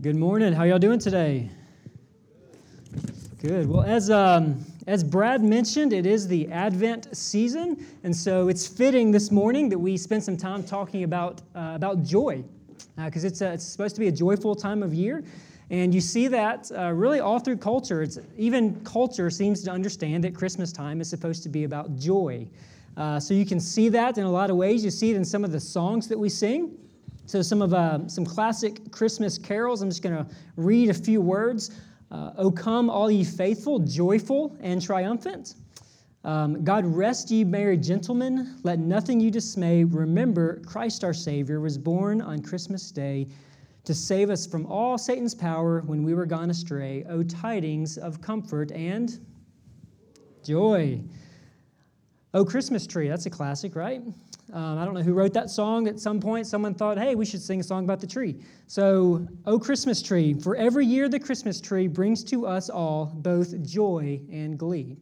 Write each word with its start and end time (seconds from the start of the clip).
Good 0.00 0.14
morning. 0.14 0.52
How 0.52 0.62
y'all 0.62 0.78
doing 0.78 1.00
today? 1.00 1.50
Good. 3.42 3.68
Well, 3.68 3.82
as 3.82 4.12
um, 4.12 4.64
as 4.86 5.02
Brad 5.02 5.42
mentioned, 5.42 5.92
it 5.92 6.06
is 6.06 6.28
the 6.28 6.48
Advent 6.52 7.16
season, 7.16 7.84
and 8.04 8.14
so 8.14 8.46
it's 8.46 8.64
fitting 8.64 9.10
this 9.10 9.32
morning 9.32 9.68
that 9.70 9.78
we 9.78 9.96
spend 9.96 10.22
some 10.22 10.36
time 10.36 10.62
talking 10.62 11.02
about 11.02 11.42
uh, 11.56 11.72
about 11.74 12.04
joy, 12.04 12.44
because 12.94 13.24
uh, 13.24 13.26
it's 13.26 13.40
it's 13.42 13.64
supposed 13.64 13.96
to 13.96 14.00
be 14.00 14.06
a 14.06 14.12
joyful 14.12 14.54
time 14.54 14.84
of 14.84 14.94
year, 14.94 15.24
and 15.70 15.92
you 15.92 16.00
see 16.00 16.28
that 16.28 16.70
uh, 16.78 16.92
really 16.92 17.18
all 17.18 17.40
through 17.40 17.56
culture. 17.56 18.00
It's 18.00 18.20
even 18.36 18.80
culture 18.84 19.30
seems 19.30 19.64
to 19.64 19.72
understand 19.72 20.22
that 20.22 20.32
Christmas 20.32 20.72
time 20.72 21.00
is 21.00 21.10
supposed 21.10 21.42
to 21.42 21.48
be 21.48 21.64
about 21.64 21.96
joy. 21.96 22.46
Uh, 22.96 23.18
so 23.18 23.34
you 23.34 23.44
can 23.44 23.58
see 23.58 23.88
that 23.88 24.16
in 24.16 24.22
a 24.22 24.30
lot 24.30 24.48
of 24.48 24.56
ways. 24.56 24.84
You 24.84 24.92
see 24.92 25.10
it 25.10 25.16
in 25.16 25.24
some 25.24 25.44
of 25.44 25.50
the 25.50 25.60
songs 25.60 26.06
that 26.06 26.18
we 26.18 26.28
sing. 26.28 26.78
So 27.28 27.42
some 27.42 27.60
of 27.60 27.74
uh, 27.74 28.08
some 28.08 28.24
classic 28.24 28.90
Christmas 28.90 29.36
carols. 29.36 29.82
I'm 29.82 29.90
just 29.90 30.02
going 30.02 30.16
to 30.16 30.26
read 30.56 30.88
a 30.88 30.94
few 30.94 31.20
words. 31.20 31.78
Uh, 32.10 32.30
o 32.38 32.50
come, 32.50 32.88
all 32.88 33.10
ye 33.10 33.22
faithful, 33.22 33.80
joyful 33.80 34.56
and 34.62 34.80
triumphant. 34.80 35.56
Um, 36.24 36.64
God 36.64 36.86
rest 36.86 37.30
ye, 37.30 37.44
merry 37.44 37.76
gentlemen. 37.76 38.56
Let 38.62 38.78
nothing 38.78 39.20
you 39.20 39.30
dismay. 39.30 39.84
Remember, 39.84 40.62
Christ 40.64 41.04
our 41.04 41.12
Savior 41.12 41.60
was 41.60 41.76
born 41.76 42.22
on 42.22 42.40
Christmas 42.40 42.90
Day 42.90 43.26
to 43.84 43.92
save 43.92 44.30
us 44.30 44.46
from 44.46 44.64
all 44.64 44.96
Satan's 44.96 45.34
power 45.34 45.82
when 45.82 46.02
we 46.02 46.14
were 46.14 46.24
gone 46.24 46.48
astray. 46.48 47.04
O 47.10 47.22
tidings 47.22 47.98
of 47.98 48.22
comfort 48.22 48.72
and 48.72 49.18
joy. 50.42 50.98
O 52.32 52.42
Christmas 52.42 52.86
Tree, 52.86 53.06
that's 53.06 53.26
a 53.26 53.30
classic, 53.30 53.76
right? 53.76 54.00
Um, 54.52 54.78
I 54.78 54.84
don't 54.84 54.94
know 54.94 55.02
who 55.02 55.12
wrote 55.12 55.34
that 55.34 55.50
song. 55.50 55.88
At 55.88 56.00
some 56.00 56.20
point, 56.20 56.46
someone 56.46 56.74
thought, 56.74 56.98
hey, 56.98 57.14
we 57.14 57.26
should 57.26 57.42
sing 57.42 57.60
a 57.60 57.62
song 57.62 57.84
about 57.84 58.00
the 58.00 58.06
tree. 58.06 58.36
So, 58.66 59.26
O 59.44 59.58
Christmas 59.58 60.00
tree, 60.00 60.34
for 60.34 60.56
every 60.56 60.86
year 60.86 61.08
the 61.08 61.20
Christmas 61.20 61.60
tree 61.60 61.86
brings 61.86 62.24
to 62.24 62.46
us 62.46 62.70
all 62.70 63.06
both 63.06 63.62
joy 63.62 64.20
and 64.32 64.58
glee. 64.58 64.96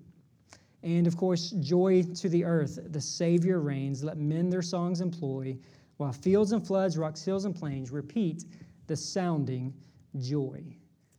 And 0.82 1.06
of 1.06 1.16
course, 1.16 1.50
joy 1.50 2.02
to 2.02 2.28
the 2.28 2.44
earth, 2.44 2.78
the 2.90 3.00
Savior 3.00 3.60
reigns. 3.60 4.02
Let 4.02 4.18
men 4.18 4.50
their 4.50 4.62
songs 4.62 5.00
employ, 5.00 5.56
while 5.96 6.12
fields 6.12 6.52
and 6.52 6.66
floods, 6.66 6.98
rocks, 6.98 7.24
hills, 7.24 7.44
and 7.44 7.54
plains 7.54 7.90
repeat 7.90 8.44
the 8.86 8.96
sounding 8.96 9.72
joy. 10.18 10.62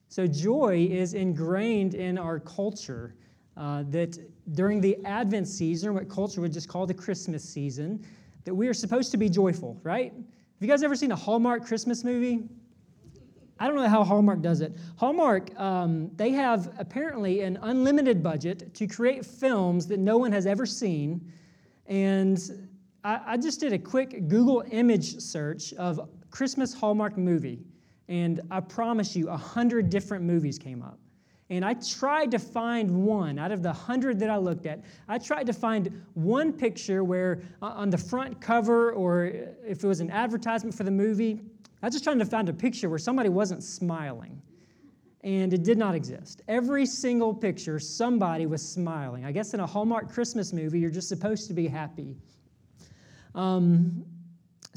So, 0.09 0.27
joy 0.27 0.87
is 0.89 1.13
ingrained 1.13 1.95
in 1.95 2.17
our 2.17 2.39
culture. 2.39 3.15
Uh, 3.57 3.83
that 3.89 4.17
during 4.53 4.79
the 4.79 5.03
Advent 5.03 5.47
season, 5.47 5.93
what 5.93 6.07
culture 6.07 6.41
would 6.41 6.53
just 6.53 6.67
call 6.67 6.85
the 6.85 6.93
Christmas 6.93 7.43
season, 7.43 8.05
that 8.43 8.53
we 8.53 8.67
are 8.67 8.73
supposed 8.73 9.09
to 9.11 9.17
be 9.17 9.27
joyful, 9.29 9.79
right? 9.81 10.13
Have 10.13 10.61
you 10.61 10.67
guys 10.67 10.83
ever 10.83 10.95
seen 10.95 11.11
a 11.11 11.15
Hallmark 11.15 11.65
Christmas 11.65 12.03
movie? 12.03 12.47
I 13.59 13.65
don't 13.65 13.75
know 13.75 13.87
how 13.87 14.03
Hallmark 14.03 14.41
does 14.41 14.61
it. 14.61 14.77
Hallmark, 14.95 15.59
um, 15.59 16.11
they 16.15 16.29
have 16.31 16.71
apparently 16.77 17.41
an 17.41 17.57
unlimited 17.63 18.21
budget 18.21 18.75
to 18.75 18.85
create 18.85 19.25
films 19.25 19.87
that 19.87 19.97
no 19.99 20.17
one 20.17 20.31
has 20.31 20.45
ever 20.45 20.67
seen. 20.67 21.31
And 21.87 22.69
I, 23.03 23.21
I 23.25 23.37
just 23.37 23.59
did 23.59 23.73
a 23.73 23.79
quick 23.79 24.27
Google 24.27 24.63
image 24.69 25.19
search 25.19 25.73
of 25.73 26.07
Christmas 26.29 26.73
Hallmark 26.73 27.17
movie. 27.17 27.65
And 28.07 28.39
I 28.51 28.59
promise 28.59 29.15
you, 29.15 29.29
a 29.29 29.37
hundred 29.37 29.89
different 29.89 30.23
movies 30.23 30.59
came 30.59 30.83
up. 30.83 30.99
And 31.49 31.63
I 31.63 31.75
tried 31.75 32.31
to 32.31 32.39
find 32.39 33.05
one 33.05 33.39
out 33.39 33.51
of 33.51 33.63
the 33.63 33.71
hundred 33.71 34.19
that 34.19 34.29
I 34.29 34.37
looked 34.37 34.65
at. 34.65 34.83
I 35.07 35.17
tried 35.17 35.45
to 35.47 35.53
find 35.53 36.03
one 36.13 36.51
picture 36.51 37.03
where 37.05 37.41
uh, 37.61 37.67
on 37.67 37.89
the 37.89 37.97
front 37.97 38.41
cover, 38.41 38.91
or 38.91 39.25
if 39.25 39.83
it 39.83 39.87
was 39.87 40.01
an 40.01 40.11
advertisement 40.11 40.75
for 40.75 40.83
the 40.83 40.91
movie, 40.91 41.39
I 41.81 41.85
was 41.85 41.93
just 41.93 42.03
trying 42.03 42.19
to 42.19 42.25
find 42.25 42.49
a 42.49 42.53
picture 42.53 42.89
where 42.89 42.99
somebody 42.99 43.29
wasn't 43.29 43.63
smiling. 43.63 44.41
And 45.23 45.53
it 45.53 45.63
did 45.63 45.77
not 45.77 45.95
exist. 45.95 46.41
Every 46.47 46.85
single 46.85 47.33
picture, 47.33 47.79
somebody 47.79 48.45
was 48.45 48.61
smiling. 48.61 49.25
I 49.25 49.31
guess 49.31 49.53
in 49.53 49.59
a 49.59 49.67
Hallmark 49.67 50.11
Christmas 50.11 50.53
movie, 50.53 50.79
you're 50.79 50.89
just 50.89 51.09
supposed 51.09 51.47
to 51.47 51.53
be 51.53 51.67
happy. 51.67 52.15
Um, 53.35 54.05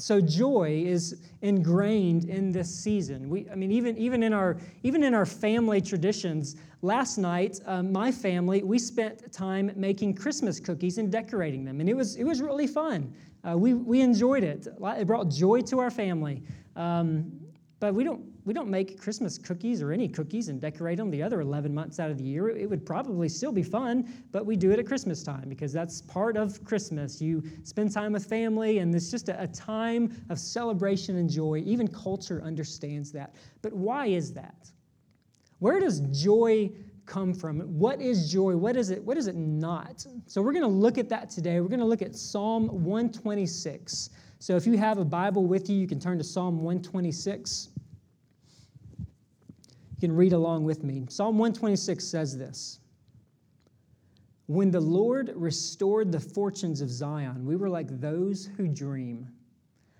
so 0.01 0.19
joy 0.19 0.83
is 0.85 1.21
ingrained 1.41 2.25
in 2.25 2.51
this 2.51 2.73
season. 2.73 3.29
We, 3.29 3.47
I 3.49 3.55
mean, 3.55 3.71
even, 3.71 3.97
even, 3.97 4.23
in 4.23 4.33
our, 4.33 4.57
even 4.83 5.03
in 5.03 5.13
our 5.13 5.25
family 5.25 5.79
traditions, 5.79 6.55
last 6.81 7.17
night, 7.17 7.59
um, 7.65 7.91
my 7.91 8.11
family, 8.11 8.63
we 8.63 8.79
spent 8.79 9.31
time 9.31 9.71
making 9.75 10.15
Christmas 10.15 10.59
cookies 10.59 10.97
and 10.97 11.11
decorating 11.11 11.63
them. 11.63 11.79
And 11.79 11.89
it 11.89 11.93
was, 11.93 12.15
it 12.15 12.23
was 12.23 12.41
really 12.41 12.67
fun. 12.67 13.13
Uh, 13.47 13.57
we, 13.57 13.73
we 13.73 14.01
enjoyed 14.01 14.43
it. 14.43 14.67
It 14.67 15.07
brought 15.07 15.29
joy 15.29 15.61
to 15.61 15.79
our 15.79 15.91
family. 15.91 16.41
Um, 16.75 17.31
but 17.79 17.93
we 17.93 18.03
don't, 18.03 18.23
we 18.43 18.53
don't 18.53 18.69
make 18.69 18.99
Christmas 18.99 19.37
cookies 19.37 19.81
or 19.81 19.91
any 19.91 20.07
cookies 20.07 20.47
and 20.47 20.59
decorate 20.59 20.97
them 20.97 21.11
the 21.11 21.21
other 21.21 21.41
11 21.41 21.73
months 21.73 21.99
out 21.99 22.09
of 22.09 22.17
the 22.17 22.23
year. 22.23 22.49
It 22.49 22.69
would 22.69 22.85
probably 22.85 23.29
still 23.29 23.51
be 23.51 23.63
fun, 23.63 24.11
but 24.31 24.45
we 24.45 24.55
do 24.55 24.71
it 24.71 24.79
at 24.79 24.87
Christmas 24.87 25.21
time 25.23 25.47
because 25.47 25.71
that's 25.71 26.01
part 26.01 26.37
of 26.37 26.63
Christmas. 26.63 27.21
You 27.21 27.43
spend 27.63 27.91
time 27.91 28.13
with 28.13 28.25
family, 28.25 28.79
and 28.79 28.93
it's 28.95 29.11
just 29.11 29.29
a, 29.29 29.41
a 29.41 29.47
time 29.47 30.15
of 30.29 30.39
celebration 30.39 31.17
and 31.17 31.29
joy. 31.29 31.61
Even 31.65 31.87
culture 31.87 32.41
understands 32.43 33.11
that. 33.11 33.35
But 33.61 33.73
why 33.73 34.07
is 34.07 34.33
that? 34.33 34.71
Where 35.59 35.79
does 35.79 35.99
joy 36.23 36.71
come 37.05 37.33
from? 37.33 37.59
What 37.59 38.01
is 38.01 38.31
joy? 38.31 38.55
What 38.55 38.75
is 38.75 38.89
it? 38.89 39.03
What 39.03 39.17
is 39.17 39.27
it 39.27 39.35
not? 39.35 40.05
So 40.25 40.41
we're 40.41 40.53
going 40.53 40.63
to 40.63 40.67
look 40.67 40.97
at 40.97 41.09
that 41.09 41.29
today. 41.29 41.59
We're 41.59 41.67
going 41.67 41.79
to 41.79 41.85
look 41.85 42.01
at 42.01 42.15
Psalm 42.15 42.67
126. 42.83 44.09
So 44.39 44.55
if 44.55 44.65
you 44.65 44.77
have 44.77 44.97
a 44.97 45.05
Bible 45.05 45.45
with 45.45 45.69
you, 45.69 45.75
you 45.75 45.87
can 45.87 45.99
turn 45.99 46.17
to 46.17 46.23
Psalm 46.23 46.63
126. 46.63 47.69
You 50.01 50.07
can 50.07 50.17
read 50.17 50.33
along 50.33 50.63
with 50.63 50.83
me. 50.83 51.05
Psalm 51.09 51.37
126 51.37 52.03
says 52.03 52.35
this 52.35 52.79
When 54.47 54.71
the 54.71 54.81
Lord 54.81 55.31
restored 55.35 56.11
the 56.11 56.19
fortunes 56.19 56.81
of 56.81 56.89
Zion, 56.89 57.45
we 57.45 57.55
were 57.55 57.69
like 57.69 57.99
those 57.99 58.49
who 58.57 58.67
dream. 58.67 59.29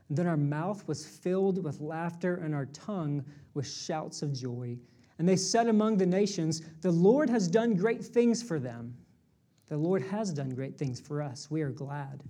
then 0.09 0.25
our 0.25 0.37
mouth 0.37 0.87
was 0.87 1.05
filled 1.05 1.63
with 1.63 1.81
laughter 1.81 2.37
and 2.37 2.55
our 2.55 2.65
tongue 2.65 3.23
with 3.53 3.69
shouts 3.69 4.23
of 4.23 4.33
joy. 4.33 4.75
And 5.19 5.29
they 5.29 5.35
said 5.35 5.67
among 5.67 5.97
the 5.97 6.07
nations, 6.07 6.63
The 6.81 6.91
Lord 6.91 7.29
has 7.29 7.47
done 7.47 7.75
great 7.75 8.03
things 8.03 8.41
for 8.41 8.59
them. 8.59 8.97
The 9.67 9.77
Lord 9.77 10.01
has 10.01 10.33
done 10.33 10.49
great 10.49 10.79
things 10.79 10.99
for 10.99 11.21
us. 11.21 11.51
We 11.51 11.61
are 11.61 11.69
glad. 11.69 12.23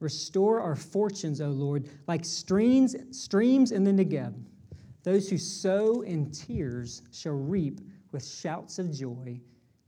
Restore 0.00 0.60
our 0.60 0.76
fortunes, 0.76 1.40
O 1.40 1.48
Lord, 1.48 1.88
like 2.06 2.26
streams, 2.26 2.94
streams 3.10 3.72
in 3.72 3.84
the 3.84 3.90
Negeb. 3.90 4.34
Those 5.02 5.28
who 5.28 5.38
sow 5.38 6.02
in 6.02 6.30
tears 6.30 7.02
shall 7.12 7.32
reap 7.32 7.80
with 8.12 8.26
shouts 8.26 8.78
of 8.78 8.92
joy. 8.92 9.40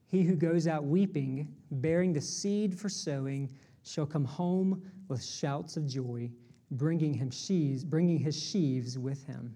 He 0.08 0.22
who 0.22 0.36
goes 0.36 0.66
out 0.66 0.84
weeping, 0.84 1.54
bearing 1.70 2.12
the 2.12 2.20
seed 2.20 2.78
for 2.78 2.88
sowing, 2.88 3.50
shall 3.84 4.06
come 4.06 4.24
home 4.24 4.82
with 5.08 5.24
shouts 5.24 5.76
of 5.76 5.86
joy, 5.86 6.30
bringing 6.72 7.12
him 7.14 7.30
sheaves, 7.30 7.84
bringing 7.84 8.18
his 8.18 8.40
sheaves 8.40 8.98
with 8.98 9.26
him. 9.26 9.54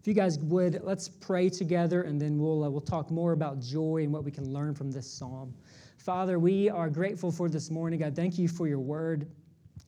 If 0.00 0.06
you 0.06 0.14
guys 0.14 0.38
would, 0.38 0.80
let's 0.82 1.08
pray 1.08 1.50
together, 1.50 2.02
and 2.02 2.18
then 2.18 2.38
we'll 2.38 2.64
uh, 2.64 2.70
we'll 2.70 2.80
talk 2.80 3.10
more 3.10 3.32
about 3.32 3.60
joy 3.60 4.02
and 4.02 4.12
what 4.12 4.24
we 4.24 4.30
can 4.30 4.50
learn 4.50 4.74
from 4.74 4.90
this 4.90 5.10
psalm. 5.10 5.54
Father, 5.98 6.38
we 6.38 6.70
are 6.70 6.88
grateful 6.88 7.30
for 7.30 7.50
this 7.50 7.70
morning. 7.70 8.00
God, 8.00 8.16
thank 8.16 8.38
you 8.38 8.48
for 8.48 8.66
your 8.66 8.78
word. 8.78 9.30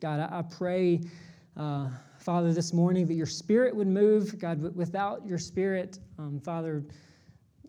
God, 0.01 0.21
I, 0.21 0.41
I 0.41 0.43
pray, 0.43 1.01
uh, 1.57 1.89
Father, 2.23 2.53
this 2.53 2.73
morning 2.73 3.07
that 3.07 3.15
your 3.15 3.27
spirit 3.27 3.75
would 3.75 3.89
move. 3.89 4.39
God, 4.39 4.61
without 4.77 5.27
your 5.27 5.39
spirit, 5.39 5.99
um, 6.19 6.39
Father, 6.39 6.85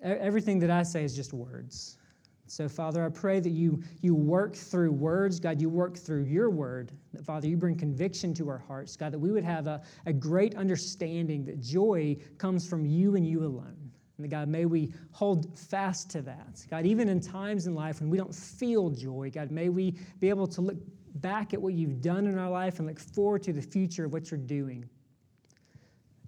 everything 0.03 0.59
that 0.59 0.69
I 0.69 0.83
say 0.83 1.03
is 1.03 1.15
just 1.15 1.33
words. 1.33 1.97
So, 2.45 2.69
Father, 2.69 3.03
I 3.03 3.09
pray 3.09 3.39
that 3.39 3.49
you, 3.49 3.81
you 4.01 4.13
work 4.13 4.55
through 4.55 4.91
words. 4.91 5.39
God, 5.39 5.59
you 5.59 5.69
work 5.69 5.97
through 5.97 6.25
your 6.25 6.51
word. 6.51 6.91
That, 7.13 7.25
Father, 7.25 7.47
you 7.47 7.57
bring 7.57 7.75
conviction 7.75 8.31
to 8.35 8.47
our 8.49 8.59
hearts. 8.59 8.95
God, 8.95 9.11
that 9.13 9.19
we 9.19 9.31
would 9.31 9.43
have 9.43 9.65
a, 9.65 9.81
a 10.05 10.13
great 10.13 10.53
understanding 10.53 11.45
that 11.45 11.59
joy 11.59 12.15
comes 12.37 12.67
from 12.69 12.85
you 12.85 13.15
and 13.15 13.25
you 13.25 13.43
alone. 13.43 13.91
And 14.19 14.29
God, 14.29 14.49
may 14.49 14.65
we 14.65 14.93
hold 15.11 15.57
fast 15.57 16.11
to 16.11 16.21
that. 16.21 16.63
God, 16.69 16.85
even 16.85 17.09
in 17.09 17.19
times 17.19 17.65
in 17.65 17.73
life 17.73 18.01
when 18.01 18.09
we 18.11 18.19
don't 18.19 18.35
feel 18.35 18.91
joy, 18.91 19.31
God, 19.33 19.49
may 19.49 19.69
we 19.69 19.95
be 20.19 20.29
able 20.29 20.45
to 20.47 20.61
look 20.61 20.77
back 21.15 21.53
at 21.53 21.61
what 21.61 21.73
you've 21.73 22.01
done 22.01 22.27
in 22.27 22.37
our 22.37 22.49
life 22.49 22.79
and 22.79 22.87
look 22.87 22.99
forward 22.99 23.43
to 23.43 23.53
the 23.53 23.61
future 23.61 24.05
of 24.05 24.13
what 24.13 24.31
you're 24.31 24.39
doing. 24.39 24.87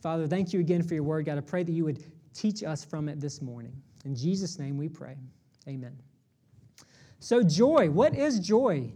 Father, 0.02 0.28
thank 0.28 0.54
you 0.54 0.60
again 0.60 0.84
for 0.84 0.94
your 0.94 1.04
word. 1.04 1.26
God, 1.26 1.38
I 1.38 1.42
pray 1.42 1.64
that 1.64 1.72
you 1.72 1.84
would 1.86 2.04
teach 2.34 2.64
us 2.64 2.86
from 2.86 3.10
it 3.10 3.20
this 3.20 3.42
morning. 3.42 3.74
In 4.06 4.16
Jesus' 4.16 4.60
name 4.60 4.78
we 4.78 4.88
pray. 4.88 5.18
Amen. 5.68 5.98
So, 7.20 7.42
joy. 7.42 7.90
What 7.90 8.16
is 8.16 8.40
joy? 8.40 8.92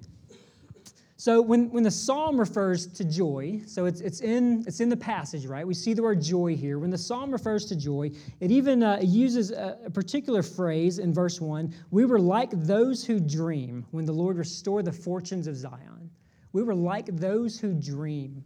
So 1.20 1.42
when, 1.42 1.70
when 1.72 1.84
the 1.84 1.92
psalm 1.92 2.40
refers 2.40 2.88
to 2.94 3.04
joy, 3.04 3.60
so 3.68 3.84
it's, 3.84 4.00
it's, 4.00 4.22
in, 4.22 4.64
it's 4.66 4.80
in 4.80 4.88
the 4.88 4.96
passage, 4.96 5.46
right? 5.46 5.68
We 5.68 5.74
see 5.74 5.94
the 5.94 6.02
word 6.02 6.22
joy 6.22 6.56
here. 6.56 6.80
When 6.80 6.92
the 6.92 6.98
psalm 6.98 7.30
refers 7.30 7.66
to 7.66 7.76
joy, 7.76 8.12
it 8.40 8.52
even 8.52 8.82
uh, 8.82 9.00
uses 9.04 9.52
a, 9.52 9.78
a 9.84 9.90
particular 9.90 10.42
phrase 10.42 10.98
in 10.98 11.14
verse 11.14 11.42
1 11.42 11.76
We 11.92 12.06
were 12.06 12.22
like 12.22 12.52
those 12.52 13.04
who 13.04 13.20
dream 13.20 13.86
when 13.92 14.06
the 14.06 14.14
Lord 14.14 14.38
restored 14.38 14.86
the 14.86 14.94
fortunes 14.94 15.46
of 15.46 15.58
Zion. 15.58 16.10
We 16.54 16.64
were 16.64 16.74
like 16.74 17.08
those 17.08 17.60
who 17.60 17.74
dream. 17.74 18.42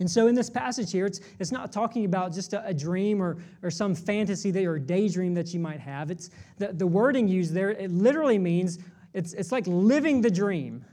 And 0.00 0.10
so 0.10 0.28
in 0.28 0.34
this 0.34 0.48
passage 0.48 0.90
here, 0.90 1.04
it's, 1.04 1.20
it's 1.38 1.52
not 1.52 1.72
talking 1.72 2.06
about 2.06 2.32
just 2.32 2.54
a, 2.54 2.64
a, 2.64 2.72
dream 2.72 3.20
or, 3.20 3.36
or 3.62 3.70
some 3.70 3.94
fantasy 3.94 4.50
that, 4.50 4.64
or 4.64 4.78
daydream 4.78 5.34
that 5.34 5.52
you 5.52 5.60
might 5.60 5.80
have. 5.80 6.10
It's 6.10 6.30
the, 6.56 6.72
the 6.72 6.86
wording 6.86 7.28
used 7.28 7.52
there, 7.52 7.72
it 7.72 7.90
literally 7.90 8.38
means 8.38 8.78
it's, 9.12 9.34
it's 9.34 9.52
like 9.52 9.66
living 9.66 10.22
the 10.22 10.30
dream. 10.30 10.86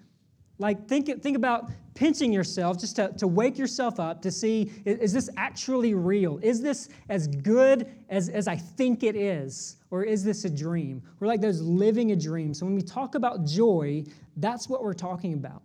Like 0.57 0.87
think, 0.87 1.21
think 1.21 1.35
about 1.35 1.69
pinching 1.95 2.31
yourself 2.31 2.79
just 2.79 2.95
to, 2.97 3.11
to 3.17 3.27
wake 3.27 3.57
yourself 3.57 3.99
up 3.99 4.21
to 4.21 4.31
see 4.31 4.71
is, 4.85 4.99
is 4.99 5.13
this 5.13 5.29
actually 5.37 5.93
real? 5.93 6.39
Is 6.41 6.61
this 6.61 6.89
as 7.09 7.27
good 7.27 7.91
as, 8.09 8.29
as 8.29 8.47
I 8.47 8.55
think 8.55 9.03
it 9.03 9.15
is? 9.15 9.77
Or 9.91 10.03
is 10.03 10.23
this 10.23 10.45
a 10.45 10.49
dream? 10.49 11.01
We're 11.19 11.27
like 11.27 11.41
those 11.41 11.61
living 11.61 12.11
a 12.11 12.15
dream. 12.15 12.53
So 12.53 12.65
when 12.65 12.75
we 12.75 12.81
talk 12.81 13.15
about 13.15 13.45
joy, 13.45 14.03
that's 14.37 14.67
what 14.67 14.83
we're 14.83 14.93
talking 14.93 15.33
about. 15.33 15.61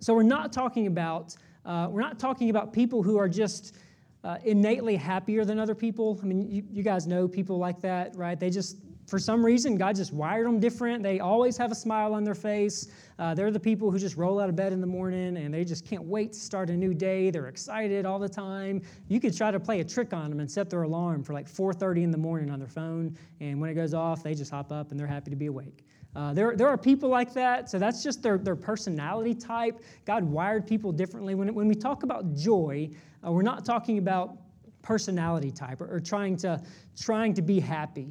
So 0.00 0.14
we're 0.14 0.22
not 0.22 0.52
talking 0.52 0.86
about 0.86 1.36
uh, 1.64 1.88
we're 1.90 2.00
not 2.00 2.18
talking 2.18 2.48
about 2.48 2.72
people 2.72 3.02
who 3.02 3.18
are 3.18 3.28
just 3.28 3.76
uh, 4.22 4.38
innately 4.44 4.94
happier 4.94 5.44
than 5.44 5.58
other 5.58 5.74
people. 5.74 6.18
I 6.22 6.26
mean, 6.26 6.48
you, 6.48 6.62
you 6.70 6.82
guys 6.84 7.08
know 7.08 7.26
people 7.26 7.58
like 7.58 7.80
that, 7.80 8.14
right? 8.16 8.38
They 8.38 8.50
just 8.50 8.76
for 9.06 9.18
some 9.18 9.44
reason, 9.44 9.76
God 9.76 9.94
just 9.94 10.12
wired 10.12 10.46
them 10.46 10.58
different. 10.58 11.02
They 11.02 11.20
always 11.20 11.56
have 11.56 11.70
a 11.70 11.74
smile 11.74 12.12
on 12.12 12.24
their 12.24 12.34
face. 12.34 12.88
Uh, 13.18 13.34
they're 13.34 13.52
the 13.52 13.60
people 13.60 13.90
who 13.90 13.98
just 13.98 14.16
roll 14.16 14.40
out 14.40 14.48
of 14.48 14.56
bed 14.56 14.72
in 14.72 14.80
the 14.80 14.86
morning 14.86 15.36
and 15.36 15.54
they 15.54 15.64
just 15.64 15.86
can't 15.86 16.02
wait 16.02 16.32
to 16.32 16.38
start 16.38 16.70
a 16.70 16.76
new 16.76 16.92
day. 16.92 17.30
They're 17.30 17.46
excited 17.46 18.04
all 18.04 18.18
the 18.18 18.28
time. 18.28 18.82
You 19.08 19.20
could 19.20 19.36
try 19.36 19.50
to 19.52 19.60
play 19.60 19.80
a 19.80 19.84
trick 19.84 20.12
on 20.12 20.30
them 20.30 20.40
and 20.40 20.50
set 20.50 20.70
their 20.70 20.82
alarm 20.82 21.22
for 21.22 21.32
like 21.32 21.48
4:30 21.48 22.02
in 22.02 22.10
the 22.10 22.18
morning 22.18 22.50
on 22.50 22.58
their 22.58 22.68
phone, 22.68 23.16
and 23.40 23.60
when 23.60 23.70
it 23.70 23.74
goes 23.74 23.94
off, 23.94 24.22
they 24.22 24.34
just 24.34 24.50
hop 24.50 24.72
up 24.72 24.90
and 24.90 24.98
they're 24.98 25.06
happy 25.06 25.30
to 25.30 25.36
be 25.36 25.46
awake. 25.46 25.84
Uh, 26.16 26.32
there, 26.32 26.56
there 26.56 26.66
are 26.66 26.78
people 26.78 27.10
like 27.10 27.34
that, 27.34 27.68
so 27.68 27.78
that's 27.78 28.02
just 28.02 28.22
their, 28.22 28.38
their 28.38 28.56
personality 28.56 29.34
type. 29.34 29.82
God 30.06 30.24
wired 30.24 30.66
people 30.66 30.90
differently. 30.90 31.34
When, 31.34 31.52
when 31.54 31.68
we 31.68 31.74
talk 31.74 32.04
about 32.04 32.34
joy, 32.34 32.88
uh, 33.24 33.30
we're 33.30 33.42
not 33.42 33.66
talking 33.66 33.98
about 33.98 34.38
personality 34.80 35.50
type 35.50 35.82
or, 35.82 35.94
or 35.94 36.00
trying, 36.00 36.36
to, 36.38 36.62
trying 36.98 37.34
to 37.34 37.42
be 37.42 37.60
happy. 37.60 38.08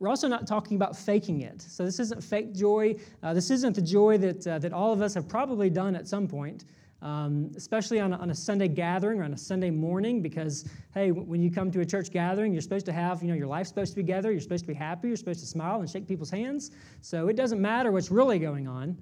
We're 0.00 0.08
also 0.08 0.28
not 0.28 0.46
talking 0.46 0.76
about 0.76 0.96
faking 0.96 1.40
it. 1.40 1.60
So 1.60 1.84
this 1.84 1.98
isn't 1.98 2.22
fake 2.22 2.54
joy. 2.54 2.96
Uh, 3.22 3.34
this 3.34 3.50
isn't 3.50 3.74
the 3.74 3.82
joy 3.82 4.16
that, 4.18 4.46
uh, 4.46 4.58
that 4.60 4.72
all 4.72 4.92
of 4.92 5.02
us 5.02 5.14
have 5.14 5.28
probably 5.28 5.70
done 5.70 5.96
at 5.96 6.06
some 6.06 6.28
point, 6.28 6.64
um, 7.02 7.50
especially 7.56 7.98
on 7.98 8.12
a, 8.12 8.16
on 8.18 8.30
a 8.30 8.34
Sunday 8.34 8.68
gathering 8.68 9.20
or 9.20 9.24
on 9.24 9.32
a 9.32 9.38
Sunday 9.38 9.70
morning, 9.70 10.22
because, 10.22 10.64
hey, 10.94 11.10
when 11.10 11.42
you 11.42 11.50
come 11.50 11.70
to 11.72 11.80
a 11.80 11.86
church 11.86 12.12
gathering, 12.12 12.52
you're 12.52 12.62
supposed 12.62 12.86
to 12.86 12.92
have, 12.92 13.22
you 13.22 13.28
know, 13.28 13.34
your 13.34 13.48
life's 13.48 13.70
supposed 13.70 13.92
to 13.92 13.96
be 13.96 14.02
together, 14.02 14.30
you're 14.30 14.40
supposed 14.40 14.64
to 14.64 14.68
be 14.68 14.74
happy, 14.74 15.08
you're 15.08 15.16
supposed 15.16 15.40
to 15.40 15.46
smile 15.46 15.80
and 15.80 15.90
shake 15.90 16.06
people's 16.06 16.30
hands. 16.30 16.70
So 17.00 17.28
it 17.28 17.34
doesn't 17.36 17.60
matter 17.60 17.90
what's 17.90 18.10
really 18.10 18.38
going 18.38 18.68
on. 18.68 18.96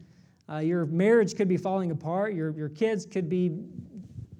Uh, 0.49 0.59
your 0.59 0.87
marriage 0.87 1.37
could 1.37 1.49
be 1.49 1.57
falling 1.57 1.91
apart, 1.91 2.33
your, 2.33 2.53
your 2.53 2.69
kids 2.69 3.05
could 3.05 3.29
be 3.29 3.51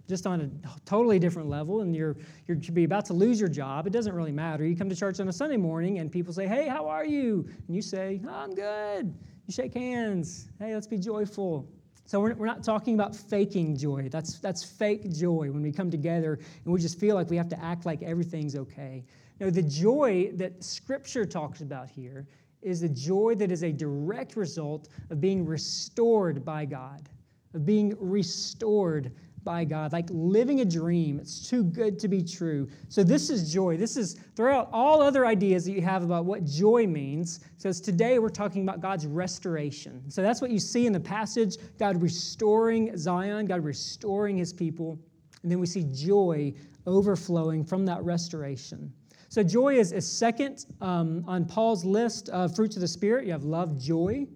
just 0.09 0.27
on 0.27 0.41
a 0.41 0.81
totally 0.85 1.19
different 1.19 1.49
level 1.49 1.81
and 1.81 1.95
you're 1.95 2.17
you're 2.47 2.57
be 2.73 2.85
about 2.85 3.05
to 3.07 3.13
lose 3.13 3.41
your 3.41 3.49
job 3.49 3.87
it 3.87 3.93
doesn't 3.93 4.15
really 4.15 4.33
matter. 4.33 4.65
You 4.65 4.77
come 4.77 4.89
to 4.89 4.97
church 4.97 5.21
on 5.21 5.29
a 5.29 5.33
sunday 5.33 5.57
morning 5.57 5.99
and 5.99 6.11
people 6.11 6.33
say 6.33 6.47
hey 6.47 6.69
how 6.69 6.87
are 6.89 7.05
you? 7.05 7.47
And 7.67 7.77
you 7.77 7.83
say 7.83 8.21
oh, 8.27 8.31
i'm 8.31 8.55
good. 8.55 9.15
You 9.47 9.53
shake 9.53 9.75
hands. 9.75 10.49
Hey 10.59 10.75
let's 10.75 10.87
be 10.87 10.99
joyful. 10.99 11.69
So 12.05 12.21
we're, 12.21 12.35
we're 12.35 12.47
not 12.47 12.63
talking 12.63 12.95
about 12.95 13.17
faking 13.17 13.77
joy. 13.77 14.09
That's 14.11 14.39
that's 14.39 14.63
fake 14.63 15.11
joy. 15.13 15.51
When 15.51 15.63
we 15.63 15.73
come 15.73 15.91
together 15.91 16.35
and 16.65 16.73
we 16.73 16.81
just 16.81 16.99
feel 16.99 17.17
like 17.17 17.31
we 17.31 17.37
have 17.37 17.49
to 17.49 17.63
act 17.63 17.85
like 17.85 18.03
everything's 18.03 18.57
okay. 18.57 19.05
No 19.41 19.51
the 19.51 19.63
joy 19.63 20.31
that 20.35 20.63
scripture 20.63 21.27
talks 21.27 21.61
about 21.61 21.91
here 21.91 22.27
is 22.63 22.81
the 22.81 22.89
joy 22.89 23.35
that 23.37 23.53
is 23.53 23.63
a 23.63 23.73
direct 23.73 24.35
result 24.37 24.89
of 25.11 25.21
being 25.21 25.45
restored 25.45 26.45
by 26.45 26.65
god 26.65 27.09
of 27.57 27.65
being 27.65 27.97
restored 27.99 29.13
by 29.47 29.65
God, 29.65 29.93
like 29.95 30.09
living 30.11 30.61
a 30.61 30.65
dream. 30.67 31.19
It's 31.19 31.49
too 31.49 31.63
good 31.63 31.99
to 32.01 32.09
be 32.09 32.23
true. 32.23 32.69
So, 32.91 33.03
this 33.03 33.31
is 33.31 33.51
joy. 33.51 33.79
This 33.79 33.97
is 33.97 34.17
throughout 34.35 34.69
all 34.73 35.01
other 35.01 35.25
ideas 35.25 35.65
that 35.65 35.73
you 35.73 35.81
have 35.81 36.03
about 36.03 36.27
what 36.27 36.45
joy 36.45 36.87
means. 36.87 37.41
So, 37.57 37.73
today 37.73 38.19
we're 38.19 38.29
talking 38.29 38.63
about 38.63 38.81
God's 38.81 39.07
restoration. 39.07 40.03
So, 40.11 40.21
that's 40.21 40.43
what 40.43 40.51
you 40.51 40.59
see 40.59 40.87
in 40.87 40.93
the 40.93 41.01
passage 41.01 41.57
God 41.79 42.03
restoring 42.03 42.95
Zion, 42.99 43.47
God 43.47 43.65
restoring 43.65 44.37
his 44.37 44.53
people. 44.53 44.99
And 45.43 45.51
then 45.51 45.61
we 45.61 45.67
see 45.67 45.85
joy 45.93 46.53
overflowing 46.87 47.65
from 47.65 47.87
that 47.87 48.03
restoration. 48.03 48.93
So, 49.29 49.43
joy 49.43 49.77
is, 49.77 49.93
is 49.93 50.11
second 50.11 50.67
um, 50.81 51.25
on 51.27 51.47
Paul's 51.47 51.85
list 51.85 52.29
of 52.31 52.55
fruits 52.55 52.77
of 52.77 52.83
the 52.83 52.89
Spirit. 52.89 53.25
You 53.27 53.33
have 53.33 53.45
love, 53.45 53.79
joy. 53.79 54.27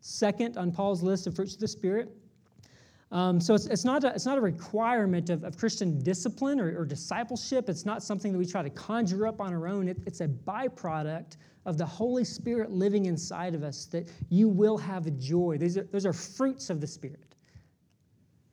Second 0.00 0.58
on 0.58 0.70
Paul's 0.70 1.02
list 1.02 1.26
of 1.26 1.34
fruits 1.34 1.54
of 1.54 1.60
the 1.60 1.68
Spirit. 1.68 2.14
Um, 3.14 3.40
so 3.40 3.54
it's, 3.54 3.66
it's, 3.66 3.84
not 3.84 4.02
a, 4.02 4.08
it's 4.08 4.26
not 4.26 4.38
a 4.38 4.40
requirement 4.40 5.30
of, 5.30 5.44
of 5.44 5.56
Christian 5.56 6.02
discipline 6.02 6.58
or, 6.58 6.80
or, 6.80 6.84
discipleship. 6.84 7.68
It's 7.68 7.86
not 7.86 8.02
something 8.02 8.32
that 8.32 8.38
we 8.38 8.44
try 8.44 8.60
to 8.60 8.70
conjure 8.70 9.28
up 9.28 9.40
on 9.40 9.54
our 9.54 9.68
own. 9.68 9.86
It, 9.86 9.98
it's 10.04 10.20
a 10.20 10.26
byproduct 10.26 11.36
of 11.64 11.78
the 11.78 11.86
Holy 11.86 12.24
Spirit 12.24 12.72
living 12.72 13.06
inside 13.06 13.54
of 13.54 13.62
us 13.62 13.84
that 13.86 14.10
you 14.30 14.48
will 14.48 14.76
have 14.76 15.16
joy. 15.16 15.58
These 15.58 15.78
are, 15.78 15.84
those 15.84 16.04
are 16.04 16.12
fruits 16.12 16.70
of 16.70 16.80
the 16.80 16.88
Spirit. 16.88 17.36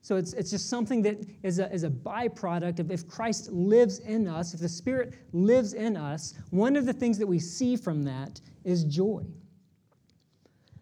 So 0.04 0.16
it's, 0.16 0.34
it's 0.34 0.52
just 0.52 0.70
something 0.70 1.02
that 1.02 1.18
is 1.42 1.58
a, 1.58 1.72
is 1.74 1.84
a 1.84 1.90
byproduct 1.90 2.78
of 2.78 2.92
if 2.92 3.08
Christ 3.08 3.52
lives 3.52 3.98
in 3.98 4.28
us, 4.28 4.54
if 4.54 4.60
the 4.60 4.70
Spirit 4.70 5.16
lives 5.34 5.74
in 5.74 5.98
us, 5.98 6.36
one 6.52 6.76
of 6.76 6.86
the 6.86 6.94
things 6.94 7.18
that 7.18 7.28
we 7.28 7.40
see 7.40 7.76
from 7.76 8.04
that 8.04 8.40
is 8.64 8.84
joy. 8.84 9.24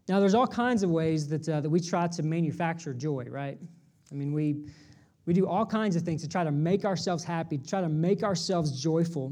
Now, 0.09 0.19
there's 0.19 0.33
all 0.33 0.47
kinds 0.47 0.81
of 0.81 0.89
ways 0.89 1.27
that, 1.27 1.47
uh, 1.47 1.61
that 1.61 1.69
we 1.69 1.79
try 1.79 2.07
to 2.07 2.23
manufacture 2.23 2.95
joy, 2.95 3.27
right? 3.29 3.59
I 4.11 4.15
mean, 4.15 4.33
we, 4.33 4.65
we 5.27 5.33
do 5.35 5.45
all 5.45 5.67
kinds 5.67 5.95
of 5.95 6.01
things 6.01 6.23
to 6.23 6.27
try 6.27 6.44
to 6.44 6.51
make 6.51 6.83
ourselves 6.83 7.23
happy, 7.23 7.59
to 7.59 7.69
try 7.69 7.79
to 7.79 7.89
make 7.89 8.23
ourselves 8.23 8.81
joyful. 8.81 9.31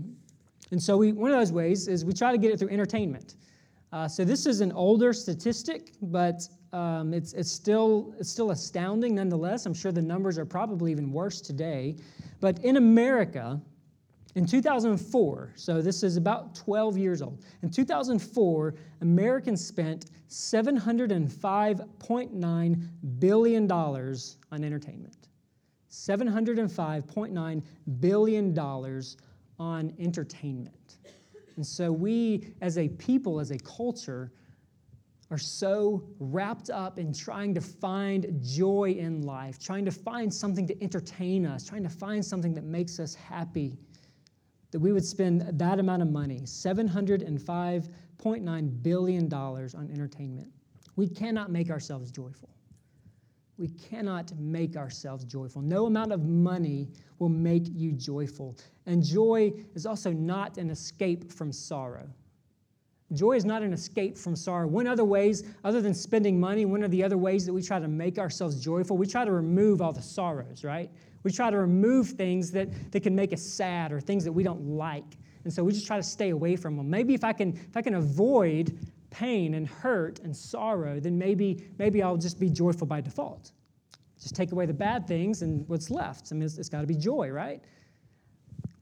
And 0.69 0.81
so, 0.81 0.95
we, 0.97 1.13
one 1.13 1.31
of 1.31 1.37
those 1.39 1.51
ways 1.51 1.87
is 1.87 2.05
we 2.05 2.13
try 2.13 2.31
to 2.31 2.37
get 2.37 2.51
it 2.51 2.59
through 2.59 2.69
entertainment. 2.69 3.37
Uh, 3.91 4.07
so, 4.07 4.23
this 4.23 4.45
is 4.45 4.61
an 4.61 4.71
older 4.73 5.13
statistic, 5.13 5.93
but 5.99 6.47
um, 6.73 7.11
it's, 7.11 7.33
it's, 7.33 7.51
still, 7.51 8.13
it's 8.19 8.29
still 8.29 8.51
astounding 8.51 9.15
nonetheless. 9.15 9.65
I'm 9.65 9.73
sure 9.73 9.91
the 9.91 10.01
numbers 10.01 10.37
are 10.37 10.45
probably 10.45 10.91
even 10.91 11.11
worse 11.11 11.41
today. 11.41 11.95
But 12.39 12.63
in 12.63 12.77
America, 12.77 13.59
in 14.37 14.45
2004, 14.45 15.51
so 15.55 15.81
this 15.81 16.03
is 16.03 16.15
about 16.15 16.53
12 16.53 16.95
years 16.95 17.23
old, 17.23 17.43
in 17.63 17.71
2004, 17.71 18.75
Americans 19.01 19.65
spent 19.65 20.11
$705.9 20.29 22.87
billion 23.17 23.71
on 23.71 24.13
entertainment. 24.51 25.29
$705.9 25.89 27.63
billion 27.99 28.59
on 29.57 29.91
entertainment. 29.97 30.97
And 31.55 31.65
so 31.65 31.91
we, 31.91 32.53
as 32.61 32.77
a 32.77 32.89
people, 32.89 33.39
as 33.39 33.49
a 33.49 33.57
culture, 33.57 34.31
are 35.31 35.39
so 35.39 36.03
wrapped 36.19 36.69
up 36.69 36.99
in 36.99 37.11
trying 37.11 37.55
to 37.55 37.61
find 37.61 38.39
joy 38.43 38.95
in 38.99 39.23
life, 39.23 39.57
trying 39.57 39.85
to 39.85 39.91
find 39.91 40.31
something 40.31 40.67
to 40.67 40.79
entertain 40.83 41.47
us, 41.47 41.65
trying 41.65 41.81
to 41.81 41.89
find 41.89 42.23
something 42.23 42.53
that 42.53 42.65
makes 42.65 42.99
us 42.99 43.15
happy 43.15 43.79
that 44.71 44.79
we 44.79 44.91
would 44.91 45.05
spend 45.05 45.41
that 45.59 45.79
amount 45.79 46.01
of 46.01 46.09
money, 46.09 46.41
$705.9 46.41 48.83
billion 48.83 49.33
on 49.33 49.89
entertainment. 49.91 50.51
We 50.95 51.07
cannot 51.07 51.51
make 51.51 51.69
ourselves 51.69 52.11
joyful. 52.11 52.49
We 53.57 53.69
cannot 53.69 54.37
make 54.37 54.75
ourselves 54.75 55.25
joyful. 55.25 55.63
No 55.63 55.87
amount 55.87 56.11
of 56.11 56.23
money 56.23 56.89
will 57.17 57.29
make 57.29 57.63
you 57.73 57.91
joyful. 57.91 58.55
And 58.85 59.03
joy 59.03 59.51
is 59.73 59.87
also 59.87 60.11
not 60.11 60.57
an 60.57 60.69
escape 60.69 61.31
from 61.31 61.51
sorrow. 61.51 62.07
Joy 63.13 63.33
is 63.33 63.45
not 63.45 63.63
an 63.63 63.73
escape 63.73 64.17
from 64.17 64.35
sorrow. 64.35 64.67
One 64.67 64.85
other 64.85 65.05
ways, 65.05 65.43
other 65.63 65.81
than 65.81 65.93
spending 65.93 66.39
money, 66.39 66.65
one 66.65 66.83
of 66.83 66.91
the 66.91 67.03
other 67.03 67.17
ways 67.17 67.45
that 67.45 67.53
we 67.53 67.63
try 67.63 67.79
to 67.79 67.87
make 67.87 68.19
ourselves 68.19 68.61
joyful, 68.61 68.97
we 68.97 69.07
try 69.07 69.23
to 69.23 69.31
remove 69.31 69.81
all 69.81 69.93
the 69.93 70.01
sorrows, 70.01 70.63
right? 70.63 70.91
We 71.27 71.33
try 71.33 71.51
to 71.51 71.57
remove 71.57 72.11
things 72.11 72.51
that, 72.51 72.69
that 72.93 73.01
can 73.01 73.13
make 73.13 73.33
us 73.33 73.41
sad 73.41 73.91
or 73.91 73.99
things 73.99 74.23
that 74.23 74.31
we 74.31 74.43
don't 74.43 74.65
like. 74.65 75.17
And 75.43 75.51
so 75.51 75.61
we 75.61 75.73
just 75.73 75.85
try 75.85 75.97
to 75.97 76.03
stay 76.03 76.29
away 76.29 76.55
from 76.55 76.77
them. 76.77 76.89
Maybe 76.89 77.13
if 77.13 77.25
I 77.25 77.33
can, 77.33 77.49
if 77.49 77.75
I 77.75 77.81
can 77.81 77.95
avoid 77.95 78.79
pain 79.09 79.55
and 79.55 79.67
hurt 79.67 80.19
and 80.19 80.33
sorrow, 80.33 81.01
then 81.01 81.17
maybe, 81.17 81.65
maybe 81.79 82.01
I'll 82.01 82.15
just 82.15 82.39
be 82.39 82.49
joyful 82.49 82.87
by 82.87 83.01
default. 83.01 83.51
Just 84.17 84.37
take 84.37 84.53
away 84.53 84.67
the 84.67 84.73
bad 84.73 85.05
things 85.05 85.41
and 85.41 85.67
what's 85.67 85.89
left. 85.89 86.29
I 86.31 86.35
mean, 86.35 86.43
it's, 86.43 86.57
it's 86.57 86.69
got 86.69 86.79
to 86.79 86.87
be 86.87 86.95
joy, 86.95 87.27
right? 87.27 87.61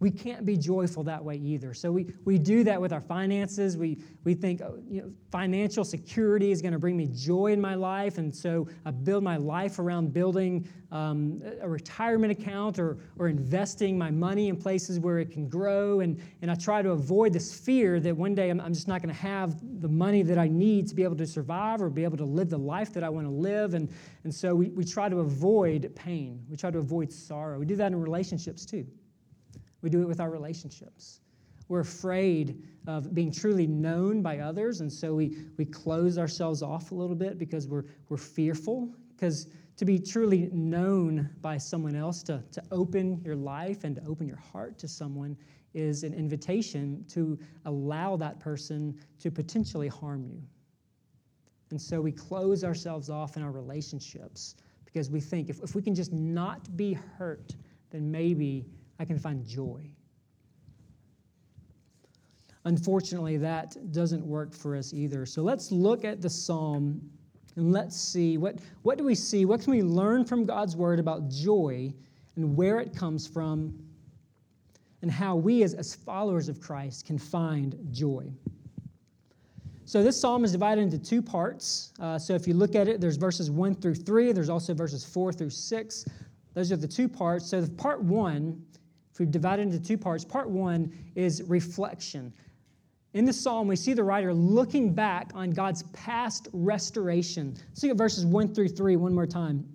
We 0.05 0.11
can't 0.11 0.45
be 0.45 0.55
joyful 0.55 1.01
that 1.01 1.23
way 1.23 1.37
either. 1.37 1.73
So 1.73 1.91
we, 1.91 2.13
we 2.25 2.37
do 2.37 2.63
that 2.63 2.79
with 2.79 2.93
our 2.93 3.01
finances. 3.01 3.75
We, 3.75 3.97
we 4.23 4.35
think 4.35 4.61
oh, 4.61 4.77
you 4.87 5.01
know, 5.01 5.11
financial 5.31 5.83
security 5.83 6.51
is 6.51 6.61
going 6.61 6.73
to 6.73 6.77
bring 6.77 6.95
me 6.95 7.07
joy 7.11 7.47
in 7.53 7.59
my 7.59 7.73
life. 7.73 8.19
And 8.19 8.33
so 8.33 8.67
I 8.85 8.91
build 8.91 9.23
my 9.23 9.37
life 9.37 9.79
around 9.79 10.13
building 10.13 10.67
um, 10.91 11.41
a 11.59 11.67
retirement 11.67 12.31
account 12.31 12.77
or, 12.77 12.99
or 13.17 13.29
investing 13.29 13.97
my 13.97 14.11
money 14.11 14.47
in 14.49 14.57
places 14.57 14.99
where 14.99 15.17
it 15.17 15.31
can 15.31 15.49
grow. 15.49 16.01
And, 16.01 16.21
and 16.43 16.51
I 16.51 16.53
try 16.53 16.83
to 16.83 16.91
avoid 16.91 17.33
this 17.33 17.59
fear 17.59 17.99
that 18.01 18.15
one 18.15 18.35
day 18.35 18.51
I'm, 18.51 18.61
I'm 18.61 18.75
just 18.75 18.87
not 18.87 19.01
going 19.01 19.13
to 19.13 19.19
have 19.19 19.59
the 19.81 19.89
money 19.89 20.21
that 20.21 20.37
I 20.37 20.47
need 20.47 20.87
to 20.89 20.93
be 20.93 21.01
able 21.01 21.17
to 21.17 21.25
survive 21.25 21.81
or 21.81 21.89
be 21.89 22.03
able 22.03 22.17
to 22.17 22.25
live 22.25 22.51
the 22.51 22.59
life 22.59 22.93
that 22.93 23.03
I 23.03 23.09
want 23.09 23.25
to 23.25 23.33
live. 23.33 23.73
And, 23.73 23.91
and 24.23 24.31
so 24.31 24.53
we, 24.53 24.69
we 24.69 24.83
try 24.83 25.09
to 25.09 25.21
avoid 25.21 25.91
pain, 25.95 26.45
we 26.47 26.57
try 26.57 26.69
to 26.69 26.77
avoid 26.77 27.11
sorrow. 27.11 27.57
We 27.57 27.65
do 27.65 27.75
that 27.77 27.91
in 27.91 27.99
relationships 27.99 28.67
too. 28.67 28.85
We 29.85 29.91
do 29.91 30.01
it 30.01 30.07
with 30.07 30.19
our 30.19 30.31
relationships. 30.31 31.19
We're 31.67 31.81
afraid 31.81 32.63
of 32.87 33.13
being 33.13 33.31
truly 33.31 33.67
known 33.67 34.23
by 34.23 34.39
others, 34.39 34.81
and 34.81 34.91
so 34.91 35.13
we, 35.13 35.37
we 35.57 35.65
close 35.65 36.17
ourselves 36.17 36.63
off 36.63 36.89
a 36.89 36.95
little 36.95 37.15
bit 37.15 37.37
because 37.37 37.67
we're, 37.67 37.83
we're 38.09 38.17
fearful. 38.17 38.89
Because 39.15 39.47
to 39.77 39.85
be 39.85 39.99
truly 39.99 40.49
known 40.51 41.29
by 41.39 41.59
someone 41.59 41.95
else, 41.95 42.23
to, 42.23 42.43
to 42.51 42.63
open 42.71 43.21
your 43.23 43.35
life 43.35 43.83
and 43.83 43.95
to 43.97 44.03
open 44.07 44.25
your 44.27 44.39
heart 44.39 44.79
to 44.79 44.87
someone, 44.87 45.37
is 45.75 46.01
an 46.01 46.15
invitation 46.15 47.05
to 47.09 47.37
allow 47.65 48.15
that 48.15 48.39
person 48.39 48.99
to 49.19 49.29
potentially 49.29 49.87
harm 49.87 50.25
you. 50.25 50.41
And 51.69 51.79
so 51.79 52.01
we 52.01 52.11
close 52.11 52.63
ourselves 52.63 53.11
off 53.11 53.37
in 53.37 53.43
our 53.43 53.51
relationships 53.51 54.55
because 54.83 55.11
we 55.11 55.21
think 55.21 55.51
if, 55.51 55.61
if 55.61 55.75
we 55.75 55.83
can 55.83 55.93
just 55.93 56.11
not 56.11 56.75
be 56.75 56.93
hurt, 56.93 57.53
then 57.91 58.09
maybe 58.09 58.65
I 58.99 59.05
can 59.05 59.19
find 59.19 59.45
joy. 59.45 59.89
Unfortunately, 62.65 63.37
that 63.37 63.75
doesn't 63.91 64.25
work 64.25 64.53
for 64.53 64.75
us 64.75 64.93
either. 64.93 65.25
So 65.25 65.43
let's 65.43 65.71
look 65.71 66.03
at 66.03 66.21
the 66.21 66.29
psalm 66.29 67.01
and 67.55 67.71
let's 67.71 67.95
see 67.95 68.37
what, 68.37 68.59
what 68.81 68.97
do 68.97 69.03
we 69.03 69.15
see? 69.15 69.45
What 69.45 69.61
can 69.61 69.71
we 69.71 69.83
learn 69.83 70.25
from 70.25 70.45
God's 70.45 70.75
word 70.75 70.99
about 70.99 71.29
joy 71.29 71.93
and 72.35 72.55
where 72.55 72.79
it 72.79 72.93
comes 72.93 73.27
from 73.27 73.77
and 75.01 75.11
how 75.11 75.35
we, 75.35 75.63
as, 75.63 75.73
as 75.75 75.93
followers 75.93 76.49
of 76.49 76.59
Christ, 76.59 77.05
can 77.05 77.17
find 77.17 77.77
joy. 77.91 78.31
So 79.85 80.01
this 80.01 80.19
psalm 80.19 80.43
is 80.43 80.51
divided 80.51 80.81
into 80.81 80.97
two 80.97 81.21
parts. 81.21 81.93
Uh, 81.99 82.17
so 82.17 82.33
if 82.33 82.47
you 82.47 82.55
look 82.55 82.73
at 82.73 82.87
it, 82.87 82.99
there's 82.99 83.17
verses 83.17 83.51
1 83.51 83.75
through 83.75 83.95
3, 83.95 84.31
there's 84.31 84.49
also 84.49 84.73
verses 84.73 85.05
4 85.05 85.31
through 85.31 85.51
6. 85.51 86.05
Those 86.55 86.71
are 86.71 86.77
the 86.77 86.87
two 86.87 87.07
parts. 87.07 87.47
So 87.47 87.61
the 87.61 87.69
part 87.69 88.01
1 88.01 88.59
if 89.15 89.19
we 89.19 89.25
divide 89.25 89.59
it 89.59 89.61
into 89.61 89.79
two 89.79 89.97
parts, 89.97 90.25
part 90.25 90.49
one 90.49 90.91
is 91.15 91.41
reflection. 91.43 92.33
In 93.13 93.23
the 93.23 93.31
psalm, 93.31 93.65
we 93.65 93.77
see 93.77 93.93
the 93.93 94.03
writer 94.03 94.33
looking 94.33 94.93
back 94.93 95.31
on 95.33 95.51
God's 95.51 95.83
past 95.93 96.49
restoration. 96.51 97.55
Let's 97.69 97.81
look 97.81 97.91
at 97.91 97.97
verses 97.97 98.25
1 98.25 98.53
through 98.53 98.67
3 98.67 98.97
one 98.97 99.13
more 99.13 99.25
time. 99.25 99.65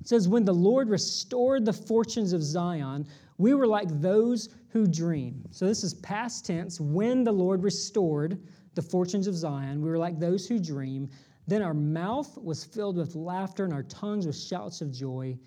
It 0.00 0.08
says, 0.08 0.26
When 0.26 0.44
the 0.44 0.52
Lord 0.52 0.88
restored 0.88 1.64
the 1.64 1.72
fortunes 1.72 2.32
of 2.32 2.42
Zion, 2.42 3.06
we 3.36 3.54
were 3.54 3.68
like 3.68 4.00
those 4.00 4.48
who 4.70 4.84
dream. 4.84 5.44
So 5.52 5.64
this 5.64 5.84
is 5.84 5.94
past 5.94 6.44
tense. 6.44 6.80
When 6.80 7.22
the 7.22 7.30
Lord 7.30 7.62
restored 7.62 8.42
the 8.74 8.82
fortunes 8.82 9.28
of 9.28 9.36
Zion, 9.36 9.80
we 9.80 9.90
were 9.90 9.98
like 9.98 10.18
those 10.18 10.48
who 10.48 10.58
dream. 10.58 11.08
Then 11.46 11.62
our 11.62 11.72
mouth 11.72 12.36
was 12.36 12.64
filled 12.64 12.96
with 12.96 13.14
laughter 13.14 13.62
and 13.62 13.72
our 13.72 13.84
tongues 13.84 14.26
with 14.26 14.36
shouts 14.36 14.80
of 14.80 14.90
joy. 14.90 15.38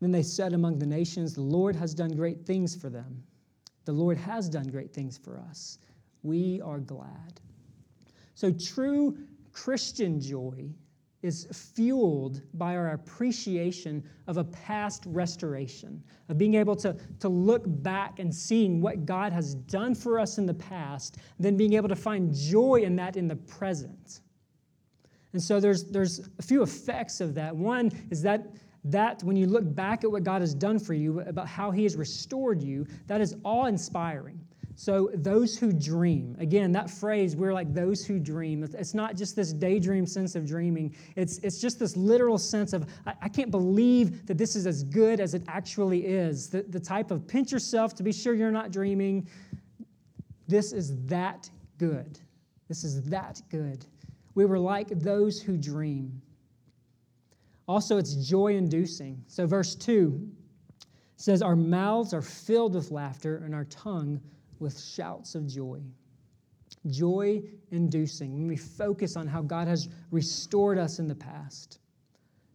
Then 0.00 0.12
they 0.12 0.22
said 0.22 0.52
among 0.52 0.78
the 0.78 0.86
nations, 0.86 1.34
The 1.34 1.42
Lord 1.42 1.74
has 1.76 1.94
done 1.94 2.10
great 2.10 2.46
things 2.46 2.74
for 2.74 2.88
them. 2.88 3.22
The 3.84 3.92
Lord 3.92 4.18
has 4.18 4.48
done 4.48 4.68
great 4.68 4.92
things 4.92 5.18
for 5.18 5.38
us. 5.38 5.78
We 6.22 6.60
are 6.60 6.78
glad. 6.78 7.40
So, 8.34 8.52
true 8.52 9.16
Christian 9.52 10.20
joy 10.20 10.70
is 11.22 11.48
fueled 11.74 12.42
by 12.54 12.76
our 12.76 12.92
appreciation 12.92 14.04
of 14.28 14.36
a 14.36 14.44
past 14.44 15.02
restoration, 15.06 16.02
of 16.28 16.38
being 16.38 16.54
able 16.54 16.76
to, 16.76 16.96
to 17.18 17.28
look 17.28 17.64
back 17.82 18.20
and 18.20 18.32
seeing 18.32 18.80
what 18.80 19.04
God 19.04 19.32
has 19.32 19.54
done 19.54 19.96
for 19.96 20.20
us 20.20 20.38
in 20.38 20.46
the 20.46 20.54
past, 20.54 21.16
then 21.40 21.56
being 21.56 21.72
able 21.72 21.88
to 21.88 21.96
find 21.96 22.32
joy 22.32 22.82
in 22.84 22.94
that 22.96 23.16
in 23.16 23.26
the 23.26 23.34
present. 23.34 24.20
And 25.32 25.42
so 25.42 25.58
there's, 25.58 25.84
there's 25.84 26.28
a 26.38 26.42
few 26.42 26.62
effects 26.62 27.20
of 27.20 27.34
that. 27.34 27.54
One 27.54 27.90
is 28.10 28.22
that 28.22 28.46
that 28.84 29.22
when 29.22 29.36
you 29.36 29.46
look 29.46 29.74
back 29.74 30.04
at 30.04 30.10
what 30.10 30.24
God 30.24 30.40
has 30.40 30.54
done 30.54 30.78
for 30.78 30.94
you, 30.94 31.20
about 31.20 31.48
how 31.48 31.70
He 31.70 31.82
has 31.82 31.96
restored 31.96 32.62
you, 32.62 32.86
that 33.06 33.20
is 33.20 33.36
awe 33.44 33.66
inspiring. 33.66 34.40
So, 34.78 35.10
those 35.12 35.58
who 35.58 35.72
dream, 35.72 36.36
again, 36.38 36.70
that 36.70 36.88
phrase, 36.88 37.34
we're 37.34 37.52
like 37.52 37.74
those 37.74 38.06
who 38.06 38.20
dream. 38.20 38.62
It's 38.62 38.94
not 38.94 39.16
just 39.16 39.34
this 39.34 39.52
daydream 39.52 40.06
sense 40.06 40.36
of 40.36 40.46
dreaming, 40.46 40.94
it's, 41.16 41.38
it's 41.38 41.60
just 41.60 41.80
this 41.80 41.96
literal 41.96 42.38
sense 42.38 42.72
of, 42.72 42.86
I, 43.04 43.14
I 43.22 43.28
can't 43.28 43.50
believe 43.50 44.24
that 44.26 44.38
this 44.38 44.54
is 44.54 44.68
as 44.68 44.84
good 44.84 45.18
as 45.18 45.34
it 45.34 45.42
actually 45.48 46.06
is. 46.06 46.48
The, 46.48 46.62
the 46.62 46.78
type 46.78 47.10
of 47.10 47.26
pinch 47.26 47.50
yourself 47.50 47.96
to 47.96 48.04
be 48.04 48.12
sure 48.12 48.34
you're 48.34 48.52
not 48.52 48.70
dreaming. 48.70 49.28
This 50.46 50.72
is 50.72 51.04
that 51.06 51.50
good. 51.78 52.20
This 52.68 52.84
is 52.84 53.02
that 53.02 53.42
good. 53.50 53.84
We 54.36 54.44
were 54.44 54.60
like 54.60 54.88
those 54.90 55.42
who 55.42 55.56
dream. 55.56 56.22
Also, 57.68 57.98
it's 57.98 58.14
joy 58.14 58.56
inducing. 58.56 59.22
So, 59.26 59.46
verse 59.46 59.74
2 59.74 60.26
says, 61.16 61.42
Our 61.42 61.54
mouths 61.54 62.14
are 62.14 62.22
filled 62.22 62.74
with 62.74 62.90
laughter 62.90 63.42
and 63.44 63.54
our 63.54 63.66
tongue 63.66 64.20
with 64.58 64.80
shouts 64.80 65.34
of 65.34 65.46
joy. 65.46 65.80
Joy 66.86 67.42
inducing 67.70 68.32
when 68.32 68.48
we 68.48 68.56
focus 68.56 69.16
on 69.16 69.26
how 69.26 69.42
God 69.42 69.68
has 69.68 69.88
restored 70.10 70.78
us 70.78 70.98
in 70.98 71.06
the 71.06 71.14
past. 71.14 71.80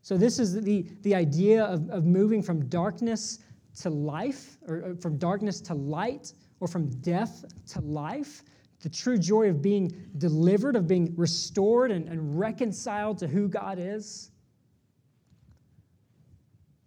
So, 0.01 0.17
this 0.17 0.39
is 0.39 0.59
the, 0.59 0.87
the 1.03 1.13
idea 1.13 1.63
of, 1.63 1.89
of 1.91 2.05
moving 2.05 2.41
from 2.41 2.67
darkness 2.67 3.39
to 3.81 3.91
life, 3.91 4.57
or 4.67 4.95
from 4.99 5.17
darkness 5.17 5.61
to 5.61 5.75
light, 5.75 6.33
or 6.59 6.67
from 6.67 6.89
death 7.01 7.45
to 7.67 7.81
life. 7.81 8.43
The 8.81 8.89
true 8.89 9.17
joy 9.17 9.49
of 9.49 9.61
being 9.61 9.93
delivered, 10.17 10.75
of 10.75 10.87
being 10.87 11.13
restored 11.15 11.91
and, 11.91 12.09
and 12.09 12.37
reconciled 12.37 13.19
to 13.19 13.27
who 13.27 13.47
God 13.47 13.77
is. 13.79 14.31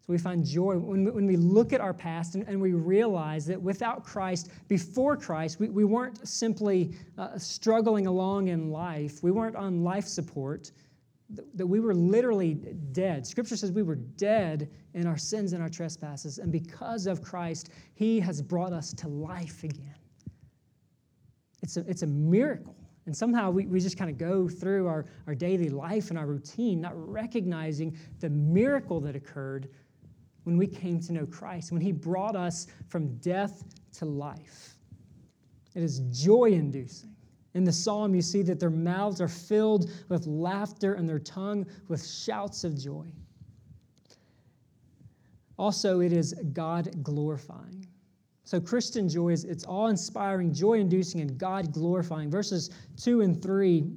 So 0.07 0.13
we 0.13 0.19
find 0.19 0.45
joy 0.45 0.79
when, 0.79 1.13
when 1.13 1.27
we 1.27 1.37
look 1.37 1.73
at 1.73 1.81
our 1.81 1.93
past 1.93 2.37
and, 2.37 2.47
and 2.47 2.61
we 2.61 2.75
realize 2.75 3.45
that 3.47 3.61
without 3.61 4.05
Christ, 4.05 4.51
before 4.69 5.17
Christ, 5.17 5.59
we, 5.59 5.69
we 5.69 5.83
weren't 5.83 6.29
simply 6.29 6.95
uh, 7.19 7.37
struggling 7.39 8.07
along 8.07 8.47
in 8.47 8.71
life, 8.71 9.25
we 9.25 9.33
weren't 9.33 9.57
on 9.57 9.83
life 9.83 10.07
support, 10.07 10.71
that 11.55 11.67
we 11.67 11.81
were 11.81 11.93
literally 11.93 12.55
dead. 12.93 13.27
Scripture 13.27 13.57
says 13.57 13.73
we 13.73 13.83
were 13.83 13.97
dead 13.97 14.71
in 14.95 15.09
our 15.09 15.19
sins 15.19 15.55
and 15.55 15.61
our 15.61 15.69
trespasses, 15.69 16.39
and 16.39 16.53
because 16.53 17.09
of 17.09 17.21
Christ, 17.21 17.71
He 17.97 18.21
has 18.21 18.41
brought 18.41 18.73
us 18.73 18.93
to 18.93 19.09
life 19.09 19.65
again. 19.65 19.97
It's 21.65 21.77
a, 21.79 21.81
it's 21.81 22.03
a 22.03 22.07
miracle. 22.07 22.77
And 23.07 23.17
somehow 23.17 23.51
we, 23.51 23.67
we 23.67 23.81
just 23.81 23.99
kind 23.99 24.11
of 24.11 24.19
go 24.19 24.49
through 24.49 24.87
our, 24.87 25.05
our 25.27 25.35
daily 25.35 25.69
life 25.69 26.11
and 26.11 26.19
our 26.19 26.27
routine, 26.27 26.81
not 26.81 26.93
recognizing 26.95 27.97
the 28.21 28.31
miracle 28.31 29.01
that 29.01 29.17
occurred 29.17 29.69
when 30.47 30.57
we 30.57 30.67
came 30.69 31.00
to 31.00 31.12
know 31.12 31.26
Christ, 31.26 31.73
when 31.73 31.81
He 31.81 31.91
brought 31.91 32.37
us 32.37 32.69
from 32.88 33.17
death 33.17 33.65
to 33.95 34.05
life. 34.05 34.76
It 35.75 35.83
is 35.83 35.99
joy 36.12 36.53
inducing. 36.53 37.11
In 37.55 37.65
the 37.65 37.73
psalm, 37.73 38.15
you 38.15 38.23
see 38.23 38.43
that 38.43 38.61
their 38.61 38.71
mouths 38.71 39.21
are 39.21 39.26
filled 39.26 39.91
with 40.09 40.25
laughter 40.29 40.95
and 40.95 41.09
their 41.09 41.19
tongue 41.19 41.67
with 41.88 42.07
shouts 42.07 42.62
of 42.62 42.79
joy. 42.79 43.07
Also, 45.59 45.99
it 45.99 46.12
is 46.12 46.33
God 46.53 47.03
glorifying. 47.03 47.85
So, 48.45 48.61
Christian 48.61 49.09
joy 49.09 49.31
is 49.31 49.43
it's 49.43 49.65
awe 49.67 49.88
inspiring, 49.88 50.55
joy 50.55 50.75
inducing, 50.75 51.23
and 51.23 51.37
God 51.37 51.73
glorifying. 51.73 52.31
Verses 52.31 52.71
2 52.99 53.23
and 53.23 53.43
3 53.43 53.91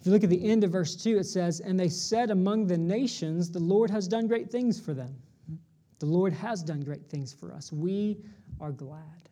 if 0.00 0.06
you 0.06 0.12
look 0.12 0.24
at 0.24 0.30
the 0.30 0.50
end 0.50 0.64
of 0.64 0.70
verse 0.70 0.96
2, 0.96 1.18
it 1.18 1.24
says, 1.24 1.60
And 1.60 1.78
they 1.78 1.90
said 1.90 2.30
among 2.30 2.66
the 2.66 2.78
nations, 2.78 3.50
The 3.50 3.60
Lord 3.60 3.90
has 3.90 4.08
done 4.08 4.26
great 4.26 4.50
things 4.50 4.80
for 4.80 4.94
them. 4.94 5.14
The 5.98 6.06
Lord 6.06 6.32
has 6.32 6.62
done 6.62 6.80
great 6.80 7.06
things 7.10 7.34
for 7.34 7.52
us. 7.52 7.70
We 7.70 8.16
are 8.60 8.72
glad. 8.72 9.28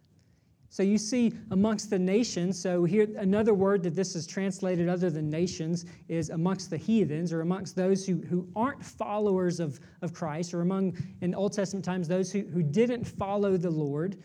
So 0.69 0.83
you 0.83 0.99
see 0.99 1.33
amongst 1.51 1.89
the 1.89 1.99
nations, 1.99 2.61
so 2.61 2.85
here 2.85 3.09
another 3.17 3.55
word 3.55 3.83
that 3.85 3.95
this 3.95 4.15
is 4.15 4.27
translated 4.27 4.91
other 4.91 5.09
than 5.09 5.31
nations 5.31 5.87
is 6.09 6.29
amongst 6.29 6.69
the 6.69 6.77
heathens 6.77 7.33
or 7.33 7.41
amongst 7.41 7.75
those 7.75 8.05
who, 8.05 8.17
who 8.29 8.47
aren't 8.55 8.85
followers 8.85 9.61
of, 9.61 9.81
of 10.03 10.13
Christ 10.13 10.53
or 10.53 10.61
among 10.61 10.95
in 11.23 11.35
Old 11.35 11.55
Testament 11.55 11.87
times 11.87 12.07
those 12.07 12.31
who, 12.31 12.43
who 12.43 12.63
didn't 12.63 13.05
follow 13.05 13.57
the 13.57 13.71
Lord 13.71 14.23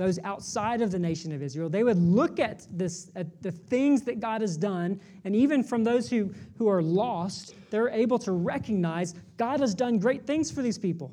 those 0.00 0.18
outside 0.24 0.80
of 0.80 0.90
the 0.90 0.98
nation 0.98 1.30
of 1.30 1.42
Israel, 1.42 1.68
they 1.68 1.84
would 1.84 1.98
look 1.98 2.40
at, 2.40 2.66
this, 2.70 3.10
at 3.16 3.42
the 3.42 3.52
things 3.52 4.00
that 4.00 4.18
God 4.18 4.40
has 4.40 4.56
done, 4.56 4.98
and 5.24 5.36
even 5.36 5.62
from 5.62 5.84
those 5.84 6.08
who, 6.08 6.32
who 6.56 6.68
are 6.68 6.80
lost, 6.80 7.54
they're 7.68 7.90
able 7.90 8.18
to 8.20 8.32
recognize 8.32 9.14
God 9.36 9.60
has 9.60 9.74
done 9.74 9.98
great 9.98 10.26
things 10.26 10.50
for 10.50 10.62
these 10.62 10.78
people. 10.78 11.12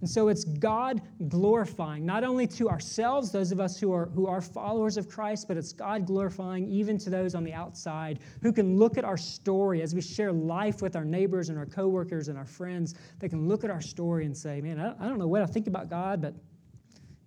And 0.00 0.08
so 0.08 0.28
it's 0.28 0.44
God 0.44 1.02
glorifying, 1.26 2.06
not 2.06 2.22
only 2.22 2.46
to 2.46 2.70
ourselves, 2.70 3.32
those 3.32 3.50
of 3.50 3.58
us 3.58 3.80
who 3.80 3.92
are, 3.92 4.06
who 4.06 4.28
are 4.28 4.40
followers 4.40 4.96
of 4.96 5.08
Christ, 5.08 5.48
but 5.48 5.56
it's 5.56 5.72
God 5.72 6.06
glorifying 6.06 6.68
even 6.68 6.96
to 6.98 7.10
those 7.10 7.34
on 7.34 7.42
the 7.42 7.54
outside 7.54 8.20
who 8.40 8.52
can 8.52 8.78
look 8.78 8.98
at 8.98 9.04
our 9.04 9.16
story 9.16 9.82
as 9.82 9.96
we 9.96 10.00
share 10.00 10.30
life 10.30 10.80
with 10.80 10.94
our 10.94 11.04
neighbors 11.04 11.48
and 11.48 11.58
our 11.58 11.66
coworkers 11.66 12.28
and 12.28 12.38
our 12.38 12.46
friends. 12.46 12.94
They 13.18 13.28
can 13.28 13.48
look 13.48 13.64
at 13.64 13.70
our 13.70 13.80
story 13.80 14.26
and 14.26 14.36
say, 14.36 14.60
Man, 14.60 14.78
I, 14.78 15.08
don't 15.08 15.18
know 15.18 15.26
what 15.26 15.42
I 15.42 15.46
think 15.46 15.66
about 15.66 15.90
God, 15.90 16.22
but 16.22 16.34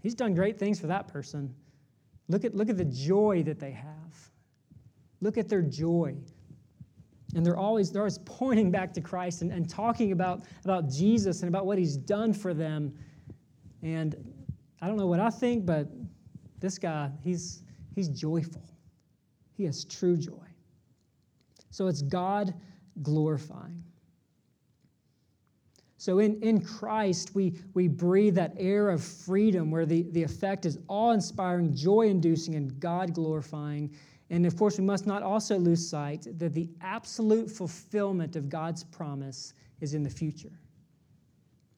He's 0.08 0.16
done 0.16 0.34
great 0.34 0.58
things 0.58 0.80
for 0.80 0.88
that 0.88 1.10
person. 1.10 1.54
Look 2.30 2.46
at, 2.46 2.56
look 2.56 2.70
at 2.70 2.78
the 2.78 2.86
joy 2.86 3.44
that 3.44 3.60
they 3.60 3.72
have. 3.72 4.32
Look 5.20 5.38
at 5.38 5.50
their 5.50 5.62
joy. 5.62 6.16
And 7.36 7.46
they're 7.46 7.58
always, 7.58 7.92
they're 7.92 8.04
always 8.04 8.20
pointing 8.20 8.72
back 8.72 8.94
to 8.94 9.02
Christ 9.02 9.42
and, 9.42 9.52
and 9.52 9.70
talking 9.70 10.14
about, 10.14 10.44
about 10.64 10.90
Jesus 10.90 11.42
and 11.42 11.50
about 11.50 11.66
what 11.66 11.78
he's 11.78 11.98
done 11.98 12.32
for 12.32 12.54
them. 12.54 12.98
And 13.84 14.16
I 14.82 14.88
don't 14.88 14.96
know 14.96 15.08
what 15.08 15.20
I 15.20 15.30
think, 15.30 15.66
but 15.66 15.90
this 16.62 16.80
guy, 16.80 17.12
he's, 17.22 17.64
he's 17.94 18.08
joyful. 18.08 18.64
He 19.58 19.66
has 19.66 19.84
true 19.84 20.16
joy. 20.16 20.48
So 21.70 21.88
it's 21.88 22.02
God 22.02 22.54
glorifying. 23.02 23.84
So 25.98 26.20
in, 26.20 26.40
in 26.42 26.62
Christ, 26.62 27.34
we, 27.34 27.56
we 27.74 27.88
breathe 27.88 28.36
that 28.36 28.54
air 28.58 28.90
of 28.90 29.04
freedom 29.04 29.72
where 29.72 29.86
the, 29.86 30.04
the 30.12 30.22
effect 30.22 30.66
is 30.66 30.78
awe 30.88 31.12
inspiring, 31.12 31.74
joy 31.74 32.08
inducing, 32.08 32.56
and 32.56 32.80
God 32.80 33.14
glorifying. 33.14 33.96
And 34.30 34.46
of 34.46 34.56
course, 34.56 34.78
we 34.78 34.84
must 34.84 35.08
not 35.08 35.24
also 35.24 35.58
lose 35.58 35.88
sight 35.88 36.28
that 36.38 36.54
the 36.54 36.70
absolute 36.82 37.50
fulfillment 37.50 38.36
of 38.36 38.48
God's 38.48 38.84
promise 38.84 39.54
is 39.82 39.96
in 39.96 40.04
the 40.04 40.10
future. 40.10 40.60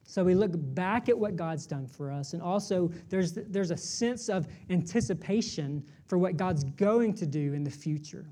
So 0.04 0.24
we 0.24 0.34
look 0.34 0.52
back 0.74 1.08
at 1.08 1.18
what 1.18 1.36
God's 1.36 1.68
done 1.68 1.86
for 1.86 2.12
us, 2.12 2.34
and 2.34 2.42
also 2.42 2.92
there's, 3.10 3.34
there's 3.34 3.70
a 3.70 3.78
sense 3.78 4.28
of 4.28 4.48
anticipation 4.72 5.86
for 6.08 6.18
what 6.18 6.36
God's 6.36 6.64
going 6.64 7.14
to 7.14 7.28
do 7.28 7.54
in 7.54 7.64
the 7.64 7.70
future. 7.70 8.26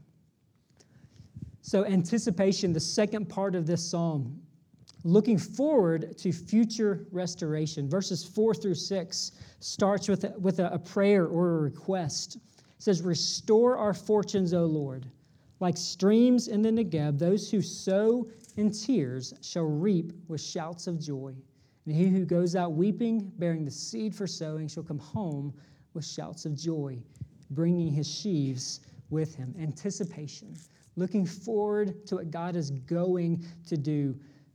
So, 1.62 1.86
anticipation, 1.86 2.74
the 2.74 2.80
second 2.80 3.30
part 3.30 3.54
of 3.54 3.68
this 3.68 3.88
psalm, 3.88 4.42
looking 5.08 5.38
forward 5.38 6.18
to 6.18 6.34
future 6.34 7.08
restoration. 7.12 7.90
Verses 7.90 8.26
4 8.26 8.54
through 8.54 8.76
6 8.76 9.32
starts 9.62 10.10
with 10.10 10.26
a, 10.26 10.34
with 10.38 10.60
a, 10.60 10.78
prayer 10.80 11.28
or 11.28 11.56
a 11.56 11.60
request. 11.60 12.36
It 12.36 12.44
says, 12.80 13.02
Restore 13.02 13.78
our 13.78 13.94
fortunes, 13.94 14.54
O 14.54 14.66
Lord. 14.66 15.06
Like 15.62 15.78
streams 15.78 16.50
in 16.50 16.62
the 16.62 16.70
Negeb, 16.70 17.18
those 17.18 17.50
who 17.50 17.62
sow 17.62 18.28
in 18.58 18.70
tears 18.70 19.34
shall 19.42 19.64
reap 19.64 20.12
with 20.28 20.42
shouts 20.42 20.88
of 20.88 21.00
joy. 21.00 21.34
And 21.86 21.96
he 21.96 22.10
who 22.10 22.26
goes 22.26 22.58
out 22.58 22.74
weeping, 22.74 23.32
bearing 23.38 23.64
the 23.64 23.72
seed 23.72 24.14
for 24.14 24.28
sowing, 24.28 24.68
shall 24.68 24.84
come 24.84 25.00
home 25.00 25.54
with 25.94 26.06
shouts 26.06 26.46
of 26.46 26.54
joy, 26.54 27.00
bringing 27.52 27.94
his 27.94 28.08
sheaves 28.14 28.82
with 29.10 29.36
him. 29.36 29.56
Anticipation, 29.58 30.54
looking 30.98 31.26
forward 31.26 32.06
to 32.08 32.16
what 32.16 32.30
God 32.30 32.58
is 32.58 32.72
going 32.72 33.46
to 33.68 33.78
do. 33.78 34.14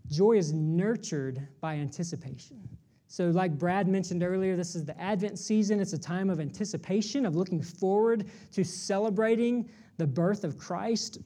Joy 0.09 0.32
is 0.32 0.52
nurtured 0.52 1.47
by 1.61 1.75
anticipation. 1.75 2.68
So, 3.12 3.28
like 3.28 3.59
Brad 3.59 3.88
mentioned 3.88 4.23
earlier, 4.23 4.56
this 4.56 4.75
is 4.75 4.87
the 4.87 4.99
Advent 4.99 5.38
season. 5.38 5.80
It's 5.80 5.92
a 5.92 5.99
time 5.99 6.30
of 6.30 6.40
anticipation, 6.40 7.26
of 7.26 7.37
looking 7.37 7.61
forward 7.61 8.30
to 8.52 8.64
celebrating 8.64 9.68
the 9.99 10.06
birth 10.06 10.44
of 10.44 10.56
Christ. 10.56 11.18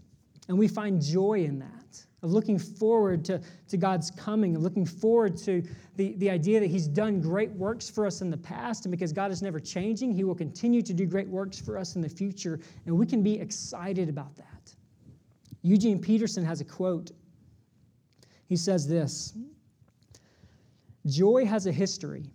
And 0.48 0.58
we 0.58 0.66
find 0.66 1.00
joy 1.00 1.44
in 1.44 1.60
that, 1.60 2.04
of 2.22 2.32
looking 2.32 2.58
forward 2.58 3.24
to, 3.26 3.40
to 3.68 3.76
God's 3.76 4.10
coming, 4.10 4.56
of 4.56 4.62
looking 4.62 4.84
forward 4.84 5.36
to 5.44 5.62
the, 5.94 6.14
the 6.16 6.28
idea 6.28 6.58
that 6.58 6.70
He's 6.70 6.88
done 6.88 7.20
great 7.20 7.52
works 7.52 7.88
for 7.88 8.04
us 8.04 8.20
in 8.20 8.30
the 8.30 8.36
past. 8.36 8.84
And 8.84 8.90
because 8.90 9.12
God 9.12 9.30
is 9.30 9.40
never 9.40 9.60
changing, 9.60 10.12
He 10.12 10.24
will 10.24 10.34
continue 10.34 10.82
to 10.82 10.92
do 10.92 11.06
great 11.06 11.28
works 11.28 11.60
for 11.60 11.78
us 11.78 11.94
in 11.94 12.02
the 12.02 12.08
future. 12.08 12.58
And 12.86 12.96
we 12.96 13.06
can 13.06 13.22
be 13.22 13.38
excited 13.38 14.08
about 14.08 14.34
that. 14.36 14.74
Eugene 15.62 16.00
Peterson 16.00 16.44
has 16.44 16.60
a 16.60 16.64
quote. 16.64 17.12
He 18.46 18.56
says 18.56 18.86
this 18.86 19.34
Joy 21.06 21.44
has 21.46 21.66
a 21.66 21.72
history. 21.72 22.30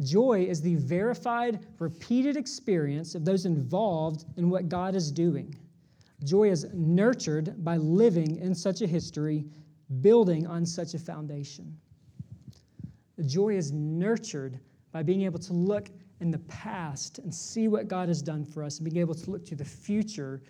Joy 0.00 0.44
is 0.44 0.60
the 0.60 0.76
verified, 0.76 1.66
repeated 1.80 2.36
experience 2.36 3.16
of 3.16 3.24
those 3.24 3.46
involved 3.46 4.24
in 4.36 4.48
what 4.48 4.68
God 4.68 4.94
is 4.94 5.10
doing. 5.10 5.54
Joy 6.24 6.50
is 6.50 6.66
nurtured 6.72 7.64
by 7.64 7.76
living 7.76 8.36
in 8.36 8.54
such 8.54 8.80
a 8.80 8.86
history, 8.86 9.44
building 10.00 10.46
on 10.46 10.64
such 10.64 10.94
a 10.94 10.98
foundation. 10.98 11.76
Joy 13.26 13.56
is 13.56 13.72
nurtured 13.72 14.60
by 14.92 15.02
being 15.02 15.22
able 15.22 15.40
to 15.40 15.52
look 15.52 15.88
in 16.20 16.30
the 16.30 16.38
past 16.40 17.18
and 17.18 17.34
see 17.34 17.68
what 17.68 17.88
God 17.88 18.08
has 18.08 18.22
done 18.22 18.44
for 18.44 18.62
us 18.62 18.78
and 18.78 18.84
being 18.88 19.00
able 19.00 19.14
to 19.14 19.30
look 19.30 19.44
to 19.46 19.56
the 19.56 19.64
future 19.64 20.42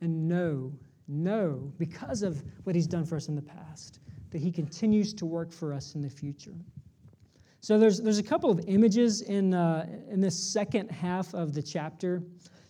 and 0.00 0.28
know, 0.28 0.72
know, 1.08 1.72
because 1.78 2.22
of 2.22 2.42
what 2.64 2.74
He's 2.74 2.86
done 2.86 3.04
for 3.04 3.16
us 3.16 3.28
in 3.28 3.34
the 3.34 3.42
past, 3.42 4.00
that 4.30 4.40
He 4.40 4.50
continues 4.50 5.14
to 5.14 5.26
work 5.26 5.52
for 5.52 5.72
us 5.72 5.94
in 5.94 6.02
the 6.02 6.10
future. 6.10 6.54
So 7.60 7.78
there's, 7.78 8.00
there's 8.00 8.18
a 8.18 8.22
couple 8.22 8.50
of 8.50 8.60
images 8.68 9.22
in, 9.22 9.52
uh, 9.52 9.86
in 10.08 10.20
this 10.20 10.38
second 10.38 10.90
half 10.90 11.34
of 11.34 11.52
the 11.52 11.62
chapter. 11.62 12.22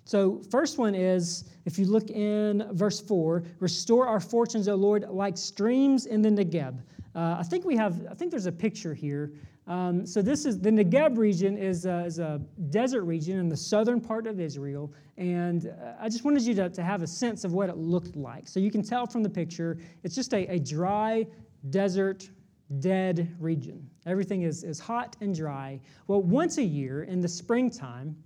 So, 0.04 0.40
first 0.50 0.78
one 0.78 0.94
is 0.94 1.50
if 1.64 1.78
you 1.78 1.86
look 1.86 2.10
in 2.10 2.66
verse 2.72 3.00
4, 3.00 3.42
restore 3.58 4.06
our 4.06 4.20
fortunes, 4.20 4.68
O 4.68 4.76
Lord, 4.76 5.04
like 5.08 5.36
streams 5.36 6.06
in 6.06 6.22
the 6.22 6.30
Negeb. 6.30 6.78
Uh, 7.14 7.36
I 7.38 7.42
think 7.42 7.64
we 7.64 7.76
have, 7.76 8.06
I 8.10 8.14
think 8.14 8.30
there's 8.30 8.46
a 8.46 8.52
picture 8.52 8.94
here. 8.94 9.32
Um, 9.66 10.06
so, 10.06 10.22
this 10.22 10.46
is 10.46 10.60
the 10.60 10.70
Negeb 10.70 11.18
region 11.18 11.58
is, 11.58 11.86
uh, 11.86 12.04
is 12.06 12.20
a 12.20 12.40
desert 12.70 13.02
region 13.02 13.38
in 13.40 13.48
the 13.48 13.56
southern 13.56 14.00
part 14.00 14.26
of 14.28 14.38
Israel. 14.38 14.92
And 15.16 15.66
uh, 15.66 15.94
I 16.00 16.08
just 16.08 16.24
wanted 16.24 16.42
you 16.42 16.54
to, 16.54 16.70
to 16.70 16.82
have 16.84 17.02
a 17.02 17.06
sense 17.06 17.42
of 17.42 17.52
what 17.52 17.68
it 17.68 17.76
looked 17.76 18.14
like. 18.14 18.46
So, 18.46 18.60
you 18.60 18.70
can 18.70 18.82
tell 18.82 19.06
from 19.06 19.24
the 19.24 19.30
picture, 19.30 19.78
it's 20.04 20.14
just 20.14 20.32
a, 20.34 20.46
a 20.52 20.58
dry 20.60 21.26
desert, 21.70 22.30
dead 22.78 23.34
region. 23.40 23.88
Everything 24.06 24.42
is, 24.42 24.62
is 24.62 24.78
hot 24.78 25.16
and 25.20 25.34
dry. 25.34 25.80
Well, 26.06 26.22
once 26.22 26.58
a 26.58 26.64
year 26.64 27.02
in 27.02 27.20
the 27.20 27.28
springtime, 27.28 28.16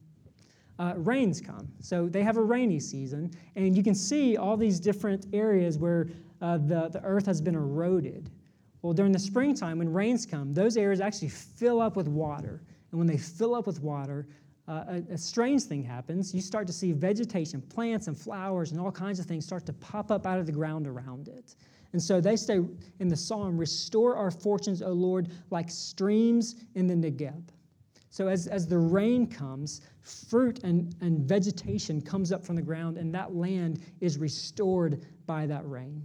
uh, 0.78 0.94
rains 0.96 1.40
come. 1.40 1.68
So 1.80 2.08
they 2.08 2.22
have 2.22 2.38
a 2.38 2.42
rainy 2.42 2.80
season, 2.80 3.30
and 3.56 3.76
you 3.76 3.82
can 3.82 3.94
see 3.94 4.36
all 4.36 4.56
these 4.56 4.80
different 4.80 5.26
areas 5.32 5.78
where 5.78 6.08
uh, 6.40 6.56
the, 6.56 6.88
the 6.88 7.02
earth 7.04 7.26
has 7.26 7.40
been 7.40 7.54
eroded. 7.54 8.30
Well, 8.82 8.92
during 8.92 9.12
the 9.12 9.18
springtime, 9.18 9.78
when 9.78 9.92
rains 9.92 10.24
come, 10.24 10.52
those 10.52 10.76
areas 10.76 11.00
actually 11.00 11.28
fill 11.28 11.80
up 11.80 11.96
with 11.96 12.08
water. 12.08 12.62
And 12.90 12.98
when 12.98 13.06
they 13.06 13.18
fill 13.18 13.54
up 13.54 13.66
with 13.66 13.82
water, 13.82 14.26
uh, 14.66 14.84
a, 15.10 15.14
a, 15.14 15.18
strange 15.18 15.64
thing 15.64 15.82
happens. 15.82 16.34
You 16.34 16.40
start 16.40 16.66
to 16.68 16.72
see 16.72 16.92
vegetation, 16.92 17.60
plants 17.60 18.06
and 18.06 18.16
flowers, 18.16 18.70
and 18.72 18.80
all 18.80 18.92
kinds 18.92 19.18
of 19.18 19.26
things 19.26 19.44
start 19.44 19.66
to 19.66 19.72
pop 19.72 20.10
up 20.10 20.26
out 20.26 20.38
of 20.38 20.46
the 20.46 20.52
ground 20.52 20.86
around 20.86 21.28
it. 21.28 21.56
And 21.92 22.00
so 22.00 22.20
they 22.20 22.36
say 22.36 22.60
in 23.00 23.08
the 23.08 23.16
psalm, 23.16 23.58
Restore 23.58 24.16
our 24.16 24.30
fortunes, 24.30 24.80
O 24.80 24.92
Lord, 24.92 25.32
like 25.50 25.68
streams 25.70 26.54
in 26.74 26.86
the 26.86 26.94
Negeb. 26.94 27.42
So 28.10 28.28
as, 28.28 28.46
as 28.46 28.66
the 28.66 28.78
rain 28.78 29.26
comes, 29.26 29.82
fruit 30.02 30.60
and, 30.64 30.94
and 31.00 31.20
vegetation 31.20 32.00
comes 32.00 32.32
up 32.32 32.44
from 32.44 32.56
the 32.56 32.62
ground, 32.62 32.96
and 32.96 33.14
that 33.14 33.34
land 33.34 33.80
is 34.00 34.18
restored 34.18 35.04
by 35.26 35.46
that 35.46 35.68
rain. 35.68 36.04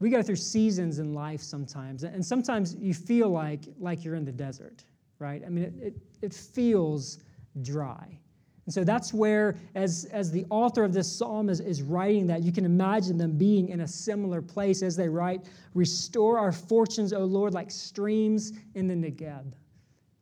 We 0.00 0.08
go 0.08 0.22
through 0.22 0.36
seasons 0.36 0.98
in 0.98 1.14
life 1.14 1.42
sometimes, 1.42 2.04
and 2.04 2.24
sometimes 2.24 2.74
you 2.74 2.94
feel 2.94 3.28
like, 3.28 3.60
like 3.78 4.02
you're 4.02 4.14
in 4.14 4.24
the 4.24 4.32
desert, 4.32 4.82
right? 5.18 5.42
I 5.44 5.50
mean, 5.50 5.64
it, 5.64 5.74
it, 5.78 5.94
it 6.22 6.34
feels 6.34 7.18
dry. 7.60 8.18
And 8.64 8.72
so 8.72 8.84
that's 8.84 9.12
where, 9.12 9.56
as, 9.74 10.06
as 10.12 10.30
the 10.30 10.46
author 10.48 10.84
of 10.84 10.92
this 10.92 11.10
psalm 11.10 11.50
is, 11.50 11.60
is 11.60 11.82
writing 11.82 12.26
that, 12.28 12.42
you 12.42 12.52
can 12.52 12.64
imagine 12.64 13.18
them 13.18 13.32
being 13.36 13.68
in 13.68 13.80
a 13.80 13.88
similar 13.88 14.40
place 14.40 14.82
as 14.82 14.96
they 14.96 15.08
write, 15.08 15.48
Restore 15.74 16.38
our 16.38 16.52
fortunes, 16.52 17.12
O 17.12 17.24
Lord, 17.24 17.52
like 17.52 17.70
streams 17.70 18.52
in 18.74 18.86
the 18.86 18.94
Negeb. 18.94 19.52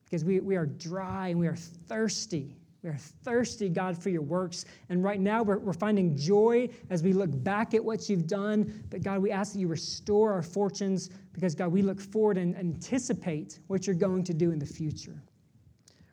Because 0.05 0.25
we, 0.25 0.41
we 0.41 0.57
are 0.57 0.67
dry 0.67 1.29
and 1.29 1.38
we 1.38 1.47
are 1.47 1.57
thirsty. 1.57 2.57
We 2.88 2.94
are 2.94 2.98
thirsty, 3.22 3.68
God, 3.68 4.03
for 4.03 4.09
your 4.09 4.22
works. 4.22 4.64
And 4.88 5.05
right 5.05 5.20
now 5.20 5.42
we're, 5.42 5.59
we're 5.59 5.74
finding 5.74 6.16
joy 6.16 6.70
as 6.88 7.03
we 7.03 7.12
look 7.12 7.29
back 7.44 7.74
at 7.74 7.85
what 7.85 8.09
you've 8.09 8.27
done. 8.27 8.83
But 8.88 9.03
God, 9.03 9.20
we 9.20 9.31
ask 9.31 9.53
that 9.53 9.59
you 9.59 9.68
restore 9.68 10.33
our 10.33 10.40
fortunes 10.40 11.11
because, 11.35 11.55
God, 11.55 11.70
we 11.70 11.83
look 11.83 12.01
forward 12.01 12.38
and 12.38 12.57
anticipate 12.57 13.59
what 13.66 13.87
you're 13.87 13.94
going 13.94 14.24
to 14.24 14.33
do 14.33 14.53
in 14.53 14.59
the 14.59 14.64
future. 14.64 15.22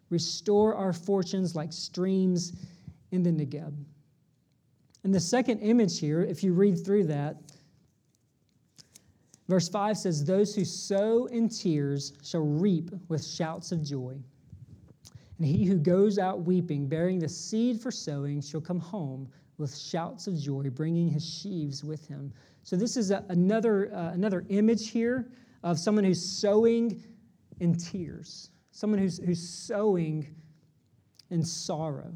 Restore 0.10 0.76
our 0.76 0.92
fortunes 0.92 1.56
like 1.56 1.72
streams 1.72 2.52
in 3.12 3.24
the 3.24 3.32
Negeb. 3.32 3.74
And 5.06 5.14
the 5.14 5.20
second 5.22 5.60
image 5.60 5.98
here, 5.98 6.24
if 6.24 6.44
you 6.44 6.52
read 6.52 6.84
through 6.84 7.06
that, 7.06 7.38
verse 9.48 9.70
5 9.70 9.98
says, 9.98 10.26
Those 10.26 10.54
who 10.54 10.66
sow 10.66 11.28
in 11.28 11.48
tears 11.48 12.12
shall 12.22 12.42
reap 12.42 12.92
with 13.08 13.26
shouts 13.26 13.72
of 13.72 13.82
joy. 13.82 14.18
And 15.38 15.48
he 15.48 15.66
who 15.66 15.78
goes 15.78 16.18
out 16.18 16.46
weeping, 16.46 16.88
bearing 16.88 17.20
the 17.20 17.30
seed 17.30 17.82
for 17.82 17.92
sowing, 17.92 18.42
shall 18.42 18.62
come 18.62 18.80
home 18.80 19.30
with 19.58 19.78
shouts 19.78 20.28
of 20.28 20.38
joy, 20.38 20.70
bringing 20.70 21.10
his 21.10 21.26
sheaves 21.26 21.84
with 21.84 22.08
him. 22.08 22.32
So, 22.64 22.76
this 22.76 22.98
is 22.98 23.12
a, 23.12 23.24
another, 23.30 23.94
uh, 23.94 24.12
another 24.12 24.46
image 24.50 24.90
here 24.90 25.30
of 25.64 25.80
someone 25.80 26.04
who's 26.04 26.24
sowing 26.24 27.04
in 27.60 27.76
tears, 27.76 28.52
someone 28.72 29.00
who's, 29.00 29.18
who's 29.20 29.48
sowing 29.48 30.36
in 31.32 31.44
sorrow. 31.44 32.14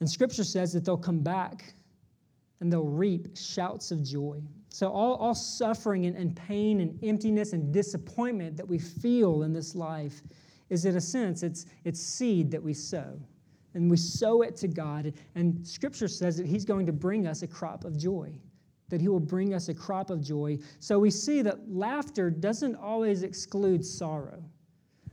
And 0.00 0.08
scripture 0.08 0.44
says 0.44 0.72
that 0.72 0.84
they'll 0.84 0.96
come 0.96 1.20
back 1.20 1.74
and 2.60 2.72
they'll 2.72 2.84
reap 2.84 3.36
shouts 3.36 3.90
of 3.90 4.02
joy. 4.02 4.40
So, 4.68 4.88
all, 4.88 5.16
all 5.16 5.34
suffering 5.34 6.06
and, 6.06 6.16
and 6.16 6.36
pain 6.36 6.80
and 6.80 6.98
emptiness 7.02 7.52
and 7.52 7.72
disappointment 7.72 8.56
that 8.56 8.66
we 8.66 8.78
feel 8.78 9.42
in 9.42 9.52
this 9.52 9.74
life 9.74 10.22
is, 10.70 10.84
in 10.84 10.96
a 10.96 11.00
sense, 11.00 11.42
it's, 11.42 11.66
it's 11.84 12.00
seed 12.00 12.50
that 12.52 12.62
we 12.62 12.72
sow. 12.72 13.20
And 13.74 13.90
we 13.90 13.96
sow 13.96 14.42
it 14.42 14.56
to 14.56 14.68
God. 14.68 15.12
And 15.34 15.66
Scripture 15.66 16.08
says 16.08 16.36
that 16.38 16.46
He's 16.46 16.64
going 16.64 16.86
to 16.86 16.92
bring 16.92 17.26
us 17.26 17.42
a 17.42 17.46
crop 17.46 17.84
of 17.84 17.98
joy, 17.98 18.32
that 18.88 19.00
He 19.00 19.08
will 19.08 19.20
bring 19.20 19.54
us 19.54 19.68
a 19.68 19.74
crop 19.74 20.10
of 20.10 20.20
joy. 20.20 20.58
So, 20.78 20.98
we 20.98 21.10
see 21.10 21.42
that 21.42 21.58
laughter 21.68 22.30
doesn't 22.30 22.76
always 22.76 23.22
exclude 23.22 23.84
sorrow. 23.84 24.42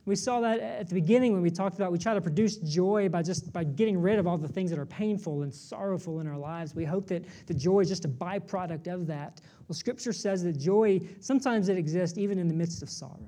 We 0.07 0.15
saw 0.15 0.39
that 0.39 0.61
at 0.61 0.87
the 0.87 0.95
beginning 0.95 1.33
when 1.33 1.41
we 1.41 1.51
talked 1.51 1.75
about 1.75 1.91
we 1.91 1.97
try 1.97 2.13
to 2.13 2.21
produce 2.21 2.55
joy 2.59 3.09
by 3.09 3.21
just 3.21 3.51
by 3.51 3.65
getting 3.65 4.01
rid 4.01 4.19
of 4.19 4.25
all 4.25 4.37
the 4.37 4.47
things 4.47 4.69
that 4.69 4.79
are 4.79 4.85
painful 4.85 5.43
and 5.43 5.53
sorrowful 5.53 6.21
in 6.21 6.27
our 6.27 6.37
lives. 6.37 6.73
We 6.73 6.85
hope 6.85 7.07
that 7.07 7.25
the 7.45 7.53
joy 7.53 7.81
is 7.81 7.89
just 7.89 8.05
a 8.05 8.07
byproduct 8.07 8.87
of 8.87 9.05
that. 9.07 9.41
Well, 9.67 9.75
Scripture 9.75 10.13
says 10.13 10.43
that 10.43 10.57
joy 10.57 11.01
sometimes 11.19 11.67
it 11.67 11.77
exists 11.77 12.17
even 12.17 12.39
in 12.39 12.47
the 12.47 12.53
midst 12.53 12.81
of 12.81 12.89
sorrow. 12.89 13.27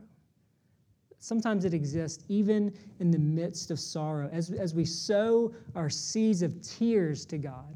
Sometimes 1.20 1.66
it 1.66 1.74
exists 1.74 2.24
even 2.30 2.74
in 3.00 3.12
the 3.12 3.20
midst 3.20 3.72
of 3.72 3.80
sorrow. 3.80 4.30
As, 4.32 4.52
as 4.52 4.74
we 4.74 4.86
sow 4.86 5.54
our 5.76 5.90
seeds 5.90 6.42
of 6.42 6.62
tears 6.62 7.26
to 7.26 7.38
God, 7.38 7.76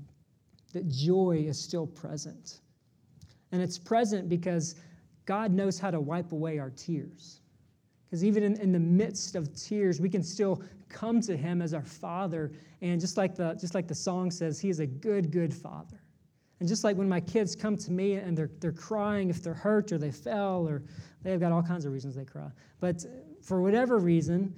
that 0.71 0.87
joy 0.87 1.43
is 1.47 1.59
still 1.59 1.85
present. 1.85 2.61
And 3.51 3.61
it's 3.61 3.77
present 3.77 4.29
because 4.29 4.75
God 5.25 5.51
knows 5.51 5.77
how 5.77 5.91
to 5.91 5.99
wipe 5.99 6.31
away 6.31 6.57
our 6.57 6.71
tears. 6.71 7.41
Because 8.05 8.23
even 8.23 8.43
in, 8.43 8.59
in 8.59 8.71
the 8.71 8.79
midst 8.79 9.35
of 9.35 9.53
tears, 9.55 9.99
we 9.99 10.09
can 10.09 10.23
still 10.23 10.63
come 10.89 11.19
to 11.21 11.35
Him 11.35 11.61
as 11.61 11.73
our 11.73 11.83
Father. 11.83 12.51
And 12.81 12.99
just 12.99 13.17
like, 13.17 13.35
the, 13.35 13.55
just 13.55 13.75
like 13.75 13.87
the 13.87 13.95
song 13.95 14.31
says, 14.31 14.59
He 14.59 14.69
is 14.69 14.79
a 14.79 14.87
good, 14.87 15.31
good 15.31 15.53
Father. 15.53 15.99
And 16.59 16.69
just 16.69 16.83
like 16.83 16.95
when 16.95 17.09
my 17.09 17.19
kids 17.19 17.55
come 17.55 17.75
to 17.75 17.91
me 17.91 18.13
and 18.13 18.37
they're, 18.37 18.51
they're 18.59 18.71
crying 18.71 19.29
if 19.29 19.43
they're 19.43 19.53
hurt 19.53 19.91
or 19.91 19.97
they 19.97 20.11
fell 20.11 20.67
or 20.67 20.83
they've 21.21 21.39
got 21.39 21.51
all 21.51 21.61
kinds 21.61 21.85
of 21.85 21.91
reasons 21.91 22.15
they 22.15 22.23
cry. 22.23 22.49
But 22.79 23.03
for 23.43 23.61
whatever 23.61 23.97
reason, 23.97 24.55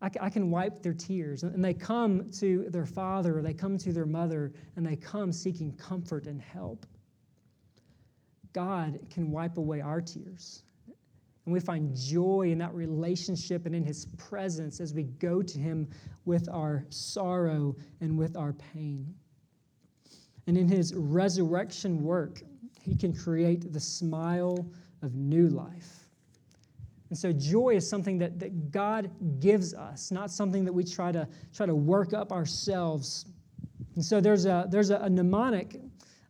I, 0.00 0.10
I 0.20 0.30
can 0.30 0.50
wipe 0.50 0.82
their 0.82 0.94
tears. 0.94 1.42
And 1.42 1.64
they 1.64 1.74
come 1.74 2.30
to 2.38 2.66
their 2.70 2.86
father 2.86 3.38
or 3.38 3.42
they 3.42 3.54
come 3.54 3.76
to 3.78 3.92
their 3.92 4.06
mother 4.06 4.52
and 4.76 4.86
they 4.86 4.96
come 4.96 5.32
seeking 5.32 5.72
comfort 5.72 6.26
and 6.26 6.40
help. 6.40 6.86
God 8.52 8.98
can 9.10 9.30
wipe 9.30 9.58
away 9.58 9.80
our 9.80 10.00
tears. 10.00 10.62
And 11.44 11.52
we 11.52 11.60
find 11.60 11.96
joy 11.96 12.50
in 12.50 12.58
that 12.58 12.74
relationship 12.74 13.66
and 13.66 13.74
in 13.74 13.84
His 13.84 14.06
presence 14.16 14.80
as 14.80 14.94
we 14.94 15.04
go 15.04 15.42
to 15.42 15.58
Him 15.58 15.88
with 16.24 16.48
our 16.48 16.84
sorrow 16.90 17.74
and 18.00 18.16
with 18.16 18.36
our 18.36 18.52
pain. 18.52 19.14
And 20.46 20.56
in 20.56 20.68
His 20.68 20.94
resurrection 20.94 22.02
work, 22.02 22.42
He 22.82 22.94
can 22.94 23.14
create 23.14 23.72
the 23.72 23.80
smile 23.80 24.70
of 25.02 25.14
new 25.14 25.48
life. 25.48 25.99
And 27.10 27.18
so 27.18 27.32
joy 27.32 27.70
is 27.70 27.88
something 27.88 28.18
that, 28.18 28.38
that 28.38 28.70
God 28.70 29.10
gives 29.40 29.74
us, 29.74 30.10
not 30.10 30.30
something 30.30 30.64
that 30.64 30.72
we 30.72 30.84
try 30.84 31.10
to, 31.12 31.28
try 31.52 31.66
to 31.66 31.74
work 31.74 32.14
up 32.14 32.32
ourselves. 32.32 33.26
And 33.96 34.04
so 34.04 34.20
there's 34.20 34.46
a, 34.46 34.66
there's 34.70 34.90
a, 34.90 34.96
a 34.98 35.10
mnemonic 35.10 35.80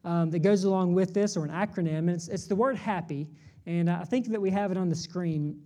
um, 0.04 0.30
that 0.30 0.38
goes 0.38 0.64
along 0.64 0.94
with 0.94 1.12
this, 1.12 1.36
or 1.36 1.44
an 1.44 1.50
acronym, 1.50 1.98
and 1.98 2.10
it's, 2.10 2.28
it's 2.28 2.46
the 2.46 2.56
word 2.56 2.76
happy. 2.76 3.28
And 3.66 3.90
I 3.90 4.04
think 4.04 4.28
that 4.28 4.40
we 4.40 4.50
have 4.50 4.70
it 4.70 4.78
on 4.78 4.88
the 4.88 4.96
screen. 4.96 5.60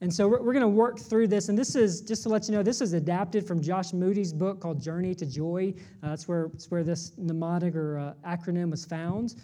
And 0.00 0.12
so 0.12 0.26
we're, 0.26 0.42
we're 0.42 0.52
going 0.52 0.62
to 0.62 0.68
work 0.68 0.98
through 0.98 1.28
this. 1.28 1.48
And 1.48 1.56
this 1.56 1.76
is, 1.76 2.00
just 2.00 2.24
to 2.24 2.28
let 2.28 2.48
you 2.48 2.54
know, 2.54 2.64
this 2.64 2.80
is 2.80 2.92
adapted 2.92 3.46
from 3.46 3.62
Josh 3.62 3.92
Moody's 3.92 4.32
book 4.32 4.58
called 4.58 4.82
Journey 4.82 5.14
to 5.14 5.24
Joy. 5.24 5.72
Uh, 6.02 6.08
that's, 6.08 6.26
where, 6.26 6.48
that's 6.48 6.68
where 6.68 6.82
this 6.82 7.12
mnemonic 7.16 7.76
or 7.76 7.98
uh, 7.98 8.14
acronym 8.28 8.72
was 8.72 8.84
found. 8.84 9.36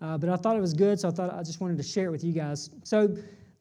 Uh, 0.00 0.16
but 0.16 0.30
I 0.30 0.36
thought 0.36 0.56
it 0.56 0.60
was 0.60 0.72
good, 0.72 0.98
so 0.98 1.08
I 1.08 1.10
thought 1.10 1.34
I 1.34 1.42
just 1.42 1.60
wanted 1.60 1.76
to 1.76 1.82
share 1.82 2.06
it 2.06 2.10
with 2.10 2.24
you 2.24 2.32
guys. 2.32 2.70
So 2.84 3.14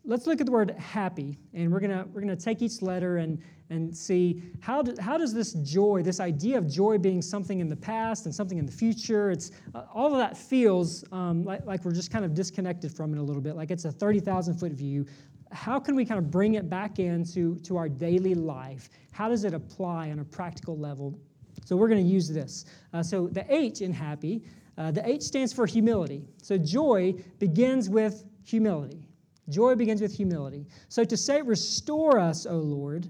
let's 0.05 0.27
look 0.27 0.39
at 0.39 0.45
the 0.45 0.51
word 0.51 0.71
happy. 0.71 1.37
And 1.53 1.71
we're 1.71 1.79
to 1.79 2.05
we're 2.13 2.21
to 2.21 2.35
take 2.35 2.61
each 2.61 2.81
letter 2.81 3.17
and, 3.17 3.41
and 3.69 3.95
see 3.95 4.43
how, 4.61 4.81
do, 4.81 4.95
how 5.01 5.17
does 5.17 5.33
this 5.33 5.53
joy, 5.53 6.03
this 6.03 6.19
idea 6.19 6.57
of 6.57 6.67
joy 6.67 6.97
being 6.97 7.21
something 7.21 7.59
in 7.59 7.67
the 7.67 7.75
past 7.75 8.25
and 8.25 8.33
something 8.33 8.57
in 8.57 8.65
the 8.65 8.71
future, 8.71 9.31
it's, 9.31 9.51
uh, 9.73 9.83
all 9.93 10.11
of 10.11 10.17
that 10.19 10.37
feels 10.37 11.03
um, 11.11 11.43
like, 11.43 11.65
like 11.65 11.83
we're 11.83 11.91
just 11.91 12.11
kind 12.11 12.23
of 12.23 12.33
disconnected 12.33 12.95
from 12.95 13.13
it 13.13 13.19
a 13.19 13.23
little 13.23 13.41
bit, 13.41 13.55
like 13.55 13.71
it's 13.71 13.85
a 13.85 13.91
30,000 13.91 14.55
foot 14.55 14.71
view. 14.71 15.05
How 15.51 15.79
can 15.79 15.95
we 15.95 16.05
kind 16.05 16.19
of 16.19 16.29
bring 16.29 16.55
it 16.55 16.69
back 16.69 16.99
into 16.99 17.57
to 17.59 17.77
our 17.77 17.89
daily 17.89 18.35
life? 18.35 18.89
How 19.11 19.29
does 19.29 19.43
it 19.43 19.53
apply 19.53 20.11
on 20.11 20.19
a 20.19 20.25
practical 20.25 20.77
level? 20.77 21.17
So 21.65 21.75
we're 21.75 21.87
going 21.87 22.03
to 22.03 22.09
use 22.09 22.27
this. 22.27 22.65
Uh, 22.93 23.01
so 23.01 23.27
the 23.27 23.45
H 23.53 23.81
in 23.81 23.93
happy, 23.93 24.43
uh, 24.77 24.91
the 24.91 25.07
H 25.07 25.23
stands 25.23 25.53
for 25.53 25.65
humility. 25.65 26.27
So 26.41 26.57
joy 26.57 27.15
begins 27.39 27.89
with 27.89 28.25
humility. 28.43 29.04
Joy 29.49 29.75
begins 29.75 30.01
with 30.01 30.15
humility. 30.15 30.65
So 30.89 31.03
to 31.03 31.15
say, 31.17 31.41
Restore 31.41 32.19
us, 32.19 32.45
O 32.45 32.57
Lord, 32.57 33.07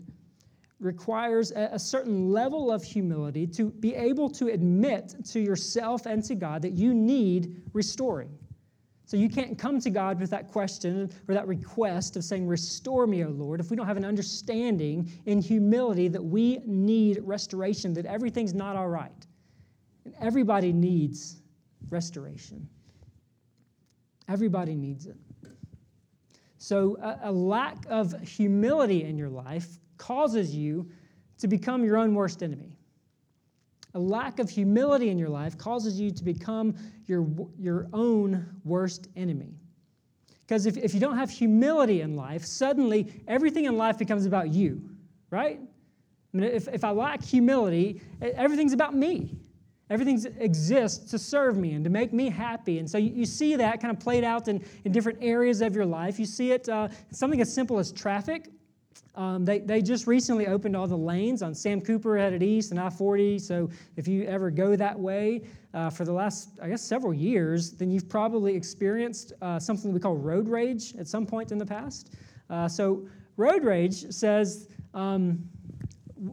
requires 0.80 1.52
a, 1.52 1.80
certain 1.80 2.32
level 2.32 2.72
of 2.72 2.84
humility 2.84 3.48
to 3.48 3.72
be 3.72 3.96
able 3.96 4.30
to 4.30 4.48
admit 4.48 5.16
to 5.32 5.40
yourself 5.40 6.06
and 6.06 6.24
to 6.26 6.36
God 6.36 6.62
that 6.62 6.74
you 6.74 6.94
need 6.94 7.62
restoring. 7.74 8.38
So 9.06 9.18
you 9.18 9.30
can't 9.30 9.58
come 9.58 9.80
to 9.82 9.90
God 9.90 10.20
with 10.20 10.32
that 10.32 10.52
question 10.52 11.12
or 11.28 11.36
that 11.36 11.48
request 11.48 12.18
of 12.18 12.24
saying, 12.24 12.48
Restore 12.48 13.08
me, 13.08 13.24
O 13.24 13.30
Lord, 13.30 13.60
if 13.60 13.70
we 13.70 13.78
don't 13.78 13.86
have 13.86 13.98
an 13.98 14.06
understanding 14.06 15.12
in 15.26 15.42
humility 15.42 16.08
that 16.08 16.24
we 16.24 16.60
need 16.66 17.20
restoration, 17.24 17.94
that 17.94 18.06
everything's 18.06 18.54
not 18.54 18.76
all 18.76 18.90
right. 18.90 19.28
And 20.06 20.16
everybody 20.20 20.74
needs 20.74 21.42
restoration. 21.90 22.68
Everybody 24.28 24.76
needs 24.76 25.06
it. 25.06 25.18
So, 26.66 26.98
a, 27.00 27.30
a 27.30 27.32
lack 27.32 27.86
of 27.90 28.20
humility 28.28 29.04
in 29.04 29.20
your 29.20 29.30
life 29.30 29.68
causes 30.00 30.56
you 30.56 30.90
to 31.38 31.48
become 31.48 31.84
your 31.84 31.96
own 31.96 32.16
worst 32.16 32.42
enemy. 32.42 32.76
A 33.94 34.00
lack 34.00 34.40
of 34.40 34.50
humility 34.50 35.12
in 35.12 35.20
your 35.20 35.30
life 35.30 35.60
causes 35.60 36.00
you 36.00 36.10
to 36.10 36.24
become 36.24 36.74
your, 37.06 37.28
your 37.60 37.88
own 37.94 38.48
worst 38.64 39.10
enemy. 39.16 39.54
Because 40.42 40.66
if, 40.66 40.76
if 40.76 40.96
you 40.96 41.00
don't 41.00 41.20
have 41.20 41.30
humility 41.30 42.02
in 42.02 42.16
life, 42.16 42.44
suddenly 42.44 43.14
everything 43.28 43.66
in 43.66 43.78
life 43.78 44.00
becomes 44.00 44.26
about 44.26 44.52
you, 44.52 44.90
right? 45.30 45.60
I 45.60 46.38
mean, 46.38 46.50
if, 46.50 46.68
if 46.68 46.84
I 46.84 46.90
lack 46.90 47.24
humility, 47.24 48.02
everything's 48.20 48.74
about 48.74 48.96
me. 48.96 49.38
Everything 49.90 50.20
exists 50.40 51.12
to 51.12 51.20
serve 51.20 51.58
me 51.58 51.74
and 51.74 51.84
to 51.84 51.92
make 51.92 52.12
me 52.12 52.30
happy. 52.30 52.80
And 52.80 52.90
so 52.90 52.98
you, 52.98 53.12
you 53.12 53.26
see 53.26 53.56
that 53.56 53.80
kind 53.82 53.96
of 53.96 54.00
played 54.00 54.24
out 54.24 54.48
in, 54.48 54.64
in 54.84 54.92
different 54.92 55.20
areas 55.22 55.62
of 55.62 55.76
your 55.76 55.86
life. 55.86 56.20
You 56.20 56.26
see 56.26 56.52
it, 56.52 56.68
uh, 56.68 56.88
something 57.12 57.40
as 57.40 57.54
simple 57.54 57.78
as 57.78 57.92
traffic. 57.92 58.50
Um, 59.14 59.46
they, 59.46 59.60
they 59.60 59.82
just 59.82 60.08
recently 60.08 60.48
opened 60.48 60.76
all 60.76 60.88
the 60.88 60.98
lanes 60.98 61.42
on 61.42 61.54
Sam 61.54 61.80
Cooper 61.80 62.18
headed 62.18 62.42
east 62.42 62.72
and 62.72 62.80
I 62.80 62.90
40. 62.90 63.40
So 63.40 63.70
if 63.96 64.08
you 64.08 64.24
ever 64.24 64.50
go 64.50 64.76
that 64.76 65.00
way 65.00 65.44
uh, 65.74 65.90
for 65.90 66.04
the 66.04 66.12
last, 66.12 66.50
I 66.62 66.68
guess, 66.68 66.82
several 66.82 67.14
years, 67.14 67.72
then 67.72 67.92
you've 67.92 68.10
probably 68.10 68.56
experienced 68.56 69.34
uh, 69.42 69.60
something 69.60 69.94
we 69.94 70.00
call 70.00 70.16
road 70.16 70.50
rage 70.50 70.96
at 70.98 71.08
some 71.08 71.26
point 71.26 71.52
in 71.52 71.58
the 71.58 71.66
past. 71.66 72.14
Uh, 72.50 72.68
so 72.68 73.08
road 73.38 73.64
rage 73.64 74.12
says, 74.12 74.68
um, 74.94 75.48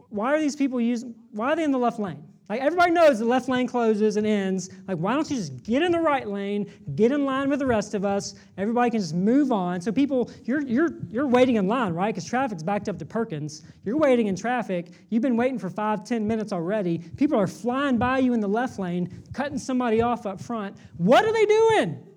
why 0.09 0.33
are 0.33 0.39
these 0.39 0.55
people 0.55 0.81
using, 0.81 1.13
why 1.31 1.53
are 1.53 1.55
they 1.55 1.63
in 1.63 1.71
the 1.71 1.77
left 1.77 1.99
lane? 1.99 2.23
Like 2.49 2.59
everybody 2.61 2.91
knows 2.91 3.19
the 3.19 3.25
left 3.25 3.47
lane 3.47 3.67
closes 3.67 4.17
and 4.17 4.27
ends. 4.27 4.69
Like, 4.87 4.97
why 4.97 5.13
don't 5.13 5.29
you 5.29 5.37
just 5.37 5.63
get 5.63 5.81
in 5.81 5.93
the 5.93 5.99
right 5.99 6.27
lane, 6.27 6.71
get 6.95 7.11
in 7.11 7.23
line 7.25 7.49
with 7.49 7.59
the 7.59 7.65
rest 7.65 7.93
of 7.93 8.03
us? 8.03 8.35
Everybody 8.57 8.91
can 8.91 8.99
just 8.99 9.15
move 9.15 9.51
on. 9.51 9.79
So 9.79 9.91
people, 9.91 10.29
you're 10.43 10.61
you're 10.61 10.91
you're 11.09 11.27
waiting 11.27 11.55
in 11.55 11.67
line, 11.67 11.93
right? 11.93 12.13
Because 12.13 12.29
traffic's 12.29 12.61
backed 12.61 12.89
up 12.89 12.99
to 12.99 13.05
Perkins. 13.05 13.63
You're 13.85 13.97
waiting 13.97 14.27
in 14.27 14.35
traffic. 14.35 14.91
You've 15.09 15.21
been 15.21 15.37
waiting 15.37 15.57
for 15.57 15.69
five, 15.69 16.03
ten 16.03 16.27
minutes 16.27 16.51
already. 16.51 16.99
People 16.99 17.39
are 17.39 17.47
flying 17.47 17.97
by 17.97 18.19
you 18.19 18.33
in 18.33 18.41
the 18.41 18.47
left 18.47 18.77
lane, 18.77 19.23
cutting 19.33 19.57
somebody 19.57 20.01
off 20.01 20.25
up 20.25 20.41
front. 20.41 20.75
What 20.97 21.23
are 21.23 21.31
they 21.31 21.45
doing? 21.45 22.07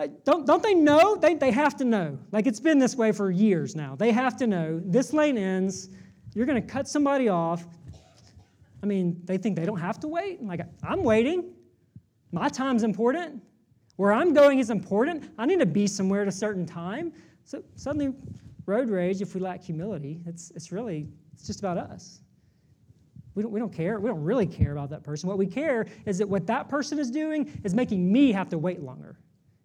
Like, 0.00 0.24
don't, 0.24 0.46
don't 0.46 0.62
they 0.62 0.72
know? 0.72 1.16
They, 1.16 1.34
they 1.34 1.50
have 1.50 1.76
to 1.76 1.84
know. 1.84 2.18
Like 2.32 2.46
it's 2.46 2.58
been 2.58 2.78
this 2.78 2.96
way 2.96 3.12
for 3.12 3.30
years 3.30 3.76
now. 3.76 3.96
They 3.96 4.12
have 4.12 4.34
to 4.38 4.46
know 4.46 4.80
this 4.82 5.12
lane 5.12 5.36
ends. 5.36 5.90
You're 6.34 6.46
going 6.46 6.62
to 6.62 6.66
cut 6.66 6.88
somebody 6.88 7.28
off. 7.28 7.66
I 8.82 8.86
mean, 8.86 9.20
they 9.24 9.36
think 9.38 9.56
they 9.56 9.66
don't 9.66 9.80
have 9.80 10.00
to 10.00 10.08
wait. 10.08 10.42
Like, 10.42 10.62
I'm 10.82 11.02
waiting. 11.02 11.52
My 12.32 12.48
time's 12.48 12.82
important. 12.82 13.42
Where 13.96 14.12
I'm 14.12 14.32
going 14.32 14.58
is 14.58 14.70
important. 14.70 15.30
I 15.36 15.46
need 15.46 15.60
to 15.60 15.66
be 15.66 15.86
somewhere 15.86 16.22
at 16.22 16.28
a 16.28 16.32
certain 16.32 16.64
time. 16.64 17.12
So 17.44 17.62
suddenly, 17.76 18.14
road 18.66 18.88
rage, 18.88 19.20
if 19.20 19.34
we 19.34 19.40
lack 19.40 19.62
humility, 19.62 20.22
it's, 20.26 20.50
it's 20.52 20.72
really, 20.72 21.08
it's 21.34 21.46
just 21.46 21.58
about 21.60 21.76
us. 21.76 22.20
We 23.34 23.42
don't, 23.42 23.52
we 23.52 23.60
don't 23.60 23.72
care. 23.72 24.00
We 24.00 24.08
don't 24.08 24.22
really 24.22 24.46
care 24.46 24.72
about 24.72 24.90
that 24.90 25.02
person. 25.02 25.28
What 25.28 25.38
we 25.38 25.46
care 25.46 25.86
is 26.06 26.18
that 26.18 26.28
what 26.28 26.46
that 26.46 26.68
person 26.68 26.98
is 26.98 27.10
doing 27.10 27.60
is 27.64 27.74
making 27.74 28.10
me 28.10 28.32
have 28.32 28.48
to 28.50 28.58
wait 28.58 28.80
longer. 28.80 29.18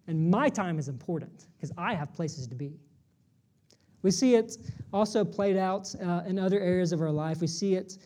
And 0.06 0.30
my 0.30 0.48
time 0.48 0.78
is 0.78 0.88
important 0.88 1.46
because 1.56 1.72
I 1.76 1.94
have 1.94 2.12
places 2.12 2.46
to 2.48 2.54
be. 2.54 2.78
We 4.02 4.10
see 4.10 4.36
it 4.36 4.58
also 4.92 5.24
played 5.24 5.56
out 5.56 5.92
uh, 6.00 6.22
in 6.26 6.38
other 6.38 6.60
areas 6.60 6.92
of 6.92 7.00
our 7.00 7.10
life. 7.10 7.40
We 7.40 7.48
see 7.48 7.74
it 7.74 7.98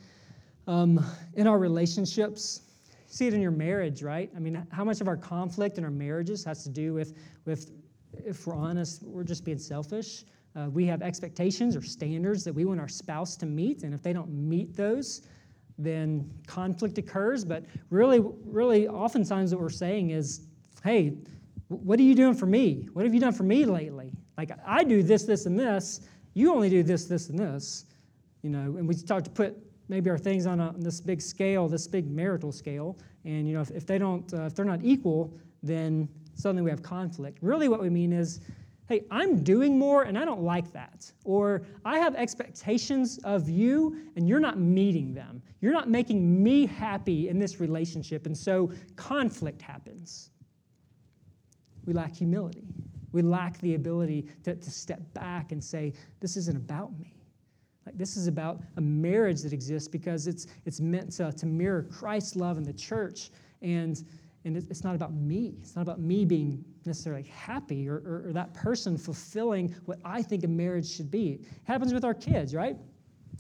um, 0.67 1.05
in 1.35 1.47
our 1.47 1.59
relationships. 1.59 2.63
You 3.09 3.15
see 3.15 3.27
it 3.27 3.35
in 3.35 3.41
your 3.41 3.51
marriage, 3.51 4.03
right? 4.03 4.31
I 4.37 4.39
mean, 4.39 4.67
how 4.71 4.85
much 4.85 5.01
of 5.01 5.09
our 5.09 5.17
conflict 5.17 5.79
in 5.79 5.85
our 5.85 5.91
marriages 5.91 6.45
has 6.45 6.63
to 6.65 6.69
do 6.69 6.95
with, 6.95 7.17
with 7.45 7.73
if 8.13 8.47
we're 8.47 8.55
honest, 8.55 9.03
we're 9.03 9.25
just 9.25 9.45
being 9.45 9.59
selfish. 9.59 10.25
Uh, 10.57 10.69
we 10.71 10.85
have 10.87 11.03
expectations 11.03 11.77
or 11.77 11.83
standards 11.83 12.45
that 12.45 12.53
we 12.53 12.65
want 12.65 12.81
our 12.81 12.89
spouse 12.89 13.37
to 13.37 13.47
meet, 13.47 13.83
and 13.85 13.95
if 13.95 14.03
they 14.03 14.13
don't 14.13 14.31
meet 14.31 14.77
those, 14.77 15.23
then 15.79 16.29
conflict 16.47 16.99
occurs. 16.99 17.45
But 17.45 17.65
really, 17.91 18.21
really, 18.45 18.89
oftentimes 18.89 19.55
what 19.55 19.61
we're 19.61 19.71
saying 19.71 20.11
is, 20.11 20.47
hey, 20.83 21.15
what 21.69 22.01
are 22.01 22.03
you 22.03 22.17
doing 22.17 22.35
for 22.35 22.47
me? 22.47 22.89
What 22.93 23.05
have 23.05 23.15
you 23.15 23.21
done 23.21 23.33
for 23.33 23.45
me 23.45 23.65
lately? 23.65 24.13
Like, 24.37 24.51
I 24.67 24.83
do 24.83 25.03
this, 25.03 25.25
this, 25.25 25.47
and 25.47 25.59
this. 25.59 26.01
You 26.35 26.53
only 26.53 26.69
do 26.69 26.83
this, 26.83 27.05
this, 27.05 27.29
and 27.29 27.39
this. 27.39 27.85
You 28.43 28.51
know, 28.51 28.77
and 28.77 28.89
we 28.89 28.95
start 28.95 29.25
to 29.25 29.31
put 29.31 29.57
maybe 29.91 30.09
our 30.09 30.17
things 30.17 30.47
on, 30.47 30.61
a, 30.61 30.69
on 30.69 30.81
this 30.81 31.01
big 31.01 31.21
scale, 31.21 31.69
this 31.69 31.89
big 31.89 32.09
marital 32.11 32.53
scale. 32.53 32.97
And, 33.25 33.47
you 33.47 33.55
know, 33.55 33.61
if, 33.61 33.71
if 33.73 33.85
they 33.85 33.99
don't, 33.99 34.33
uh, 34.33 34.45
if 34.45 34.55
they're 34.55 34.65
not 34.65 34.81
equal, 34.83 35.35
then 35.63 36.09
suddenly 36.35 36.63
we 36.63 36.71
have 36.71 36.83
conflict. 36.83 37.39
Really, 37.43 37.69
what 37.69 37.83
we 37.83 37.91
mean 37.91 38.13
is, 38.13 38.41
hey, 38.89 39.05
I'm 39.11 39.43
doing 39.43 39.79
more 39.79 40.05
and 40.05 40.17
I 40.17 40.25
don't 40.25 40.43
like 40.43 40.73
that. 40.73 41.11
Or 41.25 41.63
I 41.85 41.99
have 41.99 42.15
expectations 42.15 43.19
of 43.25 43.49
you 43.49 43.97
and 44.17 44.29
you're 44.29 44.41
not 44.41 44.59
meeting 44.59 45.13
them. 45.13 45.43
You're 45.61 45.73
not 45.73 45.91
making 45.91 46.43
me 46.43 46.67
happy 46.67 47.29
in 47.29 47.39
this 47.39 47.61
relationship. 47.61 48.27
And 48.27 48.37
so 48.37 48.73
conflict 48.97 49.61
happens. 49.61 50.31
We 51.85 51.93
lack 51.93 52.15
humility. 52.17 52.69
We 53.13 53.23
lack 53.23 53.59
the 53.59 53.75
ability 53.75 54.29
to, 54.45 54.55
to 54.55 54.71
step 54.71 55.01
back 55.15 55.51
and 55.51 55.63
say, 55.63 55.93
this 56.21 56.37
isn't 56.37 56.57
about 56.57 56.97
me. 56.99 57.20
Like 57.87 57.97
this 57.97 58.17
is 58.17 58.27
about 58.27 58.61
a 58.77 58.81
marriage 58.81 59.43
that 59.43 59.53
exists 59.53 59.89
because 59.89 60.27
it's, 60.27 60.47
it's 60.65 60.81
meant 60.81 61.13
to, 61.13 61.33
to 61.33 61.47
mirror 61.47 61.83
Christ's 61.83 62.37
love 62.37 62.59
in 62.59 62.65
the 62.65 62.73
church. 62.73 63.31
And 63.63 64.03
and 64.45 64.57
it's 64.57 64.85
not 64.85 64.95
about 64.95 65.13
me. 65.13 65.55
It's 65.61 65.77
not 65.77 65.83
about 65.83 66.01
me 66.01 66.25
being 66.25 66.65
necessarily 66.87 67.25
happy 67.25 67.89
or, 67.89 67.97
or, 67.97 68.25
or, 68.29 68.33
that 68.33 68.55
person 68.55 68.97
fulfilling 68.97 69.75
what 69.85 69.99
I 70.03 70.23
think 70.23 70.45
a 70.45 70.49
marriage 70.49 70.91
should 70.91 71.11
be. 71.11 71.33
It 71.33 71.47
happens 71.65 71.93
with 71.93 72.05
our 72.05 72.15
kids, 72.15 72.55
right? 72.55 72.77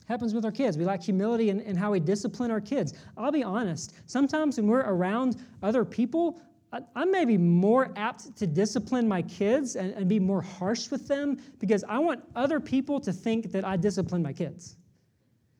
Happens 0.08 0.34
with 0.34 0.44
our 0.44 0.52
kids. 0.52 0.76
We 0.76 0.84
lack 0.84 1.02
humility 1.02 1.48
in, 1.48 1.60
in 1.60 1.74
how 1.74 1.92
we 1.92 2.00
discipline 2.00 2.50
our 2.50 2.60
kids. 2.60 2.92
I'll 3.16 3.32
be 3.32 3.42
honest, 3.42 3.94
sometimes 4.06 4.58
when 4.58 4.66
we're 4.66 4.80
around 4.80 5.42
other 5.62 5.84
people, 5.84 6.42
I, 6.72 6.80
I 6.94 7.04
may 7.04 7.24
be 7.24 7.36
more 7.36 7.92
apt 7.96 8.36
to 8.36 8.46
discipline 8.46 9.08
my 9.08 9.22
kids 9.22 9.76
and, 9.76 9.92
and 9.94 10.08
be 10.08 10.20
more 10.20 10.42
harsh 10.42 10.90
with 10.90 11.08
them 11.08 11.38
because 11.58 11.84
I 11.88 11.98
want 11.98 12.22
other 12.36 12.60
people 12.60 13.00
to 13.00 13.12
think 13.12 13.52
that 13.52 13.64
I 13.64 13.76
discipline 13.76 14.22
my 14.22 14.32
kids. 14.32 14.76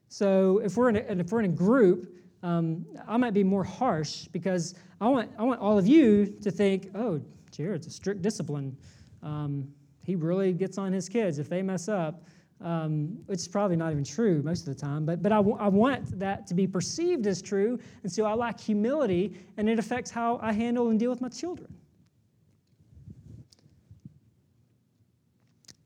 So 0.09 0.59
if 0.59 0.77
we're 0.77 0.89
in 0.89 0.97
a, 0.97 1.21
if 1.21 1.31
we're 1.31 1.41
in 1.41 1.51
a 1.51 1.55
group, 1.55 2.17
um, 2.43 2.87
I 3.07 3.17
might 3.17 3.35
be 3.35 3.45
more 3.45 3.65
harsh 3.65 4.27
because 4.29 4.75
I 5.01 5.09
want, 5.09 5.31
I 5.39 5.43
want 5.43 5.61
all 5.61 5.79
of 5.79 5.87
you 5.87 6.27
to 6.43 6.51
think, 6.51 6.91
oh, 6.95 7.21
Jared's 7.51 7.87
a 7.87 7.91
strict 7.91 8.23
discipline. 8.23 8.77
Um, 9.23 9.69
he 10.05 10.17
really 10.17 10.53
gets 10.53 10.79
on 10.79 10.93
his 10.93 11.09
kids 11.09 11.39
if 11.39 11.49
they 11.49 11.63
mess 11.63 11.89
up, 11.89 12.25
um, 12.63 13.19
which 13.27 13.41
is 13.41 13.49
probably 13.49 13.77
not 13.77 13.93
even 13.93 14.05
true 14.05 14.43
most 14.43 14.67
of 14.67 14.75
the 14.75 14.81
time. 14.81 15.05
But, 15.05 15.23
but 15.23 15.33
I, 15.33 15.37
w- 15.37 15.57
I 15.59 15.69
want 15.69 16.19
that 16.19 16.47
to 16.49 16.55
be 16.55 16.67
perceived 16.67 17.27
as 17.27 17.41
true, 17.41 17.79
and 18.03 18.13
so 18.13 18.25
I 18.25 18.35
lack 18.35 18.61
humility, 18.61 19.35
and 19.57 19.69
it 19.69 19.79
affects 19.79 20.11
how 20.11 20.39
I 20.43 20.53
handle 20.53 20.89
and 20.89 20.99
deal 20.99 21.11
with 21.11 21.21
my 21.21 21.29
children. 21.29 21.73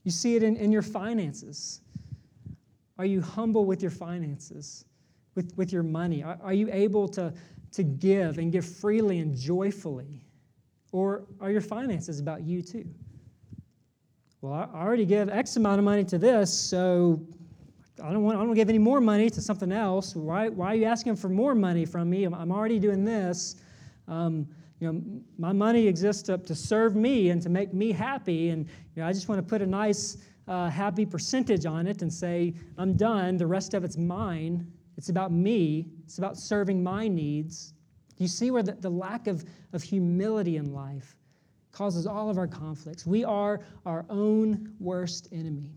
You 0.02 0.10
see 0.10 0.36
it 0.36 0.42
in, 0.42 0.56
in 0.56 0.70
your 0.70 0.82
finances. 0.82 1.80
Are 2.98 3.06
you 3.06 3.20
humble 3.20 3.64
with 3.64 3.80
your 3.80 3.90
finances? 3.90 4.84
with, 5.34 5.56
with 5.56 5.72
your 5.72 5.82
money? 5.82 6.22
Are, 6.22 6.38
are 6.42 6.52
you 6.52 6.68
able 6.72 7.08
to, 7.08 7.32
to 7.72 7.82
give 7.82 8.38
and 8.38 8.52
give 8.52 8.64
freely 8.64 9.18
and 9.18 9.36
joyfully? 9.36 10.24
Or 10.92 11.24
are 11.40 11.50
your 11.50 11.60
finances 11.60 12.20
about 12.20 12.42
you 12.42 12.62
too? 12.62 12.86
Well, 14.44 14.70
I 14.74 14.82
already 14.82 15.06
give 15.06 15.30
X 15.30 15.56
amount 15.56 15.78
of 15.78 15.86
money 15.86 16.04
to 16.04 16.18
this, 16.18 16.52
so 16.52 17.18
I 18.04 18.12
don't 18.12 18.24
want, 18.24 18.36
I 18.36 18.40
don't 18.40 18.48
want 18.48 18.58
to 18.58 18.60
give 18.60 18.68
any 18.68 18.76
more 18.76 19.00
money 19.00 19.30
to 19.30 19.40
something 19.40 19.72
else. 19.72 20.14
Why, 20.14 20.50
why 20.50 20.66
are 20.66 20.74
you 20.74 20.84
asking 20.84 21.16
for 21.16 21.30
more 21.30 21.54
money 21.54 21.86
from 21.86 22.10
me? 22.10 22.24
I'm, 22.24 22.34
I'm 22.34 22.52
already 22.52 22.78
doing 22.78 23.06
this. 23.06 23.56
Um, 24.06 24.46
you 24.80 24.92
know, 24.92 25.02
my 25.38 25.52
money 25.52 25.86
exists 25.86 26.22
to, 26.24 26.36
to 26.36 26.54
serve 26.54 26.94
me 26.94 27.30
and 27.30 27.40
to 27.40 27.48
make 27.48 27.72
me 27.72 27.90
happy, 27.90 28.50
and 28.50 28.66
you 28.66 29.00
know, 29.00 29.08
I 29.08 29.14
just 29.14 29.30
want 29.30 29.38
to 29.38 29.42
put 29.42 29.62
a 29.62 29.66
nice, 29.66 30.18
uh, 30.46 30.68
happy 30.68 31.06
percentage 31.06 31.64
on 31.64 31.86
it 31.86 32.02
and 32.02 32.12
say, 32.12 32.52
I'm 32.76 32.98
done, 32.98 33.38
the 33.38 33.46
rest 33.46 33.72
of 33.72 33.82
it's 33.82 33.96
mine. 33.96 34.70
It's 34.98 35.08
about 35.08 35.32
me, 35.32 35.88
it's 36.04 36.18
about 36.18 36.36
serving 36.36 36.82
my 36.82 37.08
needs. 37.08 37.72
Do 38.18 38.22
you 38.22 38.28
see 38.28 38.50
where 38.50 38.62
the, 38.62 38.72
the 38.72 38.90
lack 38.90 39.26
of, 39.26 39.42
of 39.72 39.82
humility 39.82 40.58
in 40.58 40.74
life 40.74 41.16
causes 41.74 42.06
all 42.06 42.30
of 42.30 42.38
our 42.38 42.46
conflicts? 42.46 43.04
We 43.04 43.24
are 43.24 43.60
our 43.84 44.06
own 44.08 44.74
worst 44.78 45.28
enemy. 45.32 45.76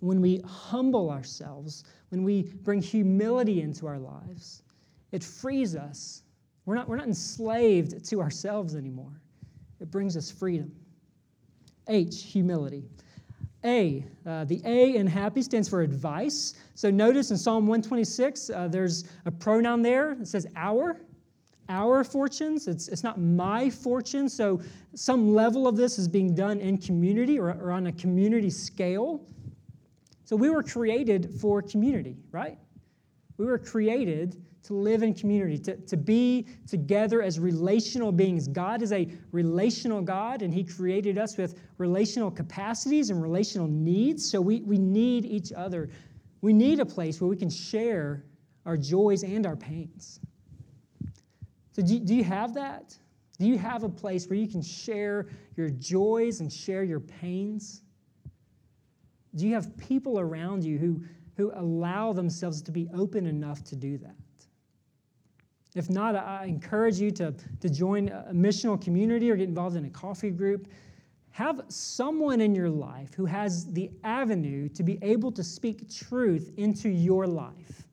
When 0.00 0.20
we 0.20 0.40
humble 0.46 1.10
ourselves, 1.10 1.84
when 2.10 2.22
we 2.22 2.44
bring 2.62 2.80
humility 2.80 3.60
into 3.62 3.86
our 3.86 3.98
lives, 3.98 4.62
it 5.10 5.24
frees 5.24 5.74
us. 5.74 6.22
We're 6.64 6.76
not, 6.76 6.88
we're 6.88 6.96
not 6.96 7.08
enslaved 7.08 8.04
to 8.08 8.20
ourselves 8.20 8.76
anymore. 8.76 9.20
It 9.80 9.90
brings 9.90 10.16
us 10.16 10.30
freedom. 10.30 10.70
H, 11.88 12.22
humility. 12.22 12.84
A. 13.64 14.04
Uh, 14.24 14.44
the 14.44 14.62
A 14.64 14.94
in 14.94 15.06
happy 15.06 15.42
stands 15.42 15.68
for 15.68 15.82
advice. 15.82 16.54
So 16.74 16.90
notice 16.90 17.30
in 17.32 17.36
Psalm 17.36 17.66
126, 17.66 18.50
uh, 18.50 18.68
there's 18.68 19.04
a 19.24 19.30
pronoun 19.32 19.82
there. 19.82 20.14
that 20.14 20.28
says 20.28 20.46
our. 20.54 21.00
Our 21.68 22.02
fortunes. 22.02 22.66
It's, 22.66 22.88
it's 22.88 23.04
not 23.04 23.20
my 23.20 23.68
fortune. 23.68 24.28
So 24.28 24.60
some 24.94 25.34
level 25.34 25.68
of 25.68 25.76
this 25.76 25.98
is 25.98 26.08
being 26.08 26.34
done 26.34 26.60
in 26.60 26.78
community 26.78 27.38
or, 27.38 27.50
or 27.50 27.72
on 27.72 27.88
a 27.88 27.92
community 27.92 28.50
scale. 28.50 29.26
So 30.24 30.36
we 30.36 30.50
were 30.50 30.62
created 30.62 31.30
for 31.40 31.62
community, 31.62 32.16
right? 32.32 32.58
We 33.36 33.46
were 33.46 33.58
created 33.58 34.42
to 34.64 34.74
live 34.74 35.02
in 35.02 35.14
community, 35.14 35.58
to, 35.58 35.76
to 35.76 35.96
be 35.96 36.46
together 36.66 37.22
as 37.22 37.38
relational 37.38 38.12
beings. 38.12 38.48
God 38.48 38.82
is 38.82 38.92
a 38.92 39.08
relational 39.32 40.02
God, 40.02 40.42
and 40.42 40.52
He 40.52 40.64
created 40.64 41.16
us 41.16 41.38
with 41.38 41.58
relational 41.78 42.30
capacities 42.30 43.08
and 43.08 43.22
relational 43.22 43.66
needs. 43.66 44.30
So 44.30 44.40
we, 44.40 44.60
we 44.60 44.76
need 44.76 45.24
each 45.24 45.52
other. 45.52 45.88
We 46.42 46.52
need 46.52 46.80
a 46.80 46.86
place 46.86 47.20
where 47.20 47.28
we 47.28 47.36
can 47.36 47.48
share 47.48 48.24
our 48.66 48.76
joys 48.76 49.22
and 49.22 49.46
our 49.46 49.56
pains. 49.56 50.20
So, 51.78 51.84
do, 51.84 52.00
do 52.00 52.12
you 52.12 52.24
have 52.24 52.54
that? 52.54 52.98
Do 53.38 53.46
you 53.46 53.56
have 53.56 53.84
a 53.84 53.88
place 53.88 54.26
where 54.26 54.36
you 54.36 54.48
can 54.48 54.62
share 54.62 55.28
your 55.56 55.70
joys 55.70 56.40
and 56.40 56.52
share 56.52 56.82
your 56.82 56.98
pains? 56.98 57.82
Do 59.36 59.46
you 59.46 59.54
have 59.54 59.76
people 59.76 60.18
around 60.18 60.64
you 60.64 60.76
who, 60.76 61.00
who 61.36 61.52
allow 61.54 62.12
themselves 62.12 62.62
to 62.62 62.72
be 62.72 62.88
open 62.92 63.26
enough 63.26 63.62
to 63.62 63.76
do 63.76 63.96
that? 63.98 64.16
If 65.76 65.88
not, 65.88 66.16
I 66.16 66.46
encourage 66.46 66.98
you 66.98 67.12
to, 67.12 67.32
to 67.60 67.68
join 67.68 68.08
a 68.08 68.32
missional 68.32 68.82
community 68.82 69.30
or 69.30 69.36
get 69.36 69.46
involved 69.48 69.76
in 69.76 69.84
a 69.84 69.90
coffee 69.90 70.30
group. 70.30 70.66
Have 71.30 71.60
someone 71.68 72.40
in 72.40 72.56
your 72.56 72.70
life 72.70 73.14
who 73.14 73.24
has 73.26 73.72
the 73.72 73.88
avenue 74.02 74.68
to 74.70 74.82
be 74.82 74.98
able 75.00 75.30
to 75.30 75.44
speak 75.44 75.88
truth 75.88 76.50
into 76.56 76.88
your 76.88 77.28
life. 77.28 77.87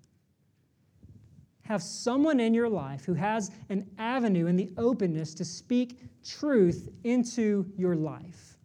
Have 1.66 1.82
someone 1.82 2.40
in 2.40 2.54
your 2.54 2.70
life 2.70 3.06
who 3.06 3.16
has 3.16 3.50
an 3.70 3.90
avenue 3.98 4.48
and 4.48 4.58
the 4.58 4.72
openness 4.78 5.34
to 5.36 5.46
speak 5.46 6.00
truth 6.24 6.90
into 7.04 7.66
your 7.76 7.96
life. 7.96 8.58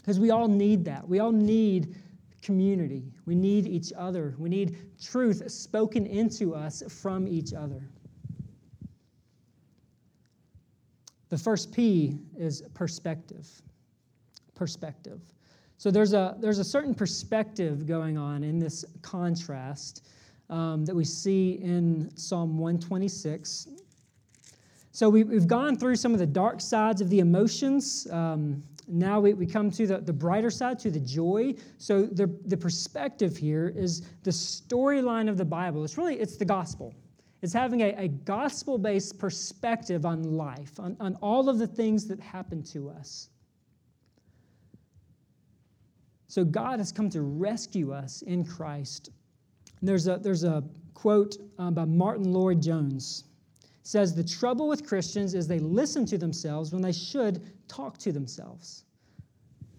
Because 0.00 0.18
we 0.18 0.30
all 0.30 0.48
need 0.48 0.84
that. 0.86 1.06
We 1.06 1.20
all 1.20 1.32
need 1.32 1.94
community. 2.40 3.12
We 3.26 3.34
need 3.34 3.66
each 3.66 3.92
other. 3.96 4.34
We 4.38 4.48
need 4.48 4.76
truth 5.00 5.48
spoken 5.50 6.06
into 6.06 6.54
us 6.54 6.82
from 6.88 7.28
each 7.28 7.52
other. 7.52 7.88
The 11.28 11.38
first 11.38 11.72
P 11.72 12.18
is 12.36 12.62
perspective. 12.74 13.48
Perspective. 14.54 15.20
So 15.78 15.90
there's 15.90 16.14
a, 16.14 16.36
there's 16.40 16.58
a 16.58 16.64
certain 16.64 16.94
perspective 16.94 17.86
going 17.86 18.16
on 18.16 18.42
in 18.42 18.58
this 18.58 18.84
contrast 19.02 20.06
um, 20.52 20.84
that 20.84 20.94
we 20.94 21.04
see 21.04 21.52
in 21.62 22.14
Psalm 22.14 22.58
126. 22.58 23.68
So 24.92 25.08
we, 25.08 25.20
have 25.20 25.48
gone 25.48 25.76
through 25.76 25.96
some 25.96 26.12
of 26.12 26.18
the 26.18 26.26
dark 26.26 26.60
sides 26.60 27.00
of 27.00 27.08
the 27.08 27.20
emotions. 27.20 28.06
Um, 28.10 28.62
now 28.86 29.18
we, 29.18 29.32
we 29.32 29.46
come 29.46 29.70
to 29.70 29.86
the, 29.86 29.98
the 29.98 30.12
brighter 30.12 30.50
side, 30.50 30.78
to 30.80 30.90
the 30.90 31.00
joy. 31.00 31.54
So 31.78 32.02
the, 32.02 32.26
the 32.44 32.56
perspective 32.58 33.34
here 33.34 33.72
is 33.74 34.02
the 34.24 34.30
storyline 34.30 35.30
of 35.30 35.38
the 35.38 35.44
Bible. 35.46 35.84
It's 35.84 35.96
really, 35.96 36.20
it's 36.20 36.36
the 36.36 36.44
gospel 36.44 36.94
It's 37.40 37.54
having 37.54 37.80
a, 37.80 37.94
a 37.96 38.08
gospel 38.08 38.76
based 38.76 39.18
perspective 39.18 40.04
on 40.04 40.22
life, 40.36 40.78
on, 40.78 40.98
on 41.00 41.16
all 41.22 41.48
of 41.48 41.58
the 41.58 41.66
things 41.66 42.06
that 42.08 42.20
happen 42.20 42.62
to 42.64 42.90
us. 42.90 43.30
So 46.28 46.44
God 46.44 46.78
has 46.78 46.92
come 46.92 47.08
to 47.10 47.22
rescue 47.22 47.94
us 47.94 48.20
in 48.20 48.44
Christ. 48.44 49.08
There's 49.82 50.06
a, 50.06 50.16
there's 50.18 50.44
a 50.44 50.62
quote 50.94 51.36
um, 51.58 51.74
by 51.74 51.84
Martyn 51.84 52.32
Lloyd-Jones. 52.32 53.24
It 53.62 53.68
says, 53.82 54.14
The 54.14 54.24
trouble 54.24 54.68
with 54.68 54.86
Christians 54.86 55.34
is 55.34 55.48
they 55.48 55.58
listen 55.58 56.06
to 56.06 56.16
themselves 56.16 56.72
when 56.72 56.82
they 56.82 56.92
should 56.92 57.42
talk 57.68 57.98
to 57.98 58.12
themselves. 58.12 58.84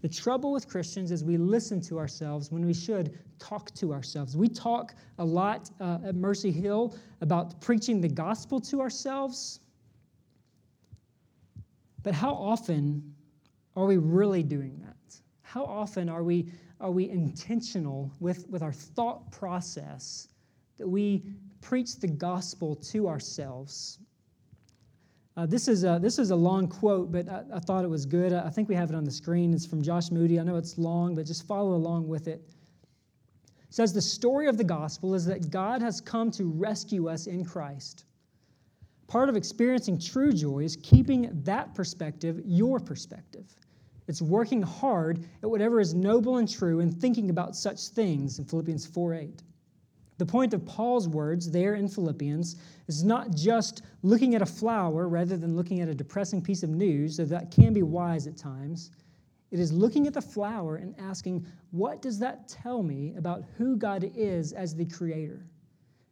The 0.02 0.10
trouble 0.10 0.52
with 0.52 0.68
Christians 0.68 1.12
is 1.12 1.24
we 1.24 1.38
listen 1.38 1.80
to 1.84 1.98
ourselves 1.98 2.52
when 2.52 2.66
we 2.66 2.74
should 2.74 3.18
talk 3.40 3.74
to 3.76 3.94
ourselves. 3.94 4.36
We 4.36 4.50
talk 4.50 4.96
a 5.18 5.24
lot 5.24 5.72
uh, 5.80 6.00
at 6.06 6.16
Mercy 6.16 6.52
Hill 6.52 6.94
about 7.22 7.62
preaching 7.62 8.02
the 8.02 8.10
gospel 8.10 8.60
to 8.60 8.82
ourselves. 8.82 9.62
But 12.04 12.14
how 12.14 12.34
often 12.34 13.16
are 13.78 13.86
we 13.86 13.96
really 13.96 14.44
doing 14.44 14.78
that? 14.82 15.16
How 15.42 15.64
often 15.64 16.10
are 16.10 16.24
we, 16.24 16.52
are 16.84 16.92
we 16.92 17.10
intentional 17.10 18.12
with, 18.20 18.48
with 18.50 18.62
our 18.62 18.74
thought 18.74 19.32
process 19.32 20.28
that 20.78 20.88
we 20.88 21.24
preach 21.62 21.96
the 21.96 22.08
gospel 22.08 22.76
to 22.76 23.08
ourselves? 23.08 24.00
Uh, 25.38 25.46
this, 25.46 25.70
is 25.70 25.86
a, 25.86 25.98
this 26.02 26.20
is 26.20 26.32
a 26.32 26.36
long 26.36 26.68
quote, 26.68 27.10
but 27.10 27.28
I, 27.30 27.44
I 27.56 27.60
thought 27.60 27.86
it 27.86 27.90
was 27.90 28.06
good. 28.06 28.34
I, 28.34 28.48
I 28.48 28.50
think 28.50 28.68
we 28.68 28.76
have 28.76 28.90
it 28.90 28.96
on 28.96 29.06
the 29.06 29.12
screen. 29.12 29.54
It's 29.54 29.66
from 29.66 29.82
Josh 29.82 30.12
Moody. 30.12 30.40
I 30.42 30.44
know 30.44 30.58
it's 30.58 30.78
long, 30.78 31.16
but 31.16 31.26
just 31.26 31.48
follow 31.48 31.74
along 31.74 32.08
with 32.10 32.28
it. 32.28 32.42
It 33.46 33.74
says, 33.74 33.94
The 33.94 34.02
story 34.02 34.48
of 34.48 34.58
the 34.58 34.64
gospel 34.66 35.16
is 35.16 35.26
that 35.26 35.50
God 35.50 35.82
has 35.82 36.02
come 36.02 36.30
to 36.32 36.52
rescue 36.52 37.08
us 37.08 37.28
in 37.28 37.46
Christ. 37.46 38.04
Part 39.08 39.30
of 39.30 39.38
experiencing 39.38 40.00
true 40.00 40.34
joy 40.34 40.60
is 40.60 40.78
keeping 40.84 41.30
that 41.44 41.74
perspective 41.74 42.42
your 42.46 42.80
perspective. 42.80 43.46
It's 44.08 44.22
working 44.22 44.62
hard 44.62 45.26
at 45.42 45.50
whatever 45.50 45.80
is 45.80 45.94
noble 45.94 46.38
and 46.38 46.50
true 46.50 46.82
and 46.82 46.94
thinking 46.94 47.30
about 47.30 47.56
such 47.56 47.88
things 47.90 48.40
in 48.40 48.46
Philippians 48.46 48.86
4 48.86 49.14
8. 49.14 49.44
The 50.18 50.26
point 50.26 50.54
of 50.54 50.66
Paul's 50.66 51.08
words 51.08 51.50
there 51.50 51.76
in 51.76 51.88
Philippians 51.88 52.58
is 52.88 53.04
not 53.04 53.34
just 53.36 53.82
looking 54.04 54.36
at 54.36 54.42
a 54.42 54.46
flower 54.46 55.08
rather 55.08 55.38
than 55.38 55.56
looking 55.56 55.82
at 55.82 55.88
a 55.88 55.96
depressing 55.96 56.42
piece 56.42 56.64
of 56.64 56.70
news, 56.70 57.18
though 57.18 57.26
that 57.26 57.52
can 57.52 57.74
be 57.74 57.82
wise 57.82 58.28
at 58.28 58.38
times. 58.38 58.92
It 59.52 59.60
is 59.60 59.72
looking 59.72 60.08
at 60.08 60.14
the 60.14 60.22
flower 60.22 60.78
and 60.78 60.96
asking, 61.00 61.46
what 61.72 62.02
does 62.02 62.20
that 62.20 62.48
tell 62.48 62.84
me 62.84 63.14
about 63.18 63.44
who 63.58 63.78
God 63.78 64.12
is 64.16 64.52
as 64.52 64.76
the 64.76 64.86
creator? 64.86 65.46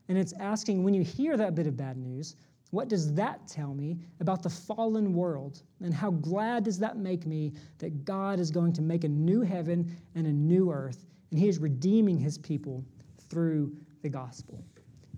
And 0.09 0.17
it's 0.17 0.33
asking, 0.33 0.83
when 0.83 0.93
you 0.93 1.03
hear 1.03 1.37
that 1.37 1.55
bit 1.55 1.67
of 1.67 1.77
bad 1.77 1.97
news, 1.97 2.35
what 2.71 2.87
does 2.87 3.13
that 3.13 3.47
tell 3.47 3.73
me 3.73 3.97
about 4.21 4.41
the 4.41 4.49
fallen 4.49 5.13
world? 5.13 5.61
And 5.81 5.93
how 5.93 6.11
glad 6.11 6.63
does 6.63 6.79
that 6.79 6.97
make 6.97 7.25
me 7.25 7.53
that 7.77 8.05
God 8.05 8.39
is 8.39 8.49
going 8.49 8.73
to 8.73 8.81
make 8.81 9.03
a 9.03 9.09
new 9.09 9.41
heaven 9.41 9.95
and 10.15 10.25
a 10.25 10.31
new 10.31 10.71
earth, 10.71 11.05
and 11.29 11.39
He 11.39 11.47
is 11.49 11.59
redeeming 11.59 12.17
His 12.17 12.37
people 12.37 12.83
through 13.29 13.75
the 14.01 14.09
gospel? 14.09 14.63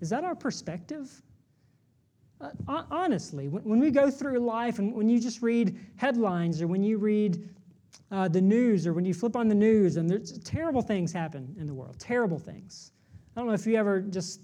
Is 0.00 0.10
that 0.10 0.24
our 0.24 0.34
perspective? 0.34 1.22
Uh, 2.40 2.82
honestly, 2.90 3.48
when, 3.48 3.62
when, 3.62 3.78
we 3.78 3.90
go 3.92 4.10
through 4.10 4.40
life 4.40 4.80
and 4.80 4.92
when 4.92 5.08
you 5.08 5.20
just 5.20 5.40
read 5.40 5.78
headlines 5.96 6.60
or 6.60 6.66
when 6.66 6.82
you 6.82 6.98
read 6.98 7.48
uh, 8.10 8.26
the 8.26 8.40
news 8.40 8.86
or 8.86 8.92
when 8.92 9.04
you 9.04 9.14
flip 9.14 9.36
on 9.36 9.46
the 9.46 9.54
news 9.54 9.96
and 9.96 10.10
there's 10.10 10.38
terrible 10.40 10.82
things 10.82 11.12
happen 11.12 11.54
in 11.58 11.66
the 11.66 11.72
world, 11.72 11.98
terrible 12.00 12.38
things. 12.38 12.90
I 13.34 13.40
don't 13.40 13.48
know 13.48 13.54
if 13.54 13.64
you 13.66 13.76
ever 13.76 14.00
just 14.00 14.40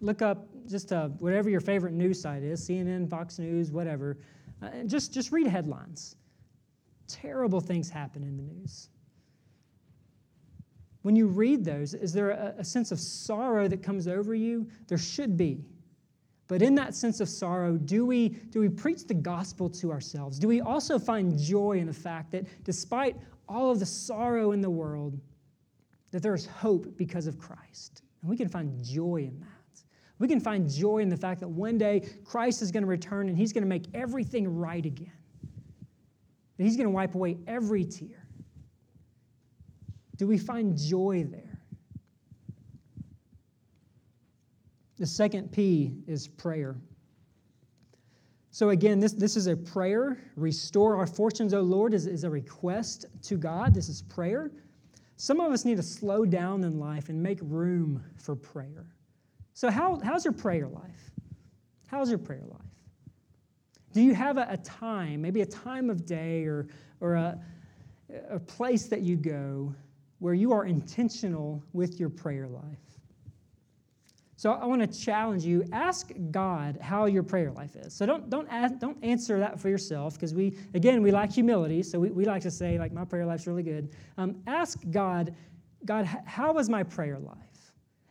look 0.00 0.22
up 0.22 0.46
just 0.68 0.92
uh, 0.92 1.08
whatever 1.18 1.48
your 1.48 1.60
favorite 1.60 1.92
news 1.92 2.20
site 2.20 2.42
is 2.42 2.66
CNN, 2.66 3.08
Fox 3.08 3.38
News, 3.38 3.70
whatever. 3.70 4.18
Uh, 4.62 4.82
just, 4.86 5.12
just 5.12 5.32
read 5.32 5.46
headlines. 5.46 6.16
Terrible 7.06 7.60
things 7.60 7.88
happen 7.88 8.22
in 8.22 8.36
the 8.36 8.42
news. 8.42 8.90
When 11.02 11.16
you 11.16 11.26
read 11.26 11.64
those, 11.64 11.94
is 11.94 12.12
there 12.12 12.30
a, 12.30 12.54
a 12.58 12.64
sense 12.64 12.92
of 12.92 13.00
sorrow 13.00 13.68
that 13.68 13.82
comes 13.82 14.08
over 14.08 14.34
you? 14.34 14.68
There 14.88 14.98
should 14.98 15.36
be. 15.36 15.64
But 16.48 16.62
in 16.62 16.74
that 16.76 16.94
sense 16.94 17.20
of 17.20 17.28
sorrow, 17.28 17.76
do 17.76 18.06
we, 18.06 18.30
do 18.30 18.60
we 18.60 18.68
preach 18.68 19.06
the 19.06 19.14
gospel 19.14 19.68
to 19.70 19.92
ourselves? 19.92 20.38
Do 20.38 20.48
we 20.48 20.60
also 20.60 20.98
find 20.98 21.38
joy 21.38 21.78
in 21.78 21.86
the 21.86 21.92
fact 21.92 22.32
that 22.32 22.46
despite 22.64 23.16
all 23.48 23.70
of 23.70 23.78
the 23.78 23.86
sorrow 23.86 24.52
in 24.52 24.60
the 24.60 24.70
world, 24.70 25.18
that 26.10 26.22
there 26.22 26.34
is 26.34 26.46
hope 26.46 26.96
because 26.96 27.26
of 27.26 27.38
Christ? 27.38 28.02
And 28.22 28.30
we 28.30 28.36
can 28.36 28.48
find 28.48 28.82
joy 28.82 29.28
in 29.28 29.38
that. 29.40 29.57
We 30.18 30.26
can 30.26 30.40
find 30.40 30.68
joy 30.68 30.98
in 30.98 31.08
the 31.08 31.16
fact 31.16 31.40
that 31.40 31.48
one 31.48 31.78
day 31.78 32.08
Christ 32.24 32.62
is 32.62 32.72
going 32.72 32.82
to 32.82 32.88
return 32.88 33.28
and 33.28 33.36
he's 33.36 33.52
going 33.52 33.62
to 33.62 33.68
make 33.68 33.84
everything 33.94 34.56
right 34.56 34.84
again. 34.84 35.12
And 36.58 36.66
he's 36.66 36.76
going 36.76 36.88
to 36.88 36.92
wipe 36.94 37.14
away 37.14 37.38
every 37.46 37.84
tear. 37.84 38.26
Do 40.16 40.26
we 40.26 40.36
find 40.36 40.76
joy 40.76 41.24
there? 41.30 41.60
The 44.98 45.06
second 45.06 45.52
P 45.52 45.94
is 46.08 46.26
prayer. 46.26 46.76
So, 48.50 48.70
again, 48.70 48.98
this, 48.98 49.12
this 49.12 49.36
is 49.36 49.46
a 49.46 49.56
prayer. 49.56 50.18
Restore 50.34 50.96
our 50.96 51.06
fortunes, 51.06 51.54
O 51.54 51.60
Lord, 51.60 51.94
is, 51.94 52.08
is 52.08 52.24
a 52.24 52.30
request 52.30 53.06
to 53.22 53.36
God. 53.36 53.72
This 53.72 53.88
is 53.88 54.02
prayer. 54.02 54.50
Some 55.16 55.38
of 55.38 55.52
us 55.52 55.64
need 55.64 55.76
to 55.76 55.82
slow 55.84 56.24
down 56.24 56.64
in 56.64 56.80
life 56.80 57.08
and 57.08 57.22
make 57.22 57.38
room 57.42 58.02
for 58.16 58.34
prayer. 58.34 58.86
So, 59.58 59.72
how, 59.72 59.98
how's 60.04 60.24
your 60.24 60.34
prayer 60.34 60.68
life? 60.68 61.10
How's 61.88 62.10
your 62.10 62.20
prayer 62.20 62.44
life? 62.48 62.60
Do 63.92 64.00
you 64.00 64.14
have 64.14 64.38
a, 64.38 64.46
a 64.48 64.56
time, 64.58 65.20
maybe 65.20 65.40
a 65.40 65.46
time 65.46 65.90
of 65.90 66.06
day 66.06 66.44
or, 66.44 66.68
or 67.00 67.14
a, 67.16 67.40
a 68.30 68.38
place 68.38 68.86
that 68.86 69.00
you 69.00 69.16
go 69.16 69.74
where 70.20 70.32
you 70.32 70.52
are 70.52 70.64
intentional 70.64 71.60
with 71.72 71.98
your 71.98 72.08
prayer 72.08 72.46
life? 72.46 72.78
So 74.36 74.52
I 74.52 74.64
want 74.64 74.80
to 74.80 75.00
challenge 75.04 75.44
you. 75.44 75.64
Ask 75.72 76.12
God 76.30 76.78
how 76.80 77.06
your 77.06 77.24
prayer 77.24 77.50
life 77.50 77.74
is. 77.74 77.92
So 77.92 78.06
don't 78.06 78.30
don't 78.30 78.46
ask, 78.52 78.78
don't 78.78 78.98
answer 79.02 79.40
that 79.40 79.58
for 79.58 79.68
yourself 79.68 80.14
because 80.14 80.34
we 80.34 80.56
again 80.74 81.02
we 81.02 81.10
like 81.10 81.32
humility. 81.32 81.82
So 81.82 81.98
we, 81.98 82.10
we 82.10 82.26
like 82.26 82.42
to 82.42 82.50
say 82.52 82.78
like 82.78 82.92
my 82.92 83.04
prayer 83.04 83.26
life's 83.26 83.48
really 83.48 83.64
good. 83.64 83.90
Um, 84.18 84.40
ask 84.46 84.78
God, 84.92 85.34
God, 85.84 86.04
how 86.26 86.56
is 86.58 86.68
my 86.68 86.84
prayer 86.84 87.18
life? 87.18 87.47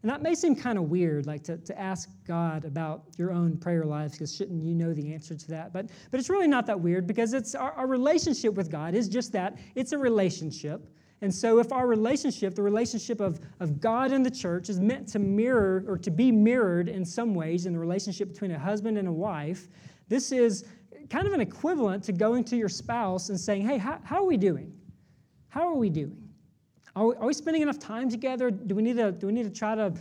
And 0.03 0.11
that 0.11 0.21
may 0.21 0.35
seem 0.35 0.55
kind 0.55 0.77
of 0.77 0.85
weird, 0.85 1.25
like 1.25 1.43
to, 1.45 1.57
to 1.57 1.79
ask 1.79 2.09
God 2.27 2.65
about 2.65 3.05
your 3.17 3.31
own 3.31 3.57
prayer 3.57 3.83
life, 3.83 4.11
because 4.11 4.35
shouldn't 4.35 4.63
you 4.63 4.75
know 4.75 4.93
the 4.93 5.13
answer 5.13 5.35
to 5.35 5.47
that? 5.47 5.73
But, 5.73 5.89
but 6.11 6.19
it's 6.19 6.29
really 6.29 6.47
not 6.47 6.67
that 6.67 6.79
weird 6.79 7.07
because 7.07 7.33
it's 7.33 7.55
our, 7.55 7.71
our 7.71 7.87
relationship 7.87 8.53
with 8.53 8.69
God 8.69 8.93
is 8.93 9.09
just 9.09 9.31
that 9.33 9.57
it's 9.75 9.93
a 9.93 9.97
relationship. 9.97 10.87
And 11.21 11.33
so, 11.33 11.57
if 11.57 11.71
our 11.71 11.87
relationship, 11.87 12.53
the 12.53 12.61
relationship 12.61 13.21
of, 13.21 13.39
of 13.59 13.81
God 13.81 14.11
and 14.11 14.23
the 14.23 14.29
church, 14.29 14.69
is 14.69 14.79
meant 14.79 15.07
to 15.09 15.19
mirror 15.19 15.83
or 15.87 15.97
to 15.97 16.11
be 16.11 16.31
mirrored 16.31 16.89
in 16.89 17.03
some 17.03 17.33
ways 17.33 17.65
in 17.65 17.73
the 17.73 17.79
relationship 17.79 18.31
between 18.31 18.51
a 18.51 18.59
husband 18.59 18.99
and 18.99 19.07
a 19.07 19.11
wife, 19.11 19.67
this 20.09 20.31
is 20.31 20.65
kind 21.09 21.25
of 21.25 21.33
an 21.33 21.41
equivalent 21.41 22.03
to 22.03 22.13
going 22.13 22.43
to 22.43 22.55
your 22.55 22.69
spouse 22.69 23.29
and 23.29 23.39
saying, 23.39 23.67
Hey, 23.67 23.79
how, 23.79 23.99
how 24.03 24.17
are 24.17 24.27
we 24.27 24.37
doing? 24.37 24.71
How 25.49 25.67
are 25.67 25.75
we 25.75 25.89
doing? 25.89 26.26
Are 26.97 27.05
we, 27.05 27.15
are 27.17 27.27
we 27.27 27.33
spending 27.33 27.61
enough 27.61 27.77
time 27.77 28.09
together? 28.09 28.49
Do 28.49 28.73
we 28.73 28.81
need 28.81 28.97
to, 28.97 29.11
do 29.11 29.27
we 29.27 29.33
need 29.33 29.43
to 29.43 29.51
try 29.51 29.75
to 29.75 29.93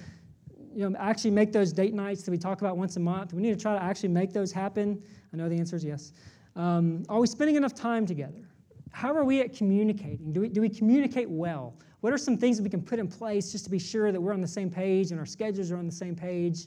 you 0.75 0.89
know, 0.89 0.97
actually 0.99 1.31
make 1.31 1.53
those 1.53 1.71
date 1.71 1.93
nights 1.93 2.23
that 2.23 2.31
we 2.31 2.39
talk 2.39 2.63
about 2.63 2.79
once 2.79 2.97
a 2.97 3.01
month? 3.01 3.31
Do 3.31 3.37
we 3.37 3.43
need 3.43 3.53
to 3.53 3.61
try 3.61 3.75
to 3.75 3.83
actually 3.83 4.09
make 4.09 4.33
those 4.33 4.51
happen? 4.51 5.03
I 5.31 5.37
know 5.37 5.47
the 5.47 5.59
answer 5.59 5.77
is 5.77 5.85
yes. 5.85 6.15
Um, 6.55 7.05
are 7.11 7.21
we 7.21 7.27
spending 7.27 7.57
enough 7.57 7.75
time 7.75 8.07
together? 8.07 8.49
How 8.93 9.15
are 9.15 9.25
we 9.25 9.43
at 9.43 9.55
communicating? 9.55 10.33
Do 10.33 10.41
we, 10.41 10.49
do 10.49 10.63
we 10.63 10.71
communicate 10.71 11.29
well? 11.29 11.75
What 12.01 12.15
are 12.15 12.19
some 12.19 12.39
things 12.39 12.57
that 12.57 12.63
we 12.63 12.71
can 12.71 12.81
put 12.81 12.99
in 12.99 13.09
place 13.09 13.53
just 13.53 13.65
to 13.65 13.71
be 13.71 13.79
sure 13.79 14.11
that 14.11 14.19
we're 14.19 14.33
on 14.33 14.41
the 14.41 14.49
same 14.49 14.71
page 14.71 15.11
and 15.11 15.21
our 15.21 15.27
schedules 15.27 15.71
are 15.71 15.77
on 15.77 15.85
the 15.85 15.93
same 15.93 16.17
page? 16.17 16.67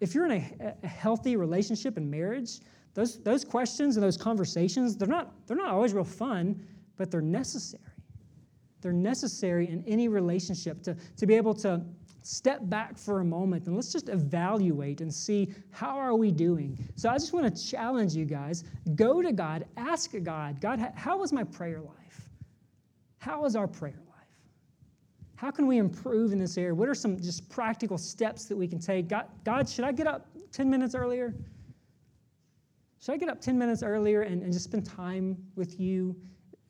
If 0.00 0.16
you're 0.16 0.24
in 0.24 0.32
a, 0.32 0.74
a 0.82 0.88
healthy 0.88 1.36
relationship 1.36 1.96
and 1.96 2.10
marriage, 2.10 2.58
those, 2.94 3.22
those 3.22 3.44
questions 3.44 3.96
and 3.96 4.02
those 4.02 4.16
conversations, 4.16 4.96
they're 4.96 5.06
not, 5.06 5.46
they're 5.46 5.56
not 5.56 5.68
always 5.68 5.94
real 5.94 6.02
fun, 6.02 6.66
but 6.96 7.12
they're 7.12 7.20
necessary. 7.20 7.84
They're 8.82 8.92
necessary 8.92 9.68
in 9.68 9.82
any 9.86 10.08
relationship 10.08 10.82
to, 10.82 10.96
to 11.16 11.26
be 11.26 11.34
able 11.34 11.54
to 11.54 11.80
step 12.22 12.60
back 12.64 12.96
for 12.96 13.20
a 13.20 13.24
moment 13.24 13.66
and 13.66 13.74
let's 13.74 13.92
just 13.92 14.08
evaluate 14.08 15.00
and 15.00 15.12
see 15.12 15.52
how 15.70 15.96
are 15.98 16.14
we 16.14 16.30
doing. 16.30 16.78
So 16.96 17.08
i 17.08 17.14
just 17.14 17.32
want 17.32 17.54
to 17.54 17.66
challenge 17.66 18.14
you 18.14 18.24
guys 18.24 18.64
go 18.94 19.22
to 19.22 19.32
god 19.32 19.66
ask 19.76 20.12
god 20.22 20.60
god 20.60 20.92
how 20.94 21.22
is 21.22 21.32
my 21.32 21.44
prayer 21.44 21.80
life? 21.80 22.30
How 23.18 23.44
is 23.44 23.56
our 23.56 23.66
prayer 23.66 24.00
life? 24.08 24.18
How 25.36 25.50
can 25.50 25.66
we 25.66 25.78
improve 25.78 26.32
in 26.32 26.38
this 26.38 26.56
area? 26.56 26.74
What 26.74 26.88
are 26.88 26.94
some 26.94 27.20
just 27.20 27.48
practical 27.48 27.98
steps 27.98 28.46
that 28.46 28.56
we 28.56 28.68
can 28.68 28.78
take? 28.78 29.08
God, 29.08 29.26
god 29.44 29.68
should 29.68 29.84
i 29.84 29.92
get 29.92 30.06
up 30.06 30.28
10 30.52 30.70
minutes 30.70 30.94
earlier? 30.94 31.34
Should 33.00 33.12
i 33.12 33.16
get 33.16 33.28
up 33.28 33.40
10 33.40 33.58
minutes 33.58 33.82
earlier 33.82 34.22
and, 34.22 34.42
and 34.42 34.52
just 34.52 34.64
spend 34.64 34.86
time 34.86 35.36
with 35.56 35.80
you 35.80 36.14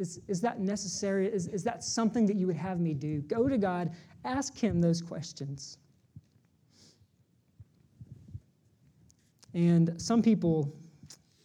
is, 0.03 0.21
is 0.27 0.41
that 0.41 0.61
necessary? 0.61 1.29
Is, 1.29 1.47
is 1.47 1.63
that 1.63 1.85
something 1.85 2.27
that 2.27 2.37
you 2.37 2.47
would 2.49 2.57
have 2.57 2.81
me 2.81 2.93
do? 2.93 3.21
Go 3.23 3.49
to 3.49 3.57
God, 3.57 3.93
ask 4.25 4.59
Him 4.59 4.81
those 4.81 5.01
questions. 5.01 5.79
And 9.55 9.95
some 9.97 10.21
people, 10.23 10.75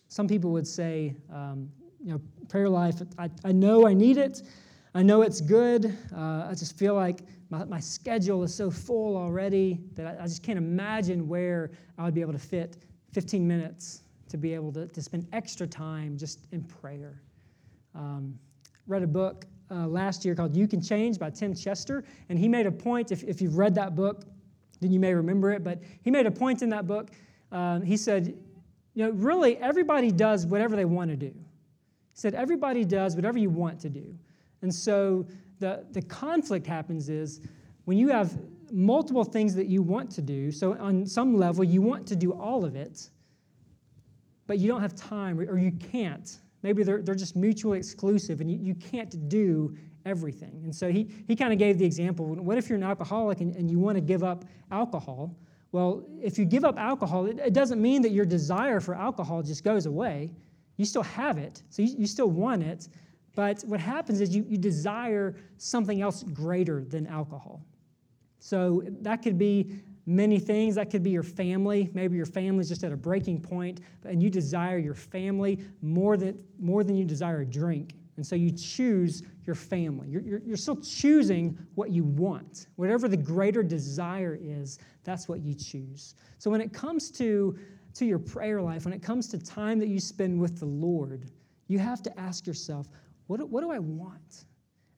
some 0.07 0.27
people 0.27 0.51
would 0.51 0.67
say, 0.67 1.15
um, 1.31 1.69
you 2.03 2.11
know, 2.11 2.21
prayer 2.49 2.67
life, 2.67 2.95
I, 3.19 3.29
I 3.45 3.51
know 3.51 3.87
I 3.87 3.93
need 3.93 4.17
it, 4.17 4.41
I 4.95 5.03
know 5.03 5.21
it's 5.21 5.41
good. 5.41 5.95
Uh, 6.15 6.47
I 6.49 6.53
just 6.55 6.75
feel 6.77 6.95
like 6.95 7.19
my, 7.51 7.63
my 7.65 7.79
schedule 7.79 8.41
is 8.43 8.53
so 8.53 8.71
full 8.71 9.15
already 9.15 9.79
that 9.93 10.07
I, 10.07 10.23
I 10.23 10.25
just 10.25 10.41
can't 10.41 10.57
imagine 10.57 11.27
where 11.27 11.69
I 11.97 12.05
would 12.05 12.15
be 12.15 12.21
able 12.21 12.33
to 12.33 12.39
fit 12.39 12.77
15 13.13 13.47
minutes 13.47 14.01
to 14.29 14.37
be 14.37 14.55
able 14.55 14.71
to, 14.71 14.87
to 14.87 15.01
spend 15.01 15.27
extra 15.31 15.67
time 15.67 16.17
just 16.17 16.47
in 16.51 16.63
prayer. 16.63 17.21
Um, 17.93 18.39
read 18.87 19.03
a 19.03 19.07
book 19.07 19.45
uh, 19.69 19.87
last 19.87 20.23
year 20.25 20.33
called 20.33 20.55
You 20.55 20.67
Can 20.67 20.81
Change 20.81 21.19
by 21.19 21.29
Tim 21.29 21.53
Chester, 21.53 22.03
and 22.29 22.39
he 22.39 22.47
made 22.47 22.65
a 22.65 22.71
point. 22.71 23.11
If, 23.11 23.23
if 23.23 23.41
you've 23.41 23.57
read 23.57 23.75
that 23.75 23.95
book, 23.95 24.23
then 24.79 24.91
you 24.91 24.99
may 24.99 25.13
remember 25.13 25.51
it, 25.51 25.63
but 25.63 25.81
he 26.03 26.11
made 26.11 26.25
a 26.25 26.31
point 26.31 26.61
in 26.61 26.69
that 26.69 26.87
book. 26.87 27.11
Um, 27.51 27.81
he 27.81 27.97
said, 27.97 28.37
You 28.93 29.05
know, 29.05 29.11
really, 29.11 29.57
everybody 29.57 30.11
does 30.11 30.45
whatever 30.45 30.75
they 30.75 30.85
want 30.85 31.09
to 31.11 31.17
do. 31.17 31.27
He 31.27 31.33
said, 32.13 32.33
Everybody 32.33 32.85
does 32.85 33.15
whatever 33.15 33.37
you 33.37 33.49
want 33.49 33.79
to 33.81 33.89
do. 33.89 34.15
And 34.61 34.73
so 34.73 35.25
the, 35.59 35.85
the 35.91 36.01
conflict 36.03 36.65
happens 36.65 37.09
is 37.09 37.41
when 37.85 37.97
you 37.97 38.09
have 38.09 38.37
multiple 38.71 39.23
things 39.23 39.55
that 39.55 39.67
you 39.67 39.81
want 39.81 40.11
to 40.11 40.21
do, 40.21 40.51
so 40.51 40.77
on 40.77 41.05
some 41.05 41.37
level, 41.37 41.63
you 41.63 41.81
want 41.81 42.07
to 42.07 42.15
do 42.15 42.33
all 42.33 42.65
of 42.65 42.75
it, 42.75 43.09
but 44.45 44.59
you 44.59 44.67
don't 44.67 44.81
have 44.81 44.95
time 44.95 45.39
or 45.39 45.57
you 45.57 45.71
can't. 45.71 46.37
Maybe 46.63 46.83
they're, 46.83 47.01
they're 47.01 47.15
just 47.15 47.35
mutually 47.35 47.77
exclusive 47.77 48.41
and 48.41 48.49
you, 48.51 48.57
you 48.57 48.75
can't 48.75 49.29
do 49.29 49.75
everything. 50.05 50.61
And 50.63 50.75
so 50.75 50.91
he, 50.91 51.09
he 51.27 51.35
kind 51.35 51.53
of 51.53 51.59
gave 51.59 51.77
the 51.77 51.85
example 51.85 52.25
what 52.25 52.57
if 52.57 52.69
you're 52.69 52.77
an 52.77 52.83
alcoholic 52.83 53.41
and, 53.41 53.55
and 53.55 53.69
you 53.69 53.79
want 53.79 53.95
to 53.95 54.01
give 54.01 54.23
up 54.23 54.45
alcohol? 54.71 55.35
Well, 55.71 56.05
if 56.21 56.39
you 56.39 56.45
give 56.45 56.63
up 56.63 56.79
alcohol, 56.79 57.25
it, 57.25 57.39
it, 57.39 57.53
doesn't 57.53 57.81
mean 57.81 58.01
that 58.01 58.11
your 58.11 58.25
desire 58.25 58.79
for 58.79 58.95
alcohol 58.95 59.43
just 59.43 59.63
goes 59.63 59.85
away. 59.85 60.31
You 60.77 60.85
still 60.85 61.03
have 61.03 61.37
it, 61.37 61.61
so 61.69 61.81
you, 61.81 61.95
you 61.97 62.07
still 62.07 62.29
want 62.29 62.63
it. 62.63 62.87
But 63.35 63.61
what 63.63 63.79
happens 63.79 64.21
is 64.21 64.35
you, 64.35 64.45
you 64.47 64.57
desire 64.57 65.35
something 65.57 66.01
else 66.01 66.23
greater 66.23 66.83
than 66.83 67.05
alcohol. 67.05 67.61
So 68.39 68.83
that 69.01 69.21
could 69.21 69.37
be 69.37 69.73
many 70.07 70.39
things. 70.39 70.75
That 70.75 70.89
could 70.89 71.03
be 71.03 71.11
your 71.11 71.21
family. 71.21 71.91
Maybe 71.93 72.17
your 72.17 72.25
family's 72.25 72.69
just 72.69 72.83
at 72.83 72.91
a 72.91 72.97
breaking 72.97 73.41
point, 73.41 73.81
and 74.03 74.23
you 74.23 74.31
desire 74.31 74.79
your 74.79 74.95
family 74.95 75.59
more 75.81 76.17
than, 76.17 76.43
more 76.57 76.83
than 76.83 76.95
you 76.95 77.05
desire 77.05 77.41
a 77.41 77.45
drink. 77.45 77.93
And 78.15 78.25
so 78.25 78.35
you 78.35 78.49
choose 78.49 79.21
your 79.45 79.55
family. 79.55 80.07
You're, 80.09 80.23
you're, 80.23 80.41
you're, 80.43 80.57
still 80.57 80.77
choosing 80.77 81.55
what 81.75 81.91
you 81.91 82.03
want. 82.03 82.65
Whatever 82.75 83.07
the 83.07 83.17
greater 83.17 83.61
desire 83.61 84.37
is, 84.41 84.79
that's 85.03 85.29
what 85.29 85.41
you 85.41 85.53
choose. 85.53 86.15
So 86.39 86.49
when 86.49 86.59
it 86.59 86.73
comes 86.73 87.11
to, 87.11 87.55
to 87.93 88.05
your 88.05 88.17
prayer 88.17 88.59
life, 88.59 88.85
when 88.85 88.93
it 88.93 89.03
comes 89.03 89.27
to 89.29 89.37
time 89.37 89.77
that 89.79 89.87
you 89.87 89.99
spend 89.99 90.39
with 90.39 90.59
the 90.59 90.65
Lord, 90.65 91.29
you 91.67 91.77
have 91.77 92.01
to 92.03 92.19
ask 92.19 92.47
yourself, 92.47 92.87
what, 93.27 93.47
what 93.49 93.61
do 93.61 93.69
I 93.69 93.77
want? 93.77 94.45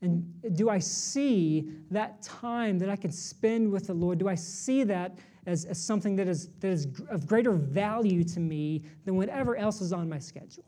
And 0.02 0.24
do 0.56 0.70
I 0.70 0.80
see 0.80 1.70
that 1.92 2.22
time 2.22 2.80
that 2.80 2.90
I 2.90 2.96
can 2.96 3.12
spend 3.12 3.70
with 3.72 3.88
the 3.88 3.94
Lord? 3.94 4.18
Do 4.18 4.30
I 4.30 4.36
see 4.36 4.84
that 4.86 5.18
as, 5.46 5.66
as 5.66 5.82
something 5.82 6.16
that 6.16 6.28
is, 6.28 6.50
that 6.60 6.70
is 6.70 6.88
of 7.10 7.28
greater 7.28 7.52
value 7.52 8.24
to 8.24 8.40
me 8.40 8.84
than 9.06 9.16
whatever 9.18 9.58
else 9.58 9.82
is 9.82 9.92
on 9.92 10.08
my 10.08 10.20
schedule? 10.20 10.64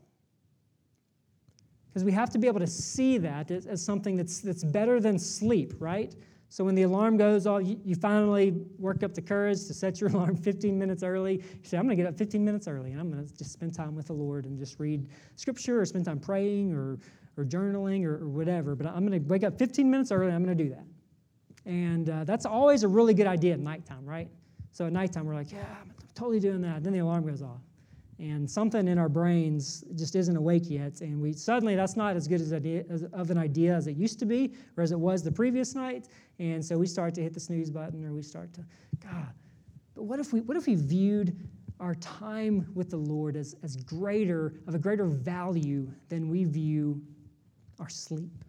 Because 1.88 2.04
we 2.04 2.12
have 2.12 2.30
to 2.32 2.38
be 2.38 2.48
able 2.48 2.60
to 2.60 2.68
see 2.68 3.18
that 3.20 3.52
as, 3.52 3.68
as, 3.68 3.84
something 3.84 4.16
that's, 4.16 4.40
that's 4.40 4.64
better 4.64 5.00
than 5.00 5.20
sleep, 5.20 5.74
right? 5.80 6.14
So 6.48 6.66
when 6.66 6.76
the 6.76 6.84
alarm 6.84 7.16
goes 7.16 7.48
off, 7.48 7.64
you, 7.66 7.80
you 7.86 7.96
finally 7.96 8.52
work 8.78 9.04
up 9.04 9.14
the 9.14 9.22
courage 9.22 9.66
to 9.68 9.74
set 9.74 10.02
your 10.02 10.10
alarm 10.14 10.36
15 10.36 10.78
minutes 10.78 11.04
early. 11.04 11.36
You 11.36 11.44
say, 11.64 11.78
I'm 11.78 11.86
going 11.86 11.96
to 11.98 12.04
get 12.04 12.10
up 12.10 12.18
15 12.18 12.44
minutes 12.44 12.68
early 12.68 12.92
and 12.92 13.00
I'm 13.00 13.10
going 13.10 13.26
to 13.26 13.38
just 13.38 13.54
spend 13.54 13.74
time 13.74 13.96
with 13.96 14.08
the 14.08 14.14
Lord 14.14 14.46
and 14.46 14.60
just 14.60 14.78
read 14.78 15.08
scripture 15.38 15.80
or 15.80 15.86
spend 15.86 16.06
time 16.06 16.20
praying 16.20 16.74
or 16.74 16.98
or 17.42 17.46
journaling 17.46 18.06
or, 18.06 18.24
or 18.24 18.30
whatever, 18.30 18.76
but 18.76 18.88
I'm 18.88 19.06
going 19.06 19.20
to 19.20 19.28
wake 19.28 19.44
up 19.44 19.58
15 19.58 19.89
minutes 19.89 20.12
early 20.12 20.32
I'm 20.32 20.44
going 20.44 20.58
to 20.58 20.64
do 20.64 20.70
that. 20.70 20.86
And 21.66 22.10
uh, 22.10 22.24
that's 22.24 22.46
always 22.46 22.84
a 22.84 22.88
really 22.88 23.14
good 23.14 23.28
idea 23.28 23.54
at 23.54 23.60
nighttime, 23.60 24.06
right? 24.06 24.30
So 24.72 24.86
at 24.86 24.94
nighttime, 24.94 25.26
we're 25.26 25.36
like, 25.36 25.52
yeah, 25.52 25.66
I'm 25.82 25.94
totally 26.16 26.39
doing 26.39 26.62
that. 26.62 26.84
Then 26.84 26.94
the 26.94 27.00
alarm 27.00 27.28
goes 27.28 27.42
off. 27.42 27.62
And 28.20 28.50
something 28.50 28.88
in 28.88 29.00
our 29.00 29.10
brains 29.10 29.84
just 29.96 30.16
isn't 30.16 30.36
awake 30.36 30.70
yet. 30.70 31.02
And 31.02 31.20
we 31.20 31.34
suddenly, 31.34 31.76
that's 31.76 31.98
not 31.98 32.16
as 32.16 32.28
good 32.28 32.39
as, 32.39 32.54
idea, 32.54 32.84
as 32.89 33.04
of 33.14 33.32
an 33.32 33.38
idea 33.38 33.76
as 33.76 33.88
it 33.88 33.98
used 33.98 34.20
to 34.20 34.26
be 34.26 34.54
or 34.78 34.84
as 34.84 34.92
it 34.92 35.00
was 35.00 35.24
the 35.24 35.32
previous 35.32 35.74
night. 35.74 36.08
And 36.38 36.64
so 36.64 36.78
we 36.78 36.86
start 36.86 37.16
to 37.16 37.22
hit 37.22 37.34
the 37.34 37.39
snooze 37.39 37.72
button 37.72 38.06
or 38.06 38.14
we 38.14 38.22
start 38.22 38.54
to, 38.54 38.64
God, 39.04 39.34
but 39.96 40.04
what 40.04 40.20
if 40.20 40.34
we, 40.34 40.42
what 40.42 40.56
if 40.56 40.68
we 40.68 40.76
viewed 40.76 41.36
our 41.80 41.96
time 41.96 42.68
with 42.76 42.92
the 42.92 42.98
Lord 42.98 43.36
as, 43.36 43.56
as 43.64 43.76
greater, 43.76 44.54
of 44.68 44.76
a 44.76 44.80
greater 44.80 45.06
value 45.06 45.92
than 46.10 46.30
we 46.30 46.46
view 46.46 47.02
our 47.82 47.90
sleep. 47.90 48.46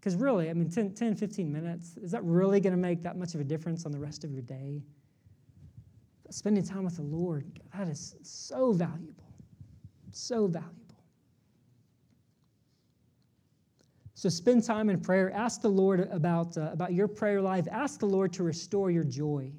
Because 0.00 0.16
really, 0.16 0.48
I 0.48 0.54
mean, 0.54 0.70
10, 0.70 0.94
10, 0.94 1.14
15 1.14 1.52
minutes, 1.52 1.98
is 1.98 2.10
that 2.12 2.24
really 2.24 2.58
going 2.58 2.72
to 2.72 2.78
make 2.78 3.02
that 3.02 3.18
much 3.18 3.34
of 3.34 3.40
a 3.40 3.44
difference 3.44 3.84
on 3.84 3.92
the 3.92 3.98
rest 3.98 4.24
of 4.24 4.32
your 4.32 4.42
day? 4.42 4.82
Spending 6.30 6.64
time 6.64 6.84
with 6.84 6.96
the 6.96 7.02
Lord, 7.02 7.44
that 7.76 7.86
is 7.86 8.16
so 8.22 8.72
valuable. 8.72 9.30
So 10.12 10.46
valuable. 10.46 10.74
So 14.14 14.28
spend 14.28 14.64
time 14.64 14.90
in 14.90 15.00
prayer. 15.00 15.30
Ask 15.32 15.60
the 15.60 15.68
Lord 15.68 16.08
about, 16.12 16.56
uh, 16.56 16.70
about 16.72 16.92
your 16.92 17.08
prayer 17.08 17.42
life. 17.42 17.66
Ask 17.70 18.00
the 18.00 18.06
Lord 18.06 18.32
to 18.34 18.42
restore 18.42 18.90
your 18.90 19.04
joy. 19.04 19.52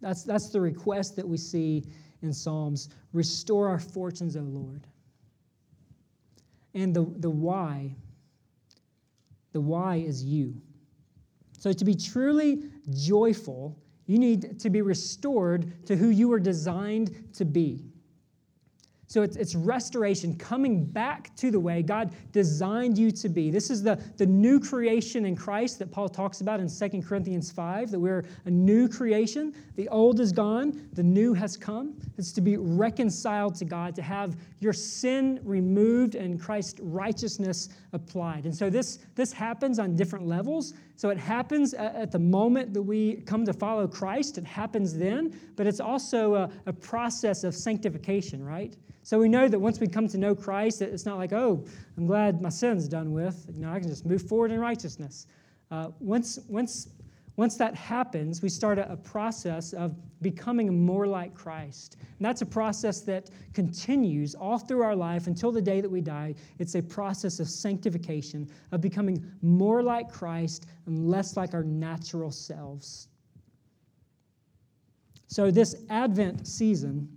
That's, 0.00 0.22
that's 0.22 0.50
the 0.50 0.60
request 0.60 1.16
that 1.16 1.28
we 1.28 1.36
see 1.36 1.84
in 2.22 2.32
Psalms. 2.32 2.88
Restore 3.12 3.68
our 3.68 3.78
fortunes, 3.78 4.36
O 4.36 4.40
Lord. 4.40 4.86
And 6.74 6.94
the, 6.94 7.06
the 7.18 7.30
why, 7.30 7.94
the 9.52 9.60
why 9.60 9.96
is 9.96 10.24
you. 10.24 10.54
So 11.58 11.72
to 11.72 11.84
be 11.84 11.94
truly 11.94 12.64
joyful, 12.90 13.78
you 14.06 14.18
need 14.18 14.58
to 14.60 14.70
be 14.70 14.82
restored 14.82 15.86
to 15.86 15.96
who 15.96 16.08
you 16.08 16.28
were 16.28 16.40
designed 16.40 17.34
to 17.34 17.44
be. 17.44 17.91
So 19.12 19.20
it's, 19.20 19.36
it's 19.36 19.54
restoration, 19.54 20.34
coming 20.38 20.86
back 20.86 21.36
to 21.36 21.50
the 21.50 21.60
way 21.60 21.82
God 21.82 22.14
designed 22.32 22.96
you 22.96 23.10
to 23.10 23.28
be. 23.28 23.50
This 23.50 23.68
is 23.68 23.82
the, 23.82 24.02
the 24.16 24.24
new 24.24 24.58
creation 24.58 25.26
in 25.26 25.36
Christ 25.36 25.78
that 25.80 25.92
Paul 25.92 26.08
talks 26.08 26.40
about 26.40 26.60
in 26.60 26.68
2 26.70 27.02
Corinthians 27.02 27.52
5, 27.52 27.90
that 27.90 28.00
we're 28.00 28.24
a 28.46 28.50
new 28.50 28.88
creation. 28.88 29.54
The 29.76 29.86
old 29.90 30.18
is 30.18 30.32
gone, 30.32 30.88
the 30.94 31.02
new 31.02 31.34
has 31.34 31.58
come. 31.58 31.92
It's 32.16 32.32
to 32.32 32.40
be 32.40 32.56
reconciled 32.56 33.54
to 33.56 33.66
God, 33.66 33.94
to 33.96 34.02
have 34.02 34.34
your 34.60 34.72
sin 34.72 35.40
removed 35.44 36.14
and 36.14 36.40
Christ's 36.40 36.80
righteousness 36.80 37.68
applied. 37.92 38.46
And 38.46 38.56
so 38.56 38.70
this, 38.70 39.00
this 39.14 39.30
happens 39.30 39.78
on 39.78 39.94
different 39.94 40.26
levels. 40.26 40.72
So 40.96 41.10
it 41.10 41.18
happens 41.18 41.74
at 41.74 42.12
the 42.12 42.18
moment 42.18 42.74
that 42.74 42.82
we 42.82 43.16
come 43.22 43.44
to 43.44 43.52
follow 43.52 43.88
Christ, 43.88 44.38
it 44.38 44.44
happens 44.44 44.96
then, 44.96 45.38
but 45.56 45.66
it's 45.66 45.80
also 45.80 46.34
a, 46.34 46.50
a 46.66 46.72
process 46.72 47.44
of 47.44 47.54
sanctification, 47.54 48.44
right? 48.44 48.76
So 49.02 49.18
we 49.18 49.28
know 49.28 49.48
that 49.48 49.58
once 49.58 49.80
we 49.80 49.88
come 49.88 50.06
to 50.08 50.18
know 50.18 50.34
Christ, 50.34 50.80
it's 50.80 51.04
not 51.04 51.18
like, 51.18 51.32
oh, 51.32 51.64
I'm 51.96 52.06
glad 52.06 52.40
my 52.40 52.50
sin's 52.50 52.86
done 52.86 53.12
with. 53.12 53.48
Know, 53.56 53.72
I 53.72 53.80
can 53.80 53.88
just 53.88 54.06
move 54.06 54.22
forward 54.22 54.52
in 54.52 54.60
righteousness. 54.60 55.26
Uh, 55.70 55.88
once, 55.98 56.38
once, 56.48 56.88
once 57.36 57.56
that 57.56 57.74
happens, 57.74 58.42
we 58.42 58.48
start 58.48 58.78
a, 58.78 58.96
process 58.96 59.72
of 59.72 59.94
becoming 60.20 60.84
more 60.84 61.06
like 61.06 61.34
Christ. 61.34 61.96
And 62.00 62.26
that's 62.26 62.42
a 62.42 62.46
process 62.46 63.00
that 63.02 63.30
continues 63.54 64.34
all 64.34 64.58
through 64.58 64.82
our 64.82 64.94
life 64.94 65.26
until 65.26 65.50
the 65.50 65.62
day 65.62 65.80
that 65.80 65.90
we 65.90 66.02
die. 66.02 66.34
It's 66.58 66.74
a 66.74 66.82
process 66.82 67.40
of 67.40 67.48
sanctification, 67.48 68.50
of 68.70 68.82
becoming 68.82 69.24
more 69.40 69.82
like 69.82 70.12
Christ 70.12 70.66
and 70.86 71.08
less 71.08 71.36
like 71.36 71.54
our 71.54 71.64
natural 71.64 72.30
selves. 72.30 73.08
So, 75.26 75.50
this 75.50 75.74
Advent 75.88 76.46
season, 76.46 77.08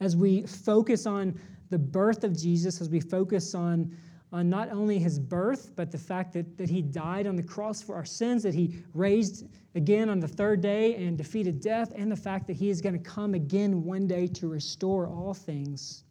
as 0.00 0.16
we 0.16 0.42
focus 0.42 1.04
on 1.04 1.38
the 1.68 1.78
birth 1.78 2.24
of 2.24 2.34
Jesus, 2.36 2.80
as 2.80 2.88
we 2.88 3.00
focus 3.00 3.54
on, 3.54 3.94
on 4.32 4.48
not 4.48 4.70
only 4.70 4.98
his 4.98 5.18
birth, 5.18 5.72
but 5.74 5.90
the 5.90 5.98
fact 5.98 6.32
that, 6.32 6.56
that 6.56 6.70
he 6.70 6.82
died 6.82 7.26
on 7.26 7.36
the 7.36 7.42
cross 7.42 7.82
for 7.82 7.94
our 7.96 8.04
sins, 8.04 8.42
that 8.44 8.54
he 8.54 8.76
raised 8.94 9.46
again 9.74 10.08
on 10.08 10.20
the 10.20 10.28
third 10.28 10.60
day 10.60 10.94
and 10.94 11.18
defeated 11.18 11.60
death, 11.60 11.92
and 11.96 12.10
the 12.10 12.16
fact 12.16 12.46
that 12.46 12.54
he 12.54 12.70
is 12.70 12.80
going 12.80 12.92
to 12.92 13.10
come 13.10 13.34
again 13.34 13.84
one 13.84 14.06
day 14.06 14.26
to 14.26 14.48
restore 14.48 15.08
all 15.08 15.34
things. 15.34 16.04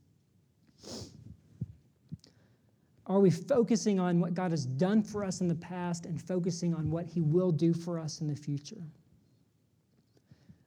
Are 3.06 3.20
we 3.20 3.32
focusing 3.32 4.00
on 4.00 4.20
what 4.20 4.34
God 4.34 4.52
has 4.52 4.66
done 4.66 5.02
for 5.02 5.24
us 5.24 5.42
in 5.42 5.48
the 5.48 5.56
past 5.56 6.06
and 6.06 6.22
focusing 6.22 6.76
on 6.76 6.92
what 6.92 7.08
he 7.08 7.22
will 7.22 7.52
do 7.52 7.74
for 7.74 7.98
us 7.98 8.22
in 8.22 8.28
the 8.28 8.36
future? 8.36 8.84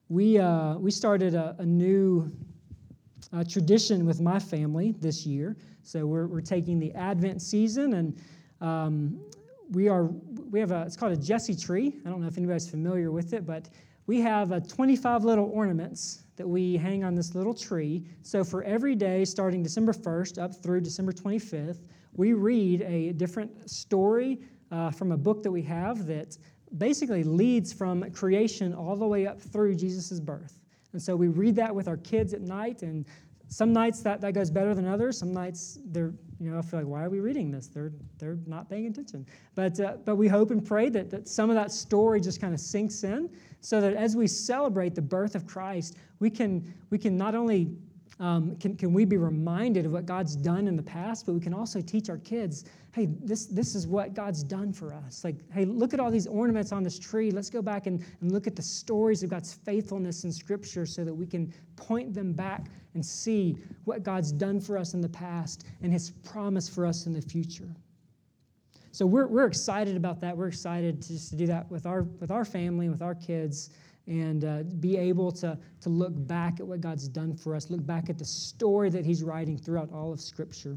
We, 0.09 0.39
uh, 0.39 0.77
we 0.77 0.91
started 0.91 1.35
a, 1.35 1.55
a 1.59 1.65
new 1.65 2.33
uh, 3.33 3.45
tradition 3.45 4.07
with 4.07 4.21
my 4.21 4.39
family 4.39 4.95
this 5.01 5.27
year. 5.27 5.57
So 5.83 6.07
we're, 6.07 6.27
we're 6.27 6.41
taking 6.41 6.79
the 6.79 6.93
Advent 6.93 7.43
season 7.43 7.95
and 7.95 8.21
um, 8.61 9.21
we 9.71 9.89
are 9.89 10.05
we 10.51 10.61
have 10.61 10.71
a 10.71 10.83
it's 10.83 10.97
called 10.97 11.13
a 11.13 11.17
Jesse 11.17 11.57
tree. 11.57 11.95
I 12.05 12.11
don't 12.11 12.21
know 12.21 12.29
if 12.29 12.37
anybody's 12.37 12.69
familiar 12.69 13.11
with 13.11 13.33
it, 13.33 13.47
but 13.47 13.69
we 14.07 14.21
have 14.21 14.53
a 14.53 14.61
25 14.61 15.25
little 15.25 15.51
ornaments 15.53 16.25
that 16.37 16.47
we 16.47 16.77
hang 16.77 17.05
on 17.05 17.15
this 17.15 17.35
little 17.35 17.55
tree. 17.55 18.05
So 18.23 18.45
for 18.45 18.63
every 18.65 18.95
day, 18.95 19.25
starting 19.25 19.63
December 19.63 19.93
1st 19.93 20.43
up 20.43 20.55
through 20.55 20.81
December 20.81 21.13
25th, 21.13 21.87
we 22.15 22.33
read 22.33 22.83
a 22.83 23.13
different 23.13 23.71
story 23.71 24.41
uh, 24.71 24.91
from 24.91 25.13
a 25.13 25.17
book 25.17 25.43
that 25.43 25.51
we 25.51 25.63
have 25.63 26.07
that 26.07 26.37
basically 26.79 27.23
leads 27.23 27.73
from 27.73 28.11
creation 28.13 28.75
all 28.75 28.97
the 28.97 29.07
way 29.07 29.27
up 29.27 29.41
through 29.41 29.75
Jesus' 29.75 30.19
birth. 30.21 30.62
And 30.93 31.01
so 31.01 31.17
we 31.17 31.29
read 31.29 31.57
that 31.57 31.75
with 31.75 31.89
our 31.89 31.97
kids 31.97 32.35
at 32.35 32.43
night, 32.43 32.83
and 32.83 33.07
some 33.49 33.73
nights 33.73 34.01
that, 34.01 34.21
that 34.23 34.33
goes 34.33 34.51
better 34.51 34.75
than 34.75 34.87
others. 34.87 35.19
Some 35.19 35.33
nights 35.33 35.79
they're, 35.87 36.13
you 36.41 36.51
know, 36.51 36.59
I 36.59 36.63
feel 36.63 36.81
like, 36.81 36.89
why 36.89 37.05
are 37.05 37.11
we 37.11 37.21
reading 37.21 37.51
this? 37.51 37.67
They're, 37.67 37.93
they're 38.19 38.39
not 38.47 38.71
paying 38.71 38.87
attention. 38.87 39.27
But, 39.55 39.79
uh, 39.79 39.97
but 40.05 40.17
we 40.17 40.27
hope 40.27 40.51
and 40.51 40.65
pray 40.65 40.89
that, 40.89 41.11
that 41.11 41.29
some 41.29 41.51
of 41.51 41.57
that 41.57 41.71
story 41.71 42.21
just 42.21 42.41
kind 42.41 42.55
of 42.55 42.61
sinks 42.61 43.05
in 43.05 43.29
so 43.61 43.81
that 43.81 43.95
as 43.95 44.17
we 44.17 44.27
celebrate 44.27 44.95
the 44.95 45.03
birth 45.03 45.35
of 45.35 45.47
Christ, 45.47 45.97
we 46.19 46.31
can, 46.31 46.75
we 46.91 46.99
can 46.99 47.17
not 47.17 47.35
only 47.35 47.71
um, 48.21 48.57
can, 48.57 48.77
can 48.77 48.93
we 48.93 49.05
be 49.05 49.17
reminded 49.17 49.87
of 49.87 49.93
what 49.93 50.07
God's 50.07 50.37
done 50.37 50.69
in 50.69 50.77
the 50.77 50.83
past, 50.83 51.27
but 51.27 51.33
we 51.33 51.41
can 51.41 51.55
also 51.55 51.81
teach 51.81 52.11
our 52.11 52.19
kids, 52.19 52.65
hey, 52.93 53.09
this, 53.23 53.47
this 53.47 53.75
is 53.75 53.87
what 53.87 54.15
God's 54.15 54.43
done 54.43 54.73
for 54.73 54.93
us. 54.93 55.25
Like, 55.25 55.37
hey, 55.53 55.65
look 55.65 55.95
at 55.95 56.01
all 56.01 56.11
these 56.11 56.27
ornaments 56.27 56.73
on 56.73 56.83
this 56.83 56.99
tree. 56.99 57.31
Let's 57.31 57.51
go 57.51 57.63
back 57.63 57.87
and, 57.87 58.05
and 58.21 58.31
look 58.31 58.47
at 58.47 58.55
the 58.55 58.63
stories 58.63 59.23
of 59.23 59.31
God's 59.31 59.55
faithfulness 59.55 60.25
in 60.25 60.33
Scripture 60.33 60.87
so 60.87 61.05
that 61.05 61.15
we 61.15 61.27
can 61.27 61.53
point 61.77 62.13
them 62.15 62.33
back 62.33 62.67
and 62.95 63.05
see 63.05 63.57
what 63.85 64.03
God's 64.03 64.31
done 64.31 64.61
for 64.61 64.77
us 64.77 64.95
in 64.95 65.01
the 65.01 65.09
past 65.09 65.67
and 65.83 65.93
His 65.93 66.11
promise 66.11 66.69
for 66.69 66.85
us 66.85 67.07
in 67.07 67.13
the 67.13 67.23
future. 67.23 67.75
So 68.93 69.07
we're, 69.07 69.27
we're 69.27 69.47
excited 69.47 69.97
about 69.97 70.21
that. 70.21 70.37
We're 70.37 70.49
excited 70.49 71.01
to 71.03 71.09
just 71.09 71.31
to 71.31 71.37
do 71.37 71.47
that 71.47 71.71
with 71.71 71.87
our, 71.87 72.03
with 72.03 72.31
our 72.31 72.45
family, 72.45 72.91
with 72.91 73.01
our 73.01 73.15
kids 73.15 73.71
and 74.07 74.45
uh, 74.45 74.63
be 74.81 74.97
able 74.97 75.31
to, 75.31 75.59
to 75.81 75.89
look 75.89 76.13
back 76.27 76.61
at 76.61 76.67
what 76.67 76.81
God's 76.81 77.09
done 77.09 77.37
for 77.37 77.55
us, 77.55 77.71
look 77.71 77.85
back 77.87 78.11
at 78.11 78.19
the 78.19 78.25
story 78.25 78.91
that 78.91 79.05
He's 79.05 79.23
writing 79.23 79.57
throughout 79.57 79.93
all 79.93 80.13
of 80.13 80.21
Scripture. 80.21 80.77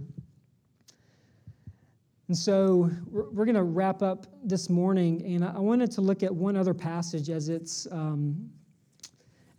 And 2.28 2.38
so 2.38 2.90
we're, 3.10 3.30
we're 3.30 3.46
going 3.46 3.56
to 3.56 3.64
wrap 3.64 4.02
up 4.02 4.28
this 4.44 4.70
morning, 4.70 5.24
and 5.26 5.46
I, 5.46 5.60
wanted 5.60 5.92
to 5.92 6.02
look 6.02 6.24
at 6.24 6.34
one 6.34 6.56
other 6.56 6.74
passage 6.74 7.30
as 7.30 7.50
it's, 7.50 7.88
um, 7.92 8.50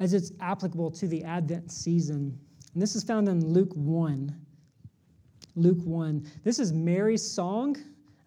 as 0.01 0.15
it's 0.15 0.33
applicable 0.41 0.91
to 0.93 1.07
the 1.07 1.23
Advent 1.25 1.71
season. 1.71 2.39
And 2.75 2.83
this 2.83 2.97
is 2.97 3.05
found 3.05 3.29
in 3.29 3.45
Luke 3.47 3.73
1. 3.75 4.35
Luke 5.55 5.79
1. 5.85 6.27
This 6.43 6.59
is 6.59 6.73
Mary's 6.73 7.29
song. 7.29 7.77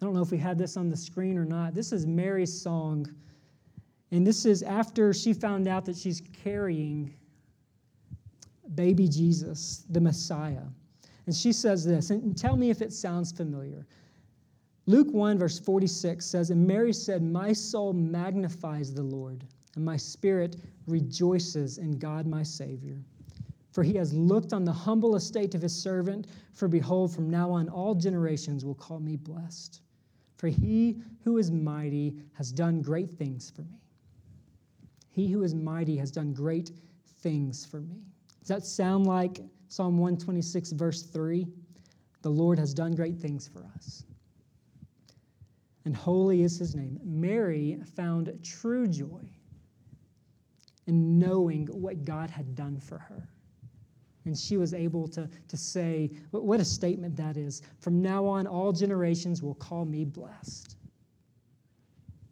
I 0.01 0.05
don't 0.05 0.13
know 0.13 0.21
if 0.21 0.31
we 0.31 0.37
had 0.37 0.57
this 0.57 0.77
on 0.77 0.89
the 0.89 0.97
screen 0.97 1.37
or 1.37 1.45
not. 1.45 1.73
This 1.73 1.91
is 1.91 2.05
Mary's 2.05 2.61
song 2.61 3.13
and 4.11 4.25
this 4.25 4.45
is 4.45 4.63
after 4.63 5.13
she 5.13 5.33
found 5.33 5.67
out 5.67 5.85
that 5.85 5.95
she's 5.95 6.21
carrying 6.43 7.13
baby 8.75 9.07
Jesus, 9.07 9.85
the 9.89 10.01
Messiah. 10.01 10.65
And 11.25 11.35
she 11.35 11.53
says 11.53 11.85
this, 11.85 12.09
and 12.09 12.37
tell 12.37 12.55
me 12.55 12.69
if 12.69 12.81
it 12.81 12.91
sounds 12.91 13.31
familiar. 13.31 13.85
Luke 14.87 15.11
1, 15.11 15.37
verse 15.37 15.59
46 15.59 16.25
says, 16.25 16.49
And 16.49 16.65
Mary 16.65 16.93
said, 16.93 17.21
My 17.21 17.53
soul 17.53 17.93
magnifies 17.93 18.93
the 18.93 19.03
Lord, 19.03 19.43
and 19.75 19.85
my 19.85 19.97
spirit 19.97 20.55
rejoices 20.87 21.77
in 21.77 21.99
God 21.99 22.25
my 22.25 22.41
Savior. 22.41 22.97
For 23.71 23.83
he 23.83 23.93
has 23.93 24.13
looked 24.13 24.51
on 24.51 24.65
the 24.65 24.71
humble 24.71 25.15
estate 25.15 25.53
of 25.53 25.61
his 25.61 25.75
servant. 25.75 26.27
For 26.53 26.67
behold, 26.67 27.13
from 27.13 27.29
now 27.29 27.51
on 27.51 27.69
all 27.69 27.93
generations 27.93 28.65
will 28.65 28.73
call 28.73 28.99
me 28.99 29.15
blessed. 29.15 29.81
For 30.37 30.47
he 30.47 30.97
who 31.23 31.37
is 31.37 31.51
mighty 31.51 32.15
has 32.33 32.51
done 32.51 32.81
great 32.81 33.11
things 33.11 33.51
for 33.51 33.61
me. 33.61 33.79
He 35.09 35.27
who 35.27 35.43
is 35.43 35.53
mighty 35.55 35.97
has 35.97 36.11
done 36.11 36.33
great 36.33 36.71
things 37.21 37.65
for 37.65 37.81
me. 37.81 38.01
Does 38.39 38.47
that 38.47 38.65
sound 38.65 39.05
like 39.05 39.39
Psalm 39.67 39.97
126, 39.97 40.71
verse 40.71 41.03
3? 41.03 41.47
The 42.21 42.29
Lord 42.29 42.59
has 42.59 42.73
done 42.73 42.93
great 42.95 43.17
things 43.17 43.47
for 43.47 43.65
us. 43.75 44.03
And 45.85 45.95
holy 45.95 46.43
is 46.43 46.59
his 46.59 46.75
name. 46.75 46.99
Mary 47.03 47.79
found 47.95 48.31
true 48.43 48.87
joy 48.87 49.27
in 50.87 51.17
knowing 51.17 51.67
what 51.67 52.03
God 52.03 52.29
had 52.29 52.55
done 52.55 52.79
for 52.79 52.97
her. 52.97 53.27
And 54.25 54.37
she 54.37 54.57
was 54.57 54.73
able 54.73 55.07
to, 55.09 55.29
to 55.47 55.57
say, 55.57 56.11
what 56.31 56.59
a 56.59 56.65
statement 56.65 57.15
that 57.15 57.37
is. 57.37 57.61
From 57.79 58.01
now 58.01 58.25
on, 58.25 58.45
all 58.47 58.71
generations 58.71 59.41
will 59.41 59.55
call 59.55 59.85
me 59.85 60.03
blessed 60.03 60.75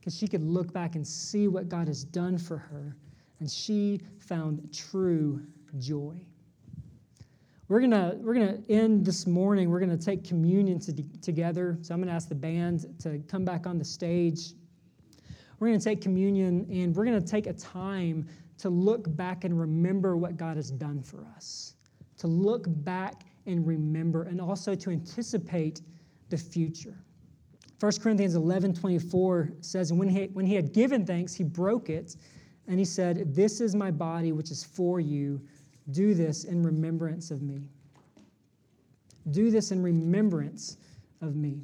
because 0.08 0.18
she 0.18 0.26
could 0.30 0.41
look 0.41 0.72
back 0.72 0.95
and 0.95 1.05
see 1.05 1.49
what 1.49 1.68
God 1.68 1.89
has 1.89 2.05
done 2.05 2.38
for 2.38 2.55
her, 2.55 2.95
and 3.41 3.51
she 3.51 3.99
found 4.20 4.74
true 4.74 5.41
joy. 5.80 6.18
We're 7.68 7.82
gonna 7.82 8.16
we're 8.20 8.36
gonna 8.36 8.60
end 8.70 9.05
this 9.05 9.28
morning. 9.28 9.70
We're 9.70 9.82
gonna 9.82 9.97
take 9.97 10.24
communion 10.24 10.80
to, 10.80 10.93
together. 11.20 11.78
So 11.82 11.93
I'm 11.93 11.99
gonna 11.99 12.14
ask 12.14 12.30
the 12.30 12.36
band 12.36 12.86
to 12.99 13.20
come 13.28 13.43
back 13.43 13.68
on 13.68 13.78
the 13.78 13.84
stage. 13.84 14.53
We're 15.60 15.68
gonna 15.68 15.82
take 15.82 15.99
communion, 15.99 16.66
and 16.72 16.95
we're 16.95 17.03
gonna 17.03 17.20
take 17.20 17.45
a 17.45 17.51
time 17.51 18.30
to 18.60 18.70
look 18.70 19.14
back 19.18 19.43
and 19.43 19.60
remember 19.60 20.16
what 20.16 20.38
God 20.38 20.55
has 20.55 20.72
done 20.72 21.03
for 21.03 21.28
us. 21.36 21.74
To 22.20 22.28
look 22.28 22.64
back 22.86 23.26
and 23.45 23.68
remember, 23.68 24.24
and 24.24 24.39
also 24.39 24.74
to 24.74 24.89
anticipate 24.89 25.82
the 26.30 26.38
future. 26.38 26.95
1 27.80 27.91
Corinthians 28.01 28.36
11 28.36 28.73
24 28.73 29.51
says, 29.61 29.93
when 29.93 30.09
he, 30.09 30.25
when 30.34 30.45
he 30.45 30.55
had 30.55 30.73
given 30.73 31.05
thanks, 31.05 31.34
he 31.34 31.43
broke 31.43 31.89
it, 31.89 32.15
and 32.67 32.80
he 32.80 32.86
said, 32.86 33.36
This 33.36 33.61
is 33.61 33.75
my 33.75 33.91
body, 33.91 34.32
which 34.32 34.51
is 34.51 34.63
for 34.63 34.99
you. 34.99 35.39
Do 35.91 36.13
this 36.13 36.43
in 36.43 36.63
remembrance 36.63 37.32
of 37.32 37.41
me. 37.41 37.61
Do 39.32 39.51
this 39.51 39.71
in 39.71 39.82
remembrance 39.82 40.78
of 41.21 41.36
me. 41.36 41.61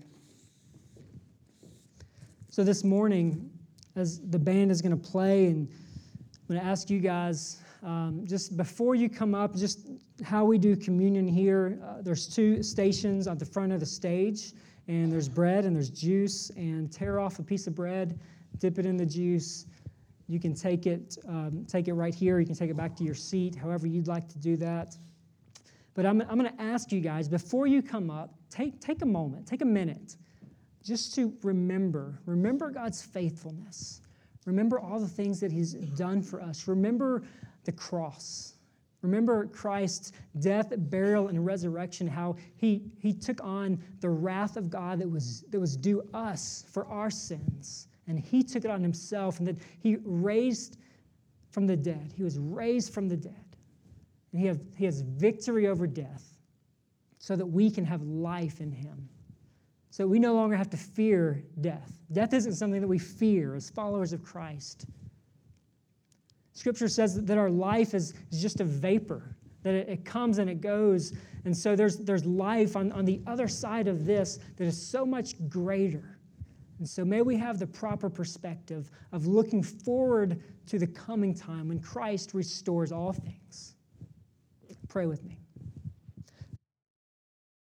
So 2.49 2.63
this 2.63 2.83
morning, 2.83 3.49
as 3.95 4.19
the 4.29 4.39
band 4.39 4.71
is 4.71 4.81
going 4.81 4.97
to 4.97 5.09
play, 5.09 5.47
and 5.47 5.67
I'm 5.67 6.47
going 6.47 6.59
to 6.59 6.65
ask 6.65 6.89
you 6.89 6.99
guys, 6.99 7.61
um, 7.81 8.21
just 8.25 8.55
before 8.55 8.95
you 8.95 9.09
come 9.09 9.33
up, 9.33 9.55
just 9.55 9.87
how 10.23 10.45
we 10.45 10.57
do 10.57 10.75
communion 10.75 11.27
here. 11.27 11.79
Uh, 11.83 12.01
there's 12.01 12.27
two 12.27 12.63
stations 12.63 13.27
at 13.27 13.39
the 13.39 13.45
front 13.45 13.73
of 13.73 13.79
the 13.79 13.85
stage 13.85 14.53
and 14.87 15.11
there's 15.11 15.29
bread 15.29 15.65
and 15.65 15.75
there's 15.75 15.89
juice, 15.89 16.49
and 16.51 16.91
tear 16.91 17.19
off 17.19 17.39
a 17.39 17.43
piece 17.43 17.67
of 17.67 17.75
bread, 17.75 18.19
dip 18.57 18.79
it 18.79 18.85
in 18.85 18.97
the 18.97 19.05
juice. 19.05 19.65
You 20.27 20.39
can 20.39 20.53
take 20.53 20.87
it, 20.87 21.17
um, 21.27 21.65
take 21.67 21.87
it 21.87 21.93
right 21.93 22.13
here. 22.13 22.39
You 22.39 22.45
can 22.45 22.55
take 22.55 22.69
it 22.69 22.77
back 22.77 22.95
to 22.97 23.03
your 23.03 23.15
seat, 23.15 23.55
however 23.55 23.87
you'd 23.87 24.07
like 24.07 24.27
to 24.29 24.37
do 24.37 24.55
that. 24.57 24.95
But 25.93 26.05
I'm, 26.05 26.21
I'm 26.21 26.39
going 26.39 26.49
to 26.49 26.61
ask 26.61 26.91
you 26.91 27.01
guys 27.01 27.27
before 27.27 27.67
you 27.67 27.81
come 27.81 28.09
up, 28.09 28.33
take, 28.49 28.79
take 28.79 29.01
a 29.01 29.05
moment, 29.05 29.45
take 29.45 29.61
a 29.61 29.65
minute, 29.65 30.15
just 30.83 31.13
to 31.15 31.33
remember. 31.43 32.19
Remember 32.25 32.69
God's 32.69 33.01
faithfulness. 33.01 34.01
Remember 34.45 34.79
all 34.79 34.99
the 34.99 35.07
things 35.07 35.39
that 35.39 35.51
He's 35.51 35.73
done 35.73 36.21
for 36.21 36.41
us. 36.41 36.67
Remember 36.67 37.23
the 37.63 37.71
cross. 37.71 38.52
Remember 39.03 39.45
Christ's 39.47 40.13
death, 40.39 40.73
burial, 40.75 41.27
and 41.27 41.45
resurrection, 41.45 42.07
how 42.07 42.37
he, 42.55 42.81
he 42.97 43.13
took 43.13 43.43
on 43.43 43.83
the 43.99 44.09
wrath 44.09 44.55
of 44.57 44.69
God 44.69 44.99
that 44.99 45.09
was, 45.09 45.43
that 45.49 45.59
was 45.59 45.75
due 45.75 46.01
us 46.13 46.65
for 46.71 46.87
our 46.87 47.11
sins. 47.11 47.89
And 48.07 48.17
he 48.17 48.43
took 48.43 48.65
it 48.65 48.71
on 48.71 48.81
himself, 48.81 49.39
and 49.39 49.47
that 49.47 49.57
he 49.79 49.97
raised 50.03 50.77
from 51.51 51.67
the 51.67 51.75
dead. 51.75 52.13
He 52.15 52.23
was 52.23 52.39
raised 52.39 52.93
from 52.93 53.09
the 53.09 53.17
dead. 53.17 53.35
And 54.31 54.41
he, 54.41 54.47
have, 54.47 54.59
he 54.75 54.85
has 54.85 55.01
victory 55.01 55.67
over 55.67 55.85
death 55.85 56.39
so 57.19 57.35
that 57.35 57.45
we 57.45 57.69
can 57.69 57.85
have 57.85 58.01
life 58.01 58.61
in 58.61 58.71
him. 58.71 59.09
So 59.91 60.07
we 60.07 60.17
no 60.17 60.33
longer 60.33 60.55
have 60.55 60.69
to 60.71 60.77
fear 60.77 61.43
death. 61.61 61.91
Death 62.11 62.33
isn't 62.33 62.53
something 62.53 62.81
that 62.81 62.87
we 62.87 62.97
fear 62.97 63.53
as 63.53 63.69
followers 63.69 64.11
of 64.11 64.23
Christ. 64.23 64.85
Scripture 66.53 66.87
says 66.87 67.23
that 67.23 67.37
our 67.37 67.49
life 67.49 67.93
is, 67.93 68.13
just 68.31 68.61
a 68.61 68.63
vapor, 68.63 69.35
that 69.63 69.73
it, 69.73 69.89
it 69.89 70.05
comes 70.05 70.37
and 70.37 70.49
it 70.49 70.61
goes. 70.61 71.13
And 71.45 71.55
so 71.55 71.75
there's, 71.75 71.97
there's 71.97 72.25
life 72.25 72.75
on, 72.75 72.91
on 72.91 73.05
the 73.05 73.21
other 73.27 73.47
side 73.47 73.87
of 73.87 74.05
this 74.05 74.39
that 74.57 74.65
is 74.65 74.79
so 74.79 75.05
much 75.05 75.35
greater. 75.49 76.19
And 76.79 76.87
so 76.87 77.03
may 77.03 77.21
we 77.21 77.37
have 77.37 77.59
the 77.59 77.67
proper 77.67 78.09
perspective 78.09 78.91
of 79.11 79.25
looking 79.25 79.63
forward 79.63 80.41
to 80.67 80.79
the 80.79 80.87
coming 80.87 81.33
time 81.33 81.69
when 81.69 81.79
Christ 81.79 82.33
restores 82.33 82.91
all 82.91 83.13
things. 83.13 83.75
Pray 84.87 85.05
with 85.05 85.23
me. 85.23 85.42